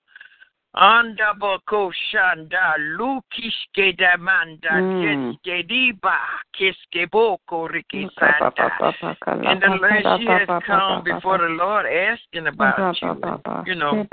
[0.74, 5.02] Andaboko shanda lukiske damanda Mm.
[5.02, 6.16] keske diba
[6.52, 8.70] kiske boko riki santa.
[9.44, 13.08] And the Lord, she has come before the Lord asking about you,
[13.66, 14.06] you know,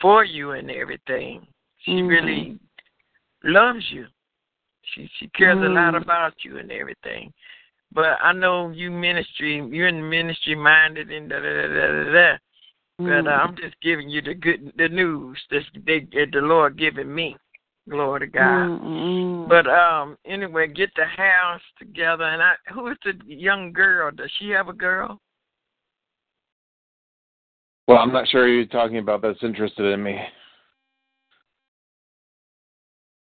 [0.00, 1.46] for you and everything.
[1.80, 2.08] She Mhm.
[2.08, 2.58] really
[3.42, 4.06] loves you.
[4.82, 6.02] She she cares a lot Mm.
[6.02, 7.32] about you and everything.
[7.90, 12.38] But I know you ministry, you're in ministry minded and da da da da da.
[12.98, 13.04] Da.
[13.04, 16.78] But uh, I'm just giving you the good the news that they that the Lord
[16.78, 17.36] giving me.
[17.88, 18.68] Glory to God.
[18.68, 19.48] Mm.
[19.48, 24.10] But um anyway, get the house together and I who is the young girl?
[24.10, 25.20] Does she have a girl?
[27.86, 30.18] Well, I'm not sure who you're talking about that's interested in me.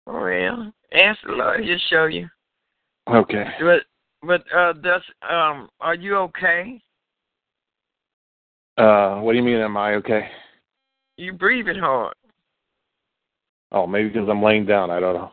[0.05, 2.27] Well, ask the Lord, he'll show you.
[3.09, 3.45] Okay.
[3.59, 3.83] But
[4.21, 6.79] but uh does um are you okay?
[8.77, 10.29] Uh what do you mean am I okay?
[11.17, 12.15] You breathing hard.
[13.71, 15.31] Oh, maybe because I'm laying down, I don't know.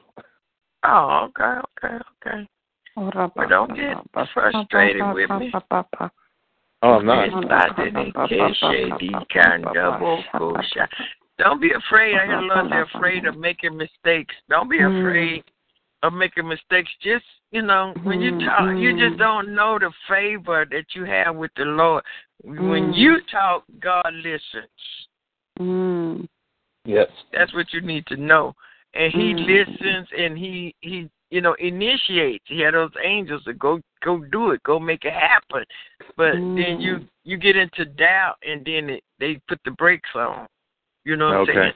[0.85, 1.97] Oh, okay, okay,
[2.27, 2.49] okay.
[2.97, 3.11] Well,
[3.49, 3.97] don't get
[4.33, 5.53] frustrated with me.
[6.83, 7.29] Oh, I'm not.
[11.39, 12.17] Don't be afraid.
[12.17, 14.35] I hear the Lord say afraid of making mistakes.
[14.49, 15.45] Don't be afraid
[16.03, 16.91] of making mistakes.
[17.03, 21.35] Just you know, when you talk, you just don't know the favor that you have
[21.37, 22.05] with the Lord.
[22.45, 22.97] When Mm.
[22.97, 24.69] you talk, God listens.
[25.59, 26.29] Mm.
[26.85, 27.09] Yes.
[27.33, 28.55] That's what you need to know.
[28.95, 29.47] And he Mm.
[29.47, 32.45] listens and he he you know initiates.
[32.49, 35.65] He had those angels to go go do it, go make it happen.
[36.17, 40.47] But then you you get into doubt and then it, they put the brakes on.
[41.05, 41.73] You know what I'm saying?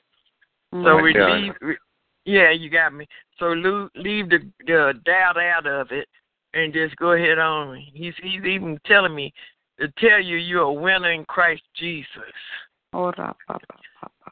[0.85, 1.27] So Right, we yeah.
[1.37, 1.55] leave.
[1.61, 1.79] we-
[2.25, 3.07] Yeah, you got me.
[3.39, 6.09] So lo- leave the, the doubt out of it,
[6.55, 7.77] and just go ahead on.
[7.77, 9.35] He's he's even telling me
[9.83, 12.23] to tell you you're a winner in Christ Jesus.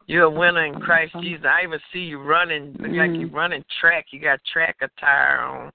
[0.07, 1.45] You're a winner in Christ Jesus.
[1.45, 3.21] I even see you running, look like Mm.
[3.21, 4.07] you're running track.
[4.13, 5.73] You got track attire on,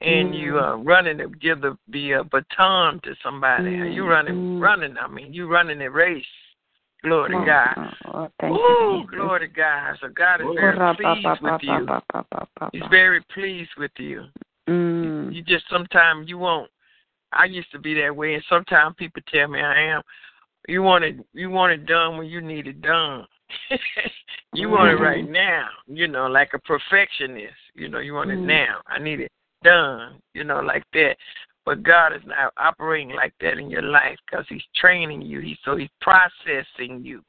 [0.00, 3.70] and you are running to give the the uh, baton to somebody.
[3.92, 4.98] You Mm, running, running.
[4.98, 6.24] I mean, you running a race.
[7.02, 7.76] Glory to Oh, God.
[8.06, 9.98] oh, thank Ooh, glory to God.
[10.00, 11.88] So God is very Ora, pleased with you.
[12.72, 14.24] He's very pleased with you.
[14.68, 15.32] Mm.
[15.32, 16.70] You just sometimes you won't.
[17.38, 20.02] I used to be that way, and sometimes people tell me I am.
[20.68, 23.24] You want it, you want it done when you need it done.
[24.52, 25.68] you want it right now.
[25.86, 27.54] You know, like a perfectionist.
[27.74, 28.46] You know, you want it Mhm.
[28.46, 28.80] now.
[28.86, 29.30] I need it
[29.62, 30.20] done.
[30.34, 31.16] You know, like that.
[31.64, 35.40] But God is not operating like that in your life because He's training you.
[35.40, 37.22] He so He's processing you.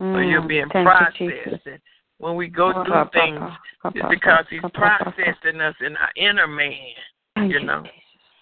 [0.00, 0.48] So you're Mm.
[0.48, 1.66] being you, processed.
[1.66, 1.80] And
[2.18, 3.52] when we go Ora, through things,
[3.94, 6.94] it's because He's processing us in our inner man.
[7.36, 7.84] You you, know.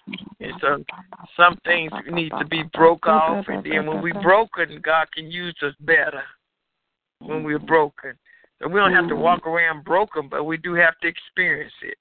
[0.07, 0.27] Jesus.
[0.39, 0.83] And so
[1.35, 5.55] some things need to be broke off, and then when we're broken, God can use
[5.61, 6.23] us better
[7.19, 8.13] when we're broken.
[8.61, 11.97] So we don't have to walk around broken, but we do have to experience it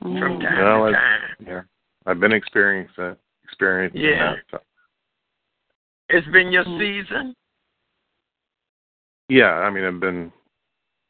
[0.00, 1.20] from time Well, to I- time.
[1.46, 1.62] Yeah,
[2.06, 3.18] I've been experiencing that.
[3.44, 4.34] Experiencing Yeah.
[4.34, 4.44] that.
[4.50, 4.60] So.
[6.08, 7.34] It's been your season.
[9.28, 10.32] Yeah, I mean, I've been.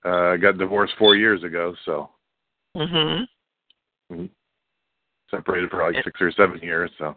[0.04, 2.10] Uh, I got divorced four years ago, so
[2.76, 3.26] Mhm.
[4.12, 4.30] mhm.
[5.30, 6.90] Separated for like six or seven years.
[6.98, 7.16] So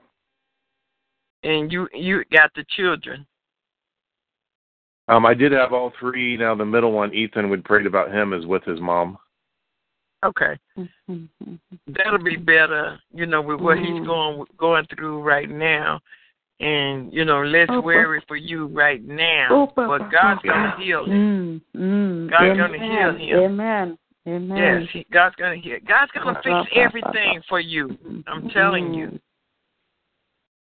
[1.44, 3.26] And you you got the children.
[5.08, 6.36] um, I did have all three.
[6.38, 9.18] Now the middle one, Ethan, we prayed about him, is with his mom.
[10.26, 10.58] Okay.
[10.78, 11.56] Mm-hmm.
[11.88, 14.06] That'll be better, you know, with what he's Mhm.
[14.06, 16.00] going going through right now.
[16.60, 19.48] And, you know, less Oh, worry for you right now.
[19.52, 21.62] Oh, but God's gonna heal him.
[21.76, 22.30] Mm, mm.
[22.32, 22.58] God's Amen.
[22.58, 23.44] gonna heal him.
[23.44, 23.98] Amen.
[24.28, 24.88] Amen.
[24.94, 25.80] Yes, God's gonna hear.
[25.88, 27.98] God's gonna fix everything for you.
[28.28, 29.20] I'm telling you.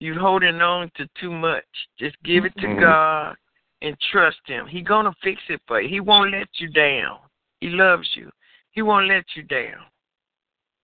[0.00, 1.64] You're holding on to too much.
[1.98, 2.80] Just give it to Mhm.
[2.80, 3.36] God
[3.80, 4.66] and trust Him.
[4.66, 5.88] He gonna fix it for you.
[5.88, 7.20] He won't let you down.
[7.60, 8.30] He loves you.
[8.72, 9.86] He won't let you down.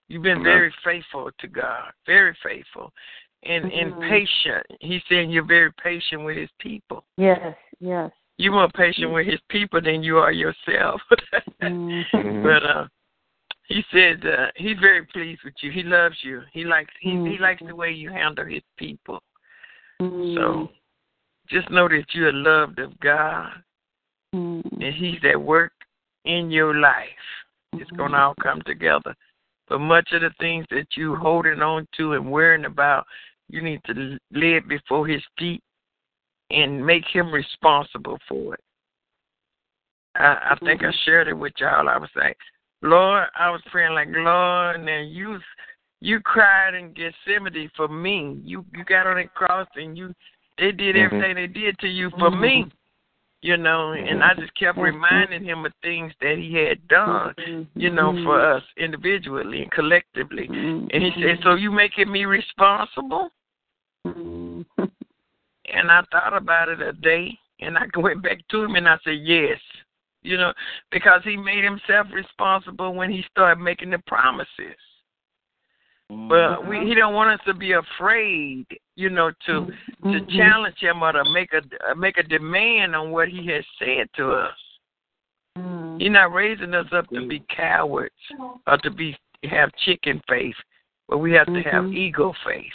[0.09, 2.93] You've been very faithful to God, very faithful,
[3.43, 4.09] and and Mhm.
[4.09, 4.67] patient.
[4.81, 7.05] He's saying you're very patient with His people.
[7.17, 8.13] Yes, yes.
[8.41, 11.01] You're more patient with His people than you are yourself.
[11.63, 12.43] Mhm.
[12.43, 12.87] But uh,
[13.69, 15.71] he said uh, he's very pleased with you.
[15.71, 16.41] He loves you.
[16.53, 19.23] He likes he he likes the way you handle his people.
[20.01, 20.71] So
[21.49, 23.53] just know that you're loved of God,
[24.35, 24.63] Mm.
[24.81, 25.73] and He's at work
[26.25, 27.25] in your life.
[27.75, 29.15] It's gonna all come together.
[29.69, 33.07] But much of the things that you holding on to and worrying about,
[33.49, 33.93] you need to
[34.33, 35.63] lay it before His feet
[36.51, 38.61] and make Him responsible for it.
[40.17, 40.97] I, I think I mm-hmm.
[41.05, 41.89] shared it with y'all.
[41.89, 42.37] I was like,
[42.83, 45.39] Lord, I was praying like, Lord, now you
[46.01, 48.41] you cried in Gethsemane for me.
[48.43, 50.15] You you got on that cross and you
[50.59, 51.05] they did Mhm.
[51.05, 52.63] everything they did to you for me.
[52.63, 52.77] Mm-hmm.
[53.43, 54.83] You know, and I just kept Mhm.
[54.83, 57.35] reminding him of things that he had done,
[57.75, 58.25] you know, mm-hmm.
[58.25, 60.47] for us individually and collectively.
[60.47, 63.33] And he said, So you making me responsible?
[65.73, 68.97] And I thought about it a day, and I went back to him and I
[69.05, 69.59] said, yes.
[70.23, 70.53] You know,
[70.93, 74.77] because he made himself responsible when he started making the promises.
[76.11, 76.69] But mm-hmm.
[76.69, 78.67] we, he don't want us to be afraid,
[78.97, 79.73] you know, to to
[80.05, 80.37] mm-hmm.
[80.37, 84.33] challenge him or to make a make a demand on what he has said to
[84.33, 84.55] us.
[85.57, 86.01] Mm.
[86.01, 88.15] He's not raising us up to be cowards
[88.67, 90.57] or to be have chicken faith,
[91.09, 92.67] but we have to have ego faith.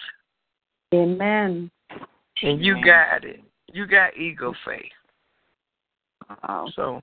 [0.93, 1.69] Amen.
[2.41, 3.41] And you got it.
[3.73, 4.91] You got ego faith.
[6.75, 7.01] So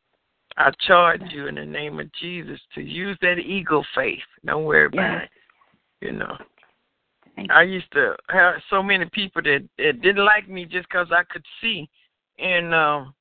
[0.57, 4.23] I charge you in the name of Jesus to use that ego faith.
[4.45, 5.31] Don't worry about Yes.
[6.01, 6.07] it.
[6.07, 6.37] You know.
[7.37, 11.11] Thank I used to have so many people that, that didn't like me just because
[11.11, 11.89] I could see.
[12.39, 13.15] And um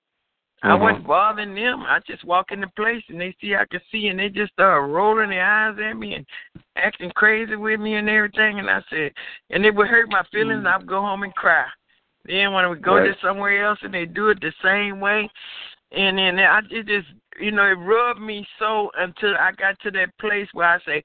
[0.63, 0.79] I Mhm.
[0.79, 1.83] wasn't bothering them.
[1.83, 4.53] I just walk in the place and they see I could see and they just
[4.53, 6.25] start rolling their eyes at me and
[6.75, 8.59] acting crazy with me and everything.
[8.59, 9.13] And I said,
[9.49, 10.65] and it would hurt my feelings.
[10.65, 11.67] I'd go home and cry.
[12.25, 13.13] Then when we go Right.
[13.13, 15.29] to somewhere else and they do it the same way,
[15.91, 17.07] and then I it just
[17.39, 21.03] you know it rubbed me so until I got to that place where I say,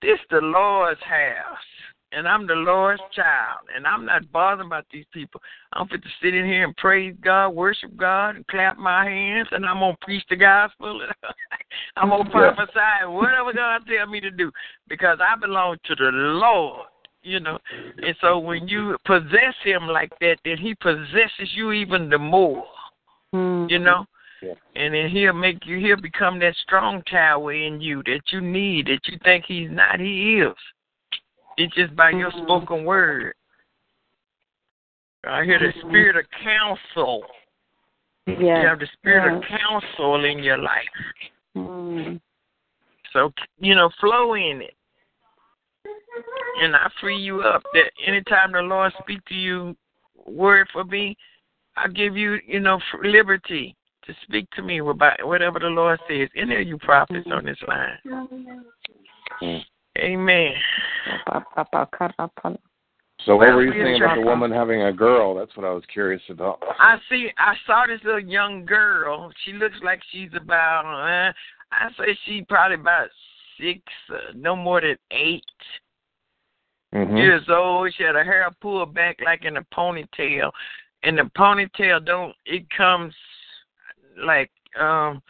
[0.00, 1.66] "This the Lord's house."
[2.12, 5.40] and I'm the Lord's child, and I'm not bothered about these people.
[5.72, 9.48] I'm fit to sit in here and praise God, worship God, and clap my hands,
[9.50, 11.00] and I'm gonna preach the gospel.
[11.96, 12.70] I'm gonna prophesy,
[13.02, 14.50] and whatever God tell me to do,
[14.88, 16.86] because I belong to the Lord.
[17.24, 17.58] You know,
[17.98, 22.64] and so when you possess Him like that, then He possesses you even the more.
[23.34, 23.70] Mm-hmm.
[23.70, 24.04] You know,
[24.42, 24.54] Yeah.
[24.76, 28.86] and then he'll make you he'll become that strong tower in you that you need
[28.88, 30.00] that you think he's not.
[30.00, 30.54] He is.
[31.56, 32.44] It's just by your mm-hmm.
[32.44, 33.34] spoken word.
[35.24, 35.88] I hear the mm-hmm.
[35.88, 37.24] spirit of counsel.
[38.26, 40.84] You have the spirit of counsel in your life.
[41.54, 42.18] Mm.
[43.12, 44.74] so you know flow in it
[46.62, 49.76] and i free you up that anytime the lord speak to you
[50.26, 51.16] word for me
[51.76, 56.28] i give you you know liberty to speak to me about whatever the lord says
[56.36, 59.62] any of you prophets on this line
[59.98, 60.52] amen
[63.26, 65.34] So what were you saying about the woman having a girl?
[65.34, 66.60] That's what I was curious about.
[66.80, 67.28] I see.
[67.38, 69.30] I saw this little young girl.
[69.44, 70.86] She looks like she's about.
[70.86, 71.32] Uh,
[71.72, 73.08] I say she probably about
[73.60, 73.80] six,
[74.12, 75.42] uh, no more than 8
[76.92, 77.16] Mhm.
[77.16, 77.92] years old.
[77.94, 80.50] She had her hair pulled back like in a ponytail,
[81.02, 82.34] and the ponytail don't.
[82.44, 83.14] It comes
[84.16, 85.22] like um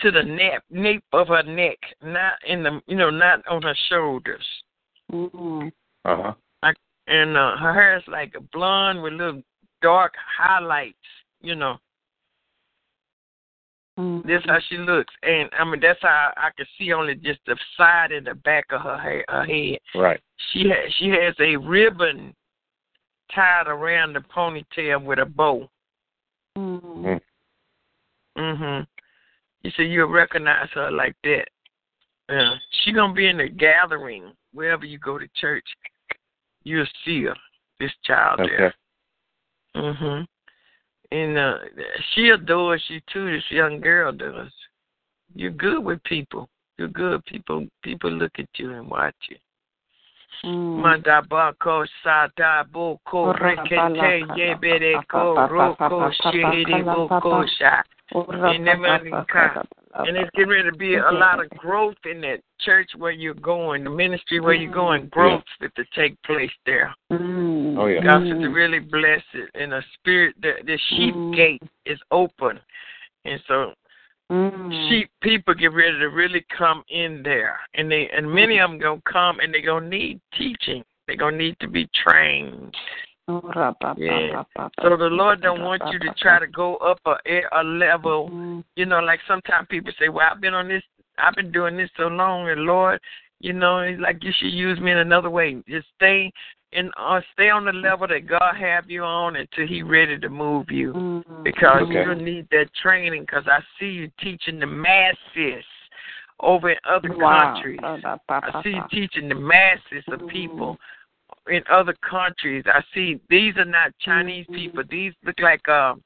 [0.00, 3.76] to the nape nape of her neck, not in the you know not on her
[3.88, 4.46] shoulders.
[5.12, 5.72] Mm.
[6.04, 6.34] Uh huh.
[6.62, 6.76] Like,
[7.06, 9.42] and uh, her hair is like a blonde with little
[9.82, 10.96] dark highlights.
[11.40, 11.78] You know.
[13.98, 14.26] Mm.
[14.26, 17.56] This how she looks, and I mean that's how I can see only just the
[17.76, 19.78] side and the back of her hair, her head.
[19.94, 20.20] Right.
[20.52, 22.34] She has she has a ribbon
[23.32, 25.70] tied around the ponytail with a bow.
[26.58, 27.20] Mm.
[28.36, 28.86] Mhm.
[29.62, 31.48] You said you'll recognize her like that.
[32.28, 32.56] Yeah.
[32.82, 35.66] She gonna be in the gathering wherever you go to church.
[36.64, 37.36] You'll see her.
[37.78, 38.66] This child there.
[38.66, 38.76] Okay.
[39.76, 40.26] Mhm.
[41.14, 41.58] And uh,
[42.12, 43.30] she adores you too.
[43.30, 44.50] This young girl does.
[45.32, 46.48] You're good with people.
[46.76, 47.24] You're good.
[47.26, 49.36] People people look at you and watch you.
[50.44, 51.86] Mandabako
[53.32, 54.26] rekete
[56.82, 57.82] roko sha.
[59.96, 63.34] And it's getting ready to be a lot of growth in that church where you're
[63.34, 66.94] going, the ministry where you're going, growth that to take place there.
[67.12, 67.78] Mm.
[67.78, 68.02] Oh yeah.
[68.02, 71.34] God said to really bless it in a spirit that the sheep Mm.
[71.34, 72.60] gate is open.
[73.24, 73.74] And so
[74.30, 74.88] Mm.
[74.88, 77.60] sheep people get ready to really come in there.
[77.74, 80.84] And they and many of them gonna come and they're gonna need teaching.
[81.06, 82.74] They're gonna need to be trained.
[83.26, 84.42] Yeah.
[84.82, 88.28] So the Lord don't want you to try to go up a a level.
[88.30, 88.64] Mm.
[88.76, 90.82] You know, like sometimes people say, "Well, I've been on this,
[91.18, 93.00] I've been doing this so long, and Lord,
[93.40, 95.54] you know, it's like you should use me in another way.
[95.68, 96.30] Just stay
[96.72, 100.28] and uh, stay on the level that God have you on until He ready to
[100.28, 101.44] move you, Mm.
[101.44, 102.04] because Okay.
[102.04, 103.22] you need that training.
[103.22, 105.64] Because I see you teaching the masses
[106.40, 107.54] over in other Wow.
[107.54, 107.80] countries.
[107.82, 110.78] I see you teaching the masses of people
[111.48, 112.64] in other countries.
[112.66, 114.82] I see these are not Chinese people.
[114.88, 116.02] These look like um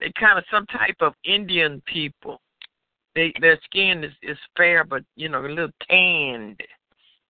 [0.00, 2.40] they kind of some type of Indian people.
[3.14, 6.60] They their skin is is fair, but you know a little tanned.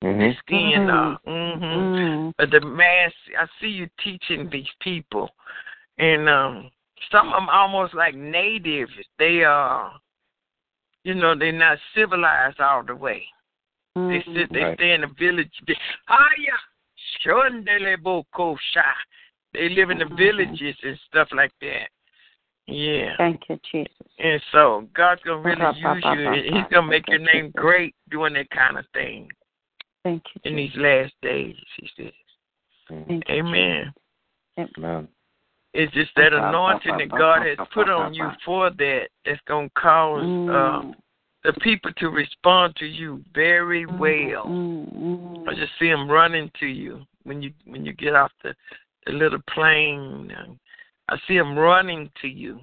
[0.01, 0.39] Their Mhm.
[0.39, 2.32] skin, uh, hmm Mm.
[2.36, 3.12] but the mass.
[3.39, 5.31] I see you teaching these people,
[5.99, 6.70] and um
[7.11, 8.93] some of them almost like natives.
[9.19, 9.99] They are,
[11.05, 13.27] you know, they're not civilized all the way.
[13.94, 14.78] They sit, they Right.
[14.78, 15.53] stay in the village.
[15.66, 16.59] Hiya.
[19.53, 21.89] They live in the villages and stuff like that.
[22.66, 23.16] Yeah.
[23.19, 23.93] Thank you, Jesus.
[24.19, 26.55] And so God's gonna really use you.
[26.55, 29.28] He's gonna make your name great doing that kind of thing
[30.05, 31.57] Thank you, in these last days.
[31.77, 32.12] He says,
[32.89, 33.93] Thank you, Amen.
[35.74, 40.24] It's just that anointing that God has put on you for that that's gonna cause
[40.24, 40.94] Mm.
[41.44, 44.47] the people to respond to you very well.
[44.47, 45.49] Mm.
[45.49, 48.55] I just see them running to you when you when you get off the,
[49.07, 50.32] the little plane.
[50.36, 50.59] and
[51.09, 52.61] I see them running to you.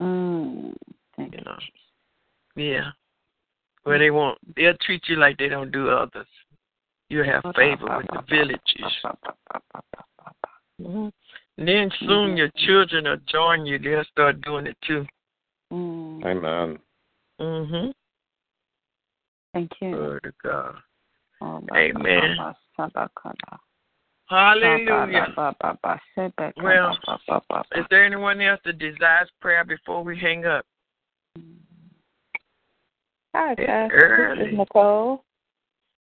[0.00, 0.74] Mm.
[1.16, 1.58] Thank You you, know.
[2.56, 2.90] Yeah,
[3.84, 6.26] where they won't they'll treat you like they don't do others.
[7.08, 8.92] You have favor with the villages.
[10.80, 11.08] hmm
[11.56, 13.78] Then soon your children will join you.
[13.78, 15.04] They'll start doing it too.
[15.72, 16.24] Mm.
[16.24, 16.78] Amen.
[17.40, 17.92] Mhm.
[19.52, 19.90] Thank you.
[19.96, 20.76] Glory to God.
[21.40, 22.36] Oh, Amen.
[24.30, 25.34] Hallelujah.
[26.56, 26.96] Well,
[27.74, 30.64] Is there anyone else that desires prayer before we hang up?
[33.34, 34.36] Hi, Pastor.
[34.38, 35.24] This is Nicole.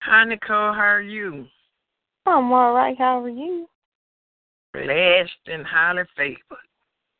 [0.03, 0.73] Hi, Nicole.
[0.73, 1.47] How are you?
[2.27, 2.99] I'm all right.
[2.99, 3.69] How are you?
[4.73, 6.41] Blessed and highly favored.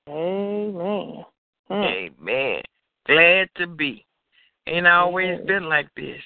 [0.09, 1.25] Amen.
[1.69, 1.73] Hmm.
[1.73, 2.63] Amen.
[3.07, 4.05] Glad to be.
[4.67, 5.47] Ain't always Amen.
[5.47, 6.21] been like this.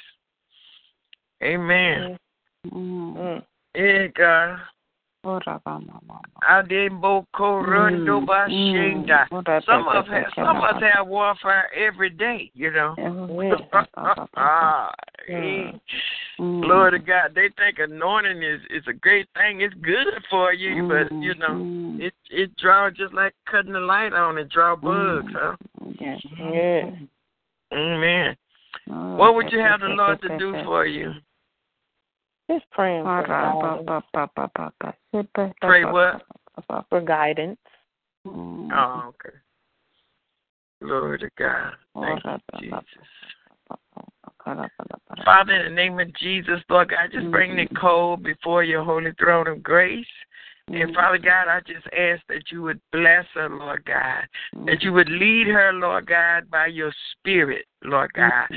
[1.43, 2.17] Amen.
[2.73, 3.15] Mm.
[3.17, 3.43] Yeah, God.
[3.45, 3.45] Adebo Corondo Mm,
[8.21, 9.27] Bashinda.
[9.29, 9.33] mm.
[9.33, 12.95] Ora Some of us, some of us have warfare every day, you know.
[15.31, 15.81] Mm.
[16.63, 17.33] Glory to God.
[17.35, 19.61] They think anointing is is a great thing.
[19.61, 22.01] It's good for you, but you know, Mm.
[22.01, 24.37] it it draws just like cutting the light on.
[24.37, 25.57] It draw bugs, huh?
[26.01, 26.21] Yes.
[26.39, 26.91] Yeah.
[27.73, 28.37] Amen.
[28.91, 31.13] Oh, What would you have the Lord to do for you?
[32.51, 33.87] Just praying for guidance.
[33.87, 34.93] pa- pa- pa- pa- pa.
[35.13, 36.23] Pe- pe- pe- Pray what?
[36.91, 37.59] For guidance.
[38.27, 38.69] Mm.
[38.73, 39.37] Oh, okay.
[40.83, 41.73] Glory to God.
[41.95, 42.85] Thank you, Jesus.
[45.25, 47.71] Father, in the name of Jesus, Lord God, just bring Mhm.
[47.71, 50.07] Nicole before your holy throne of grace.
[50.69, 50.95] And Mm.
[50.95, 54.27] Father God, I just ask that you would bless her, Lord God.
[54.55, 54.67] Mm.
[54.67, 58.49] That you would lead her, Lord God, by your spirit, Lord God.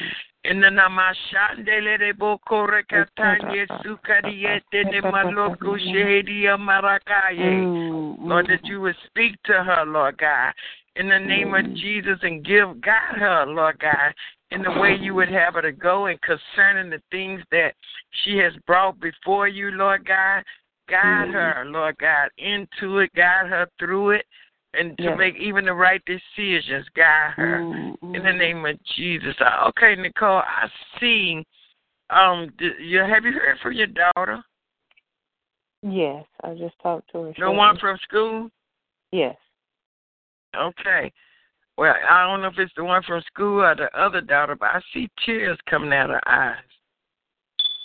[0.49, 7.65] In the namashandele de bokore katanye sukariete de maloko shehedia marakaye.
[7.65, 8.15] Mm.
[8.21, 10.53] Lord, that you would speak to her, Lord God,
[10.95, 14.13] in the name of Jesus and give guide her, Lord God,
[14.51, 17.75] in the way you would have her to go and concerning the things that
[18.23, 20.43] she has brought before you, Lord God.
[20.87, 21.33] Guide Mm.
[21.33, 24.25] her, Lord God, into it, guide her through it,
[24.77, 25.17] and to Yes.
[25.17, 26.87] make even the right decisions.
[26.95, 29.35] Guide her Mm, in the name of Jesus.
[29.41, 31.45] Uh, Okay, Nicole, I see.
[32.09, 34.43] Um, you have you heard from your daughter,
[35.83, 37.33] Yes, I just talked to her.
[37.37, 38.49] the one from school?
[39.11, 39.37] Yes.
[40.55, 41.11] Okay.
[41.77, 44.69] Well, I don't know if it's the one from school or the other daughter, but
[44.69, 46.63] I see tears coming out of her eyes.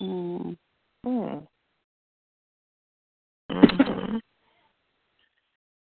[0.00, 0.56] mm.
[1.04, 1.38] Hmm.
[3.50, 3.81] hmm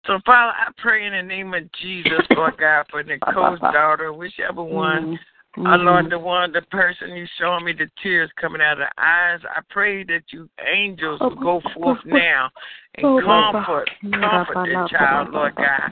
[0.07, 4.63] So, Father, I pray in the name of Jesus, Lord God, for Nicole's daughter, whichever
[4.63, 5.15] one.
[5.15, 5.19] Mm.
[5.59, 9.03] Uh, Lord, the one, the person you showing me the tears coming out of the
[9.03, 9.41] eyes.
[9.49, 12.51] I pray that you angels will go forth now
[12.97, 15.91] and comfort, comfort that child, Lord God.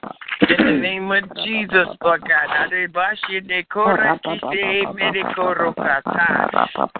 [0.50, 2.44] In the name of Jesus, Lord God.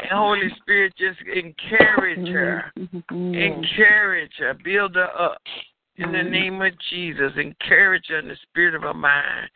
[0.01, 2.73] And Holy Spirit, just encourage her.
[2.78, 3.35] Mm-hmm.
[3.35, 4.55] Encourage her.
[4.65, 5.43] Build her up.
[5.97, 9.49] In the name of Jesus, encourage her in the spirit of her mind.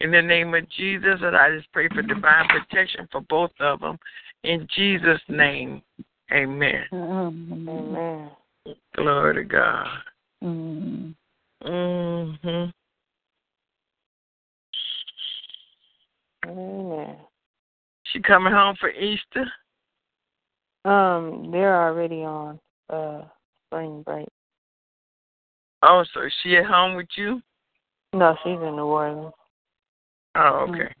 [0.00, 3.80] In the name of Jesus, and I just pray for divine protection for both of
[3.80, 3.98] them.
[4.44, 5.80] In Jesus' name,
[6.30, 6.84] amen.
[6.92, 8.30] Amen.
[8.94, 9.86] Glory to God.
[10.44, 11.14] Mm.
[11.62, 12.64] hmm
[16.46, 17.16] Amen.
[18.04, 19.50] She coming home for Easter?
[20.84, 22.60] Um, they're already on
[22.90, 23.22] uh
[23.66, 24.28] spring break.
[25.88, 27.40] Oh, so is she at home with you?
[28.12, 29.32] No, she's in New Orleans.
[30.34, 30.92] Oh, okay.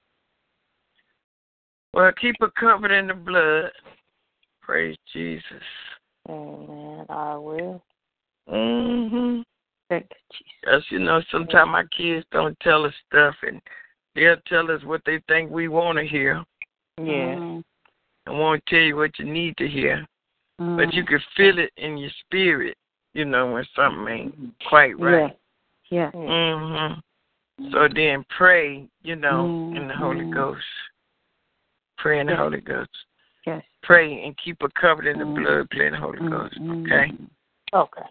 [1.92, 3.72] Well, keep her covered in the blood.
[4.62, 5.42] Praise Jesus.
[6.28, 7.06] Amen.
[7.08, 7.82] I will.
[8.48, 9.40] Mm hmm
[9.88, 10.72] Thank you.
[10.72, 13.60] As you know, sometimes my kids don't tell us stuff, and
[14.14, 16.44] they'll tell us what they think we want to hear,
[16.98, 17.36] Yeah.
[17.36, 17.62] Mm.
[18.26, 20.04] and won't tell you what you need to hear.
[20.60, 20.76] Mm.
[20.76, 22.76] But you can feel it in your spirit,
[23.16, 25.36] you know, when something ain't quite right.
[25.90, 26.10] Yeah.
[26.10, 27.00] hmm
[27.72, 30.34] So then pray, you know, in the Holy Mhm.
[30.34, 30.66] Ghost.
[31.96, 32.40] Pray in the Yes.
[32.40, 32.90] Holy Ghost.
[33.46, 33.64] Yes.
[33.82, 35.34] Pray and keep her covered in the Mhm.
[35.34, 36.58] blood, pray in the Holy Ghost.
[36.60, 36.84] Mm.
[36.84, 37.12] Okay?
[37.72, 38.08] Okay.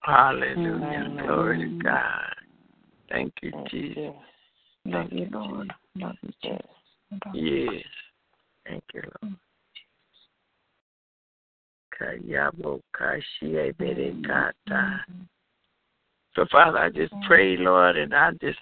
[0.00, 1.04] Hallelujah.
[1.04, 1.26] Mhm.
[1.26, 2.34] Glory to God.
[3.08, 3.96] Thank you, Thank Jesus.
[3.96, 4.14] you.
[4.86, 5.72] Love you, Lord.
[5.94, 6.66] Love you, Jesus.
[7.32, 7.86] Yes.
[8.66, 9.36] Thank you, Lord.
[12.00, 14.54] Kayabo kashie berekata.
[14.68, 15.22] Mm-hmm.
[16.34, 17.26] So, Father, I just mm-hmm.
[17.26, 18.58] pray, Lord, and I just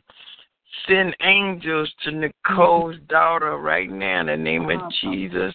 [0.87, 3.07] send angels to Nicole's mm-hmm.
[3.07, 5.55] daughter right now in the name of Jesus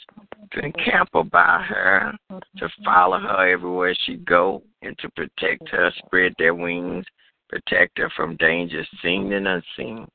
[0.51, 2.13] to encamp about her,
[2.57, 7.05] to follow her everywhere she go, and to protect her, spread their wings,
[7.49, 10.07] protect her from danger seen and unseen.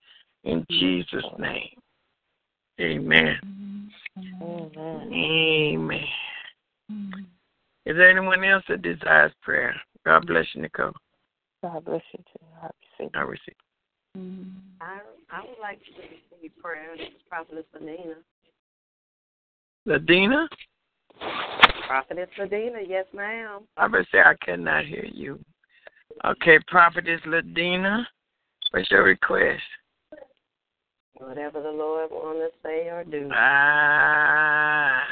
[0.45, 1.77] In Jesus' name.
[2.81, 3.91] Amen.
[4.41, 5.13] Amen.
[5.13, 6.07] Amen.
[7.85, 9.75] Is there anyone else that desires prayer?
[10.05, 10.93] God bless you, Nicole.
[11.63, 12.47] God bless you too.
[12.63, 12.69] I
[13.01, 13.11] receive.
[13.15, 13.55] I receive.
[14.81, 15.01] I
[15.31, 16.97] I would like to receive prayer.
[16.97, 18.17] This is Prophetess Ladina.
[19.89, 20.47] Ladina?
[21.87, 23.63] Prophetess Ladina, yes, ma'am.
[23.77, 25.41] I would say I cannot hear you.
[26.25, 28.05] Okay, Prophetess Ladina,
[28.71, 29.63] what's your request?
[31.15, 33.31] Whatever the Lord wants to say or do.
[33.35, 35.03] Ah.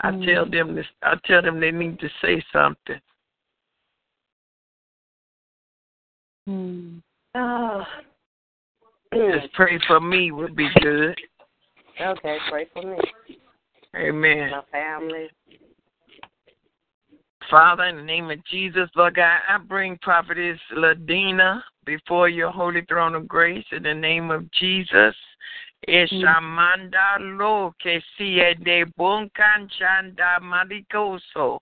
[0.00, 0.86] I tell them this.
[1.02, 3.00] I tell them they need to say something.
[6.48, 7.02] Mm.
[7.34, 7.84] Oh,
[9.12, 11.18] Just pray for me would be good.
[12.00, 12.98] okay, pray for me,
[13.96, 14.50] Amen.
[14.50, 15.28] my family.
[17.50, 22.82] Father, in the name of Jesus, Lord God, I bring Prophetess Ladina before your holy
[22.88, 25.14] throne of grace in the name of Jesus.
[25.86, 31.60] Eshamanda lo que sie de bunkan chanda maricoso.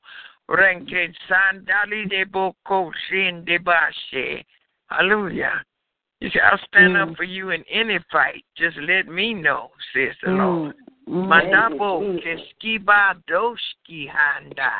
[0.48, 4.44] Renke sandali de boko shin de bashe.
[4.88, 5.64] Hallelujah.
[6.20, 8.44] You say, I'll stand up for you in any fight.
[8.56, 10.74] Just let me know, says the Lord.
[11.06, 14.70] Mandabo keskiba doski handa.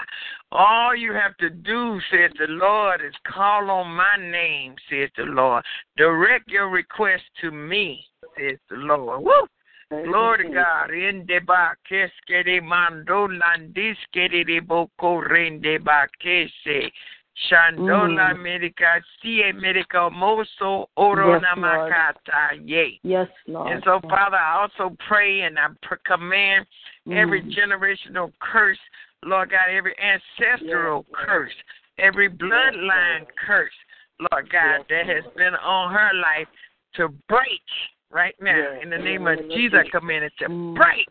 [0.53, 5.25] All you have to do, says the Lord, is call on my name, says the
[5.25, 5.65] Lord.
[5.99, 8.07] Direct your request to me,
[8.37, 9.23] says the Lord.
[9.25, 9.47] Woo!
[9.91, 10.91] Glory to God.
[10.91, 16.91] Rende ba keske de mando landiske de boko rende ba kese.
[17.49, 18.37] Shandola Mm.
[18.37, 21.93] America, Sie America Moso Oro Yes, Lord.
[21.93, 23.01] Namakata Ye.
[23.03, 23.73] Yes, Lord.
[23.73, 25.67] And so, Father, I also pray and I
[26.05, 26.67] command
[27.11, 27.51] every Mm.
[27.53, 28.79] generational curse,
[29.25, 31.55] Lord God, every ancestral curse,
[31.99, 33.75] every bloodline curse,
[34.31, 36.49] Lord God, that has been on her life
[36.95, 37.63] to break
[38.15, 38.79] right now.
[38.81, 41.07] In the name of Jesus, I command it to break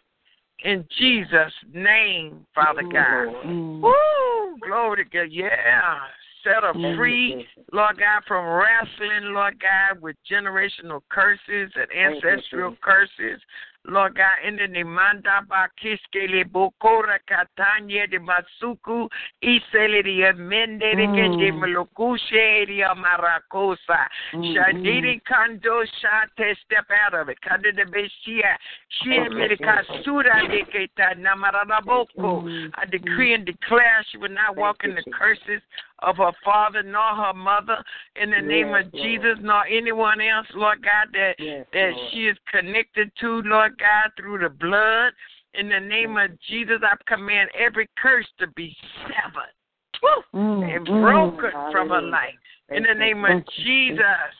[0.63, 3.35] in Jesus' name, Father God.
[3.45, 3.81] Mm.
[3.81, 4.57] Woo!
[4.65, 5.27] Glory to God.
[5.29, 5.99] Yeah.
[6.43, 6.95] Set her Mm.
[6.97, 13.41] free, Lord God, from wrestling, Lord God, with generational curses and ancestral curses.
[13.85, 19.09] Lord God, in the Nimanda Bakiskele Bokora Katanya de Masuku,
[19.43, 27.37] Isele de Mende de Gende Melokushe de Maracosa, Shadiri Kando Shate, step out of it.
[27.41, 28.55] Kanda de Beshia,
[29.03, 32.71] Shia Medica Sura de Keta Namaraboko.
[32.75, 35.61] I decree and declare she will not walk in the curses
[36.03, 37.83] of her father nor her mother
[38.21, 41.35] in the name of Jesus nor anyone else, Lord God, that
[41.71, 45.13] that she is connected to, Lord God, through the blood.
[45.55, 49.53] In the name of Jesus, I command every curse to be severed.
[50.01, 52.35] Woo, and broken from her life.
[52.69, 54.33] In the name of Jesus.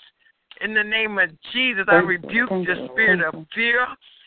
[0.62, 3.86] In the name of Jesus, I rebuke the spirit of fear.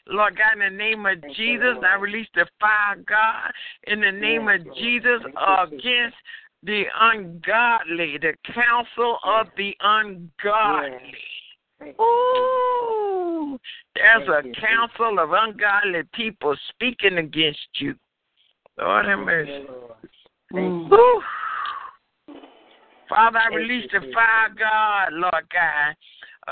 [0.08, 3.50] Lord God, in the name of Jesus, I release the fire, God,
[3.88, 6.16] in the name of uh, Jesus, against
[6.66, 11.14] the ungodly, the counsel of the ungodly.
[12.00, 13.58] Ooh,
[13.94, 17.94] there's a council of ungodly people speaking against you.
[18.78, 19.64] Lord have mercy.
[20.52, 21.22] Woo.
[23.08, 25.94] Father, I release the fire, God, Lord God,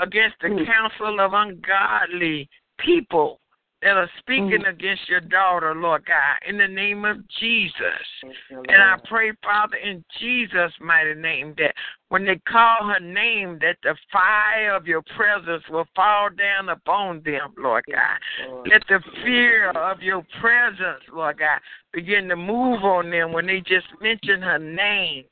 [0.01, 3.41] against the council of ungodly people
[3.85, 8.33] that are speaking against your daughter, Lord God, in the name of Jesus.
[8.49, 11.75] And I pray, Father, in Jesus' mighty name, that
[12.09, 17.21] when they call her name, that the fire of your presence will fall down upon
[17.23, 18.63] them, Lord God.
[18.67, 21.59] Let the fear of your presence, Lord God,
[21.93, 25.25] begin to move on them when they just mention her name.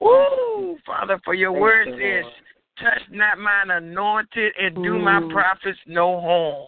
[0.00, 0.76] Woo!
[0.84, 2.24] Father, for your word says,
[2.80, 6.66] touch not mine anointed and do my prophets no harm.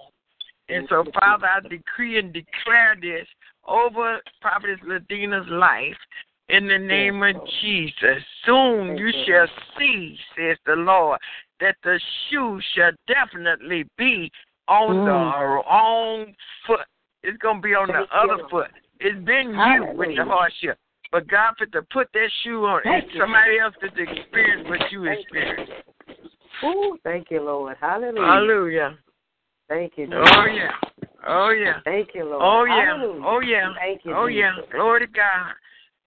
[0.68, 3.26] And so, Father, I decree and declare this
[3.66, 5.96] over Prophetess Ladina's life
[6.48, 8.22] in the name of Jesus.
[8.44, 9.46] Soon you shall
[9.78, 11.18] see, says the Lord,
[11.60, 14.30] that the shoe shall definitely be
[14.68, 15.64] on the mm.
[15.64, 16.34] wrong
[16.66, 16.80] foot.
[17.22, 18.68] It's going to be on the other foot.
[19.00, 20.78] It's been you with the hardship.
[21.10, 22.82] But God fit to put that shoe on.
[22.84, 25.72] It's somebody else that experience what you experienced.
[26.64, 27.76] Ooh, thank you, Lord.
[27.80, 28.26] Hallelujah.
[28.26, 28.98] Hallelujah.
[29.68, 30.28] Thank you, Lord.
[30.34, 30.70] Oh yeah.
[31.26, 31.80] Oh yeah.
[31.84, 32.42] Thank you, Lord.
[32.42, 32.96] Oh yeah.
[32.96, 33.22] Hallelujah.
[33.24, 33.72] Oh yeah.
[33.78, 34.52] Thank you, Oh yeah.
[34.56, 34.70] Jesus.
[34.72, 35.52] Glory to God.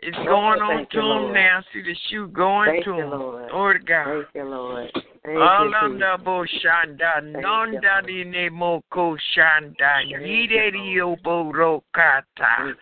[0.02, 1.64] It's Oh, going on to him now.
[1.74, 3.12] See the shoe going Thank to him.
[3.12, 3.50] Lord.
[3.52, 4.06] Glory to God.
[4.06, 4.92] Thank you, Lord.
[5.24, 12.74] Thank All you, under Boshanda, Nonda di Nemoko Shanda, Yide Yobo Rokata.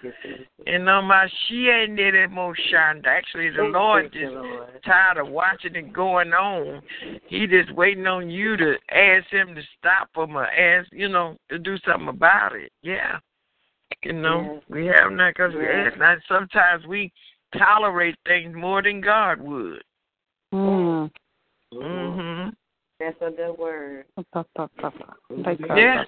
[0.66, 3.08] And on my Shiende Moshanda.
[3.08, 4.82] Actually, the Lord Thank you, just Lord.
[4.86, 6.82] tired of watching it going on.
[7.28, 11.36] He just waiting on you to ask him to stop him or ask, you know,
[11.50, 12.72] to do something about it.
[12.82, 13.20] Yeah.
[14.04, 14.64] You know, Yes.
[14.70, 15.88] we have not because we Yes.
[15.92, 16.00] ask.
[16.00, 17.12] Now, sometimes we
[17.58, 19.84] tolerate things more than God would.
[20.54, 21.12] Mm.
[21.72, 22.50] hmm
[23.00, 24.06] That's a good word.
[25.70, 26.04] Yeah,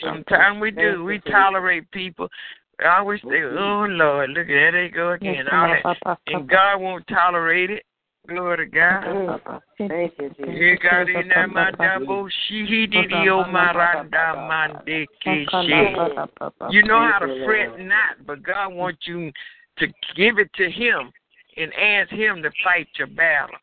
[0.00, 1.04] sometimes we do.
[1.04, 2.28] We tolerate people.
[2.80, 6.18] I always say, "Oh Lord, look at there they go again." All that.
[6.26, 7.84] And God won't tolerate it.
[8.28, 9.04] Glory to God.
[9.04, 9.86] Mm-hmm.
[9.88, 10.54] Thank you, Jesus.
[10.54, 16.28] You got in there, my double shihididio maranda mande keshe.
[16.70, 19.32] You know how to fret not, but God wants you
[19.78, 19.86] to
[20.16, 21.10] give it to Him
[21.56, 23.56] and ask Him to fight your battle.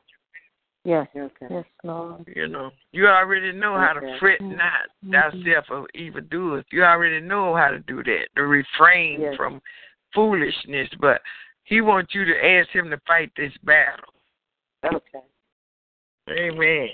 [0.83, 1.07] Yes.
[1.13, 2.25] Yes, Lord.
[2.35, 6.65] You know, you already know how to fret not thyself of evildoers.
[6.71, 9.35] You already know how to do that, to refrain Yes.
[9.37, 9.61] from
[10.13, 10.89] foolishness.
[10.99, 11.21] But
[11.63, 14.13] He wants you to ask Him to fight this battle.
[14.85, 15.19] Okay.
[16.29, 16.87] Amen.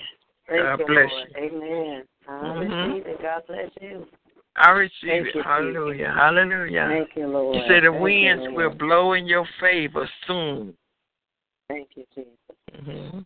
[0.48, 1.28] Thank God bless Lord.
[1.36, 1.36] you.
[1.36, 2.04] Amen.
[2.28, 2.92] I Mhm.
[2.92, 3.22] receive it.
[3.22, 4.08] God bless you.
[4.56, 5.34] I receive Thank it.
[5.34, 6.06] you, Hallelujah.
[6.06, 6.16] Jesus.
[6.16, 6.86] Hallelujah.
[6.88, 7.56] Thank you, Lord.
[7.56, 8.54] You say the Thank you, winds Lord.
[8.54, 10.76] will blow in your favor soon.
[11.68, 12.30] Thank you, Jesus.
[12.84, 13.18] hmm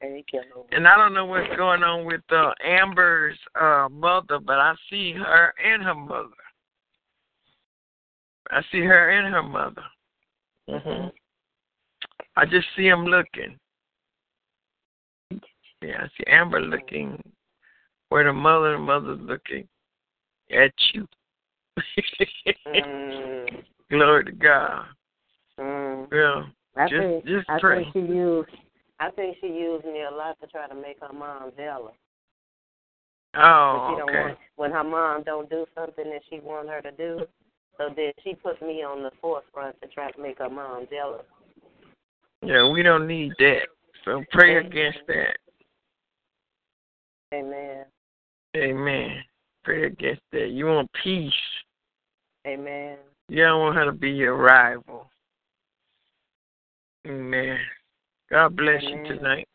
[0.00, 0.68] Thank you, Lord.
[0.72, 5.12] And I don't know what's going on with uh, Amber's uh, mother, but I see
[5.12, 6.28] her and her mother.
[8.50, 9.82] I see her and her mother.
[10.68, 11.08] hmm
[12.36, 13.58] I just see them looking.
[15.82, 17.22] Yeah, I see Amber looking
[18.08, 19.68] where the mother and mother's looking
[20.50, 21.06] at you.
[22.66, 24.86] Mm, Glory to God.
[25.58, 26.06] mm.
[26.12, 26.44] Yeah.
[26.76, 27.84] I just think just I pray.
[27.84, 28.48] think she used
[28.98, 31.94] I think she used me a lot to try to make her mom jealous.
[33.34, 34.20] Oh, she don't okay.
[34.20, 37.26] want when her mom don't do something that she want her to do.
[37.78, 41.26] So then she put me on the forefront to try to make her mom jealous.
[42.42, 43.66] Yeah, we don't need that.
[44.04, 45.36] So pray against that.
[47.34, 47.84] Amen.
[48.56, 49.22] Amen.
[49.64, 50.48] Pray against that.
[50.50, 51.32] You want peace.
[52.46, 52.98] Amen.
[53.28, 55.10] You don't want her to be your rival.
[57.06, 57.58] Amen.
[58.30, 59.04] God bless Amen.
[59.06, 59.48] you tonight.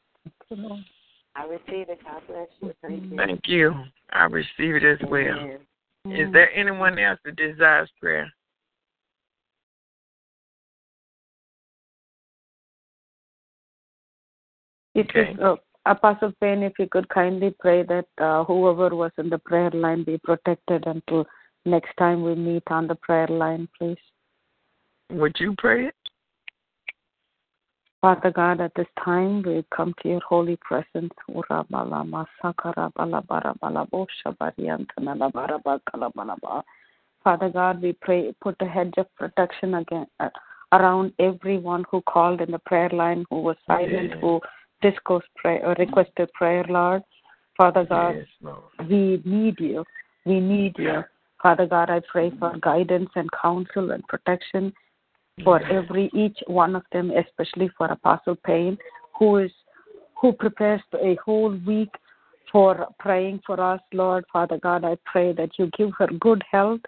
[1.35, 1.99] I receive it.
[2.03, 2.73] God bless you.
[2.81, 3.17] Thank you.
[3.17, 3.73] Thank you.
[4.11, 5.37] I receive it as well.
[5.37, 5.59] Amen.
[6.05, 8.31] Is there anyone else that desires prayer?
[14.93, 15.35] If Okay.
[15.39, 19.71] you, Apostle Payne, if you could kindly pray that uh, whoever was in the prayer
[19.71, 21.25] line be protected until
[21.65, 23.97] next time we meet on the prayer line, please.
[25.11, 25.95] Would you pray it?
[27.99, 31.13] Father God, at this time we come to your holy presence.
[31.27, 36.11] Ura bala masakara bala bara bala bo shabari antana la bara ba kala.
[37.23, 40.29] Father God, we pray, put a hedge of protection again uh,
[40.73, 44.17] around everyone who called in the prayer line, who was silent, Yes.
[44.21, 44.41] who
[44.81, 47.03] discussed prayer, or uh, requested prayer, Lord.
[47.57, 48.89] Father God, Yes, Lord.
[48.89, 49.83] we need you.
[50.25, 51.03] We need you.
[51.41, 54.73] Father God, I pray for guidance and counsel and protection
[55.43, 58.77] for every each one of them, especially for Apostle Payne,
[59.17, 59.51] who is
[60.19, 61.89] who prepares a whole week
[62.51, 64.23] for praying for us, Lord.
[64.31, 66.81] Father God, I pray that you give her good health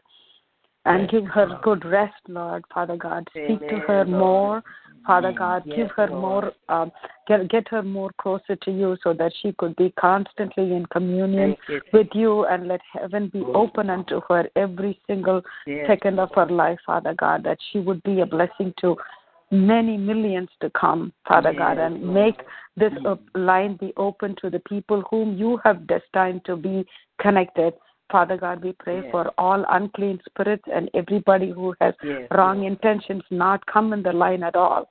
[0.86, 2.64] and give her good rest, Lord.
[2.74, 4.08] Father God, speak to her Lord.
[4.10, 4.64] more.
[5.06, 6.22] Father God, Yes, give her Lord.
[6.22, 6.92] more, um,
[7.28, 11.56] get get her more closer to you, so that she could be constantly in communion
[11.68, 11.82] you.
[11.92, 15.88] with you, and let heaven be open unto her every single Yes.
[15.88, 18.98] second of her life, Father God, that she would be a blessing to
[19.52, 22.14] many millions to come, Father God, and Lord.
[22.14, 22.42] make
[22.76, 26.86] this uh, line be open to the people whom you have destined to be
[27.22, 27.74] connected.
[28.14, 29.12] Father God, we pray Yes.
[29.12, 34.14] for all unclean spirits and everybody who has Yes, wrong intentions not come in the
[34.14, 34.84] line at all.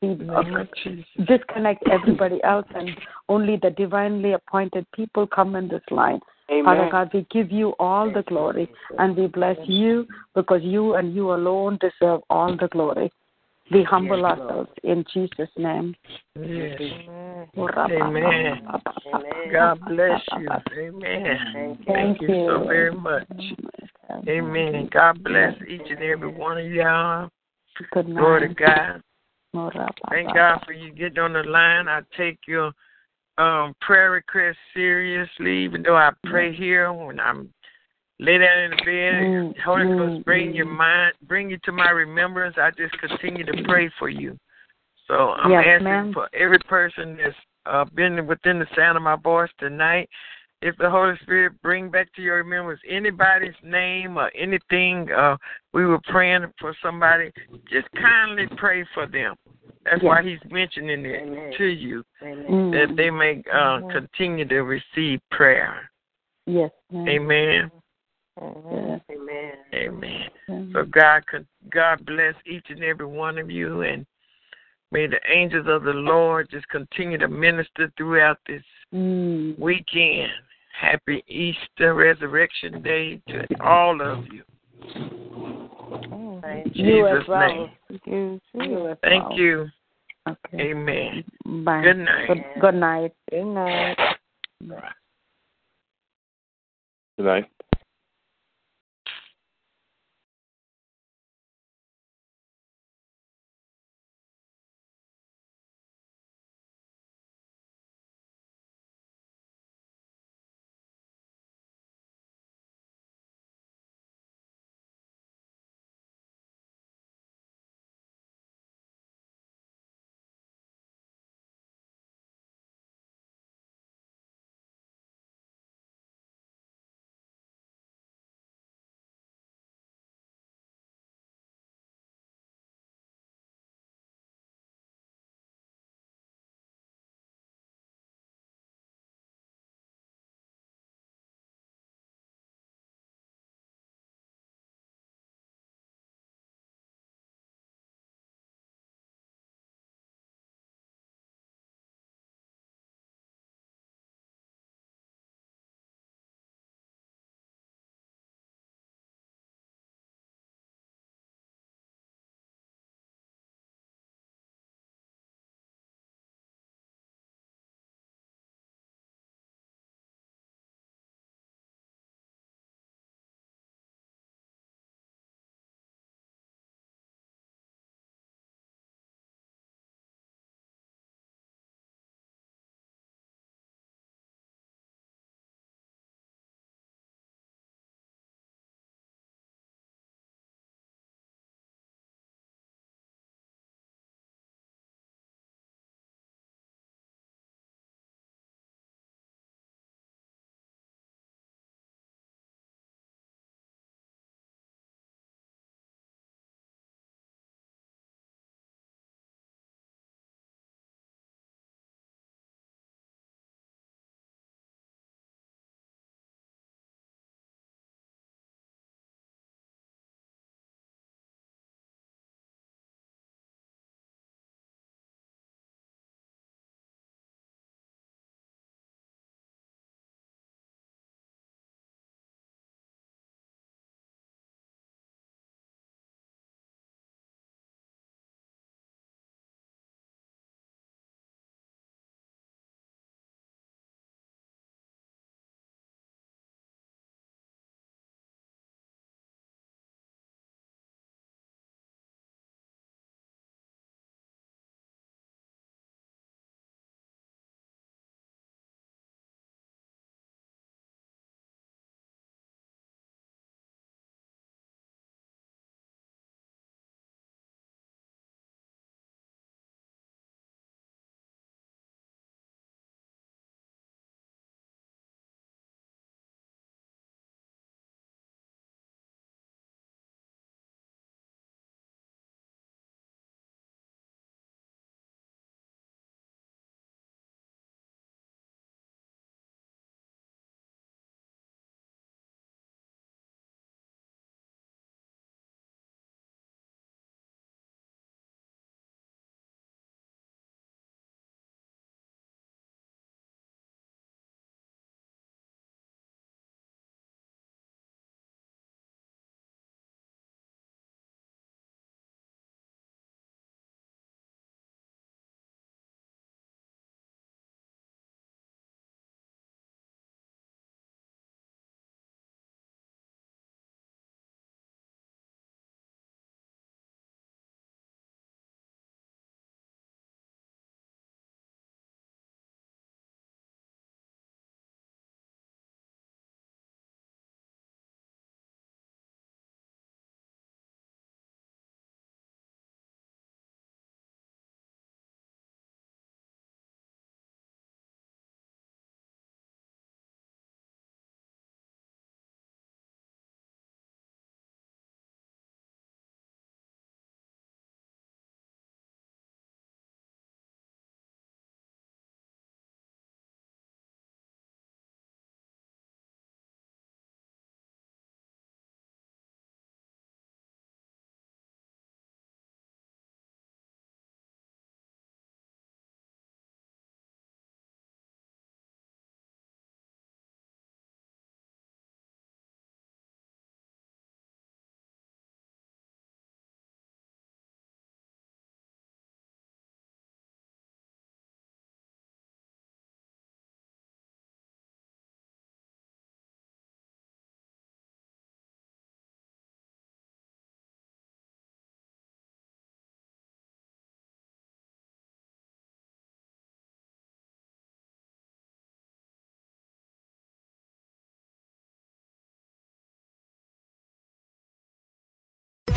[0.00, 1.26] We uh, name of Jesus.
[1.30, 2.96] disconnect everybody else and
[3.28, 6.20] only the divinely appointed people come in this line.
[6.52, 6.64] Amen.
[6.66, 8.68] Father God, we give you all the glory
[8.98, 10.06] and we bless you
[10.36, 13.10] because you and you alone deserve all the glory.
[13.70, 15.94] We humble ourselves in Jesus' name.
[16.36, 16.80] Yes.
[17.56, 18.62] Amen.
[19.52, 20.48] God bless you.
[20.78, 21.38] Amen.
[21.52, 21.84] Thank you.
[21.86, 23.28] Thank you so very much.
[24.28, 24.88] Amen.
[24.92, 27.30] God bless each and every one of y'all.
[27.92, 28.54] Good Glory to.
[28.54, 29.02] God.
[30.10, 31.88] Thank God for you getting on the line.
[31.88, 32.72] I take your
[33.38, 37.52] um prayer request seriously, even though I pray here when I'm
[38.18, 38.84] lay down in the bed.
[38.86, 42.56] Mm, Holy mm, Ghost bring your mind bring you to my remembrance.
[42.58, 44.38] I just continue to pray for you.
[45.06, 46.12] So I'm Yes, asking ma'am.
[46.14, 47.36] for every person that's
[47.66, 50.08] uh, been within the sound of my voice tonight.
[50.60, 55.36] If the Holy Spirit bring back to your remembrance anybody's name or anything, uh,
[55.72, 57.30] we were praying for somebody.
[57.70, 59.36] Just kindly pray for them.
[59.84, 61.52] That's why He's mentioning it Amen.
[61.58, 62.70] to you Amen.
[62.72, 65.88] that they may uh, continue to receive prayer.
[66.46, 67.08] Yes, ma'am.
[67.08, 67.70] Amen.
[68.40, 69.00] Amen.
[69.10, 69.52] Amen.
[69.74, 70.30] Amen.
[70.72, 74.06] So God, could- God bless each and every one of you, and
[74.92, 78.62] may the angels of the Lord just continue to minister throughout this
[78.92, 79.58] Mm.
[79.58, 80.32] weekend.
[80.72, 84.44] Happy Easter Resurrection Day to all of you.
[86.40, 87.48] Thank In You as Jesus' well.
[87.48, 87.70] name.
[88.06, 89.38] You, you Thank well.
[89.38, 89.68] you.
[90.28, 90.70] Okay.
[90.70, 91.24] Amen.
[91.64, 91.82] Bye.
[91.82, 92.28] Good night.
[92.28, 93.12] Good, good night.
[93.30, 93.96] Good night.
[97.16, 97.50] Good night.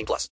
[0.00, 0.28] 18 plus.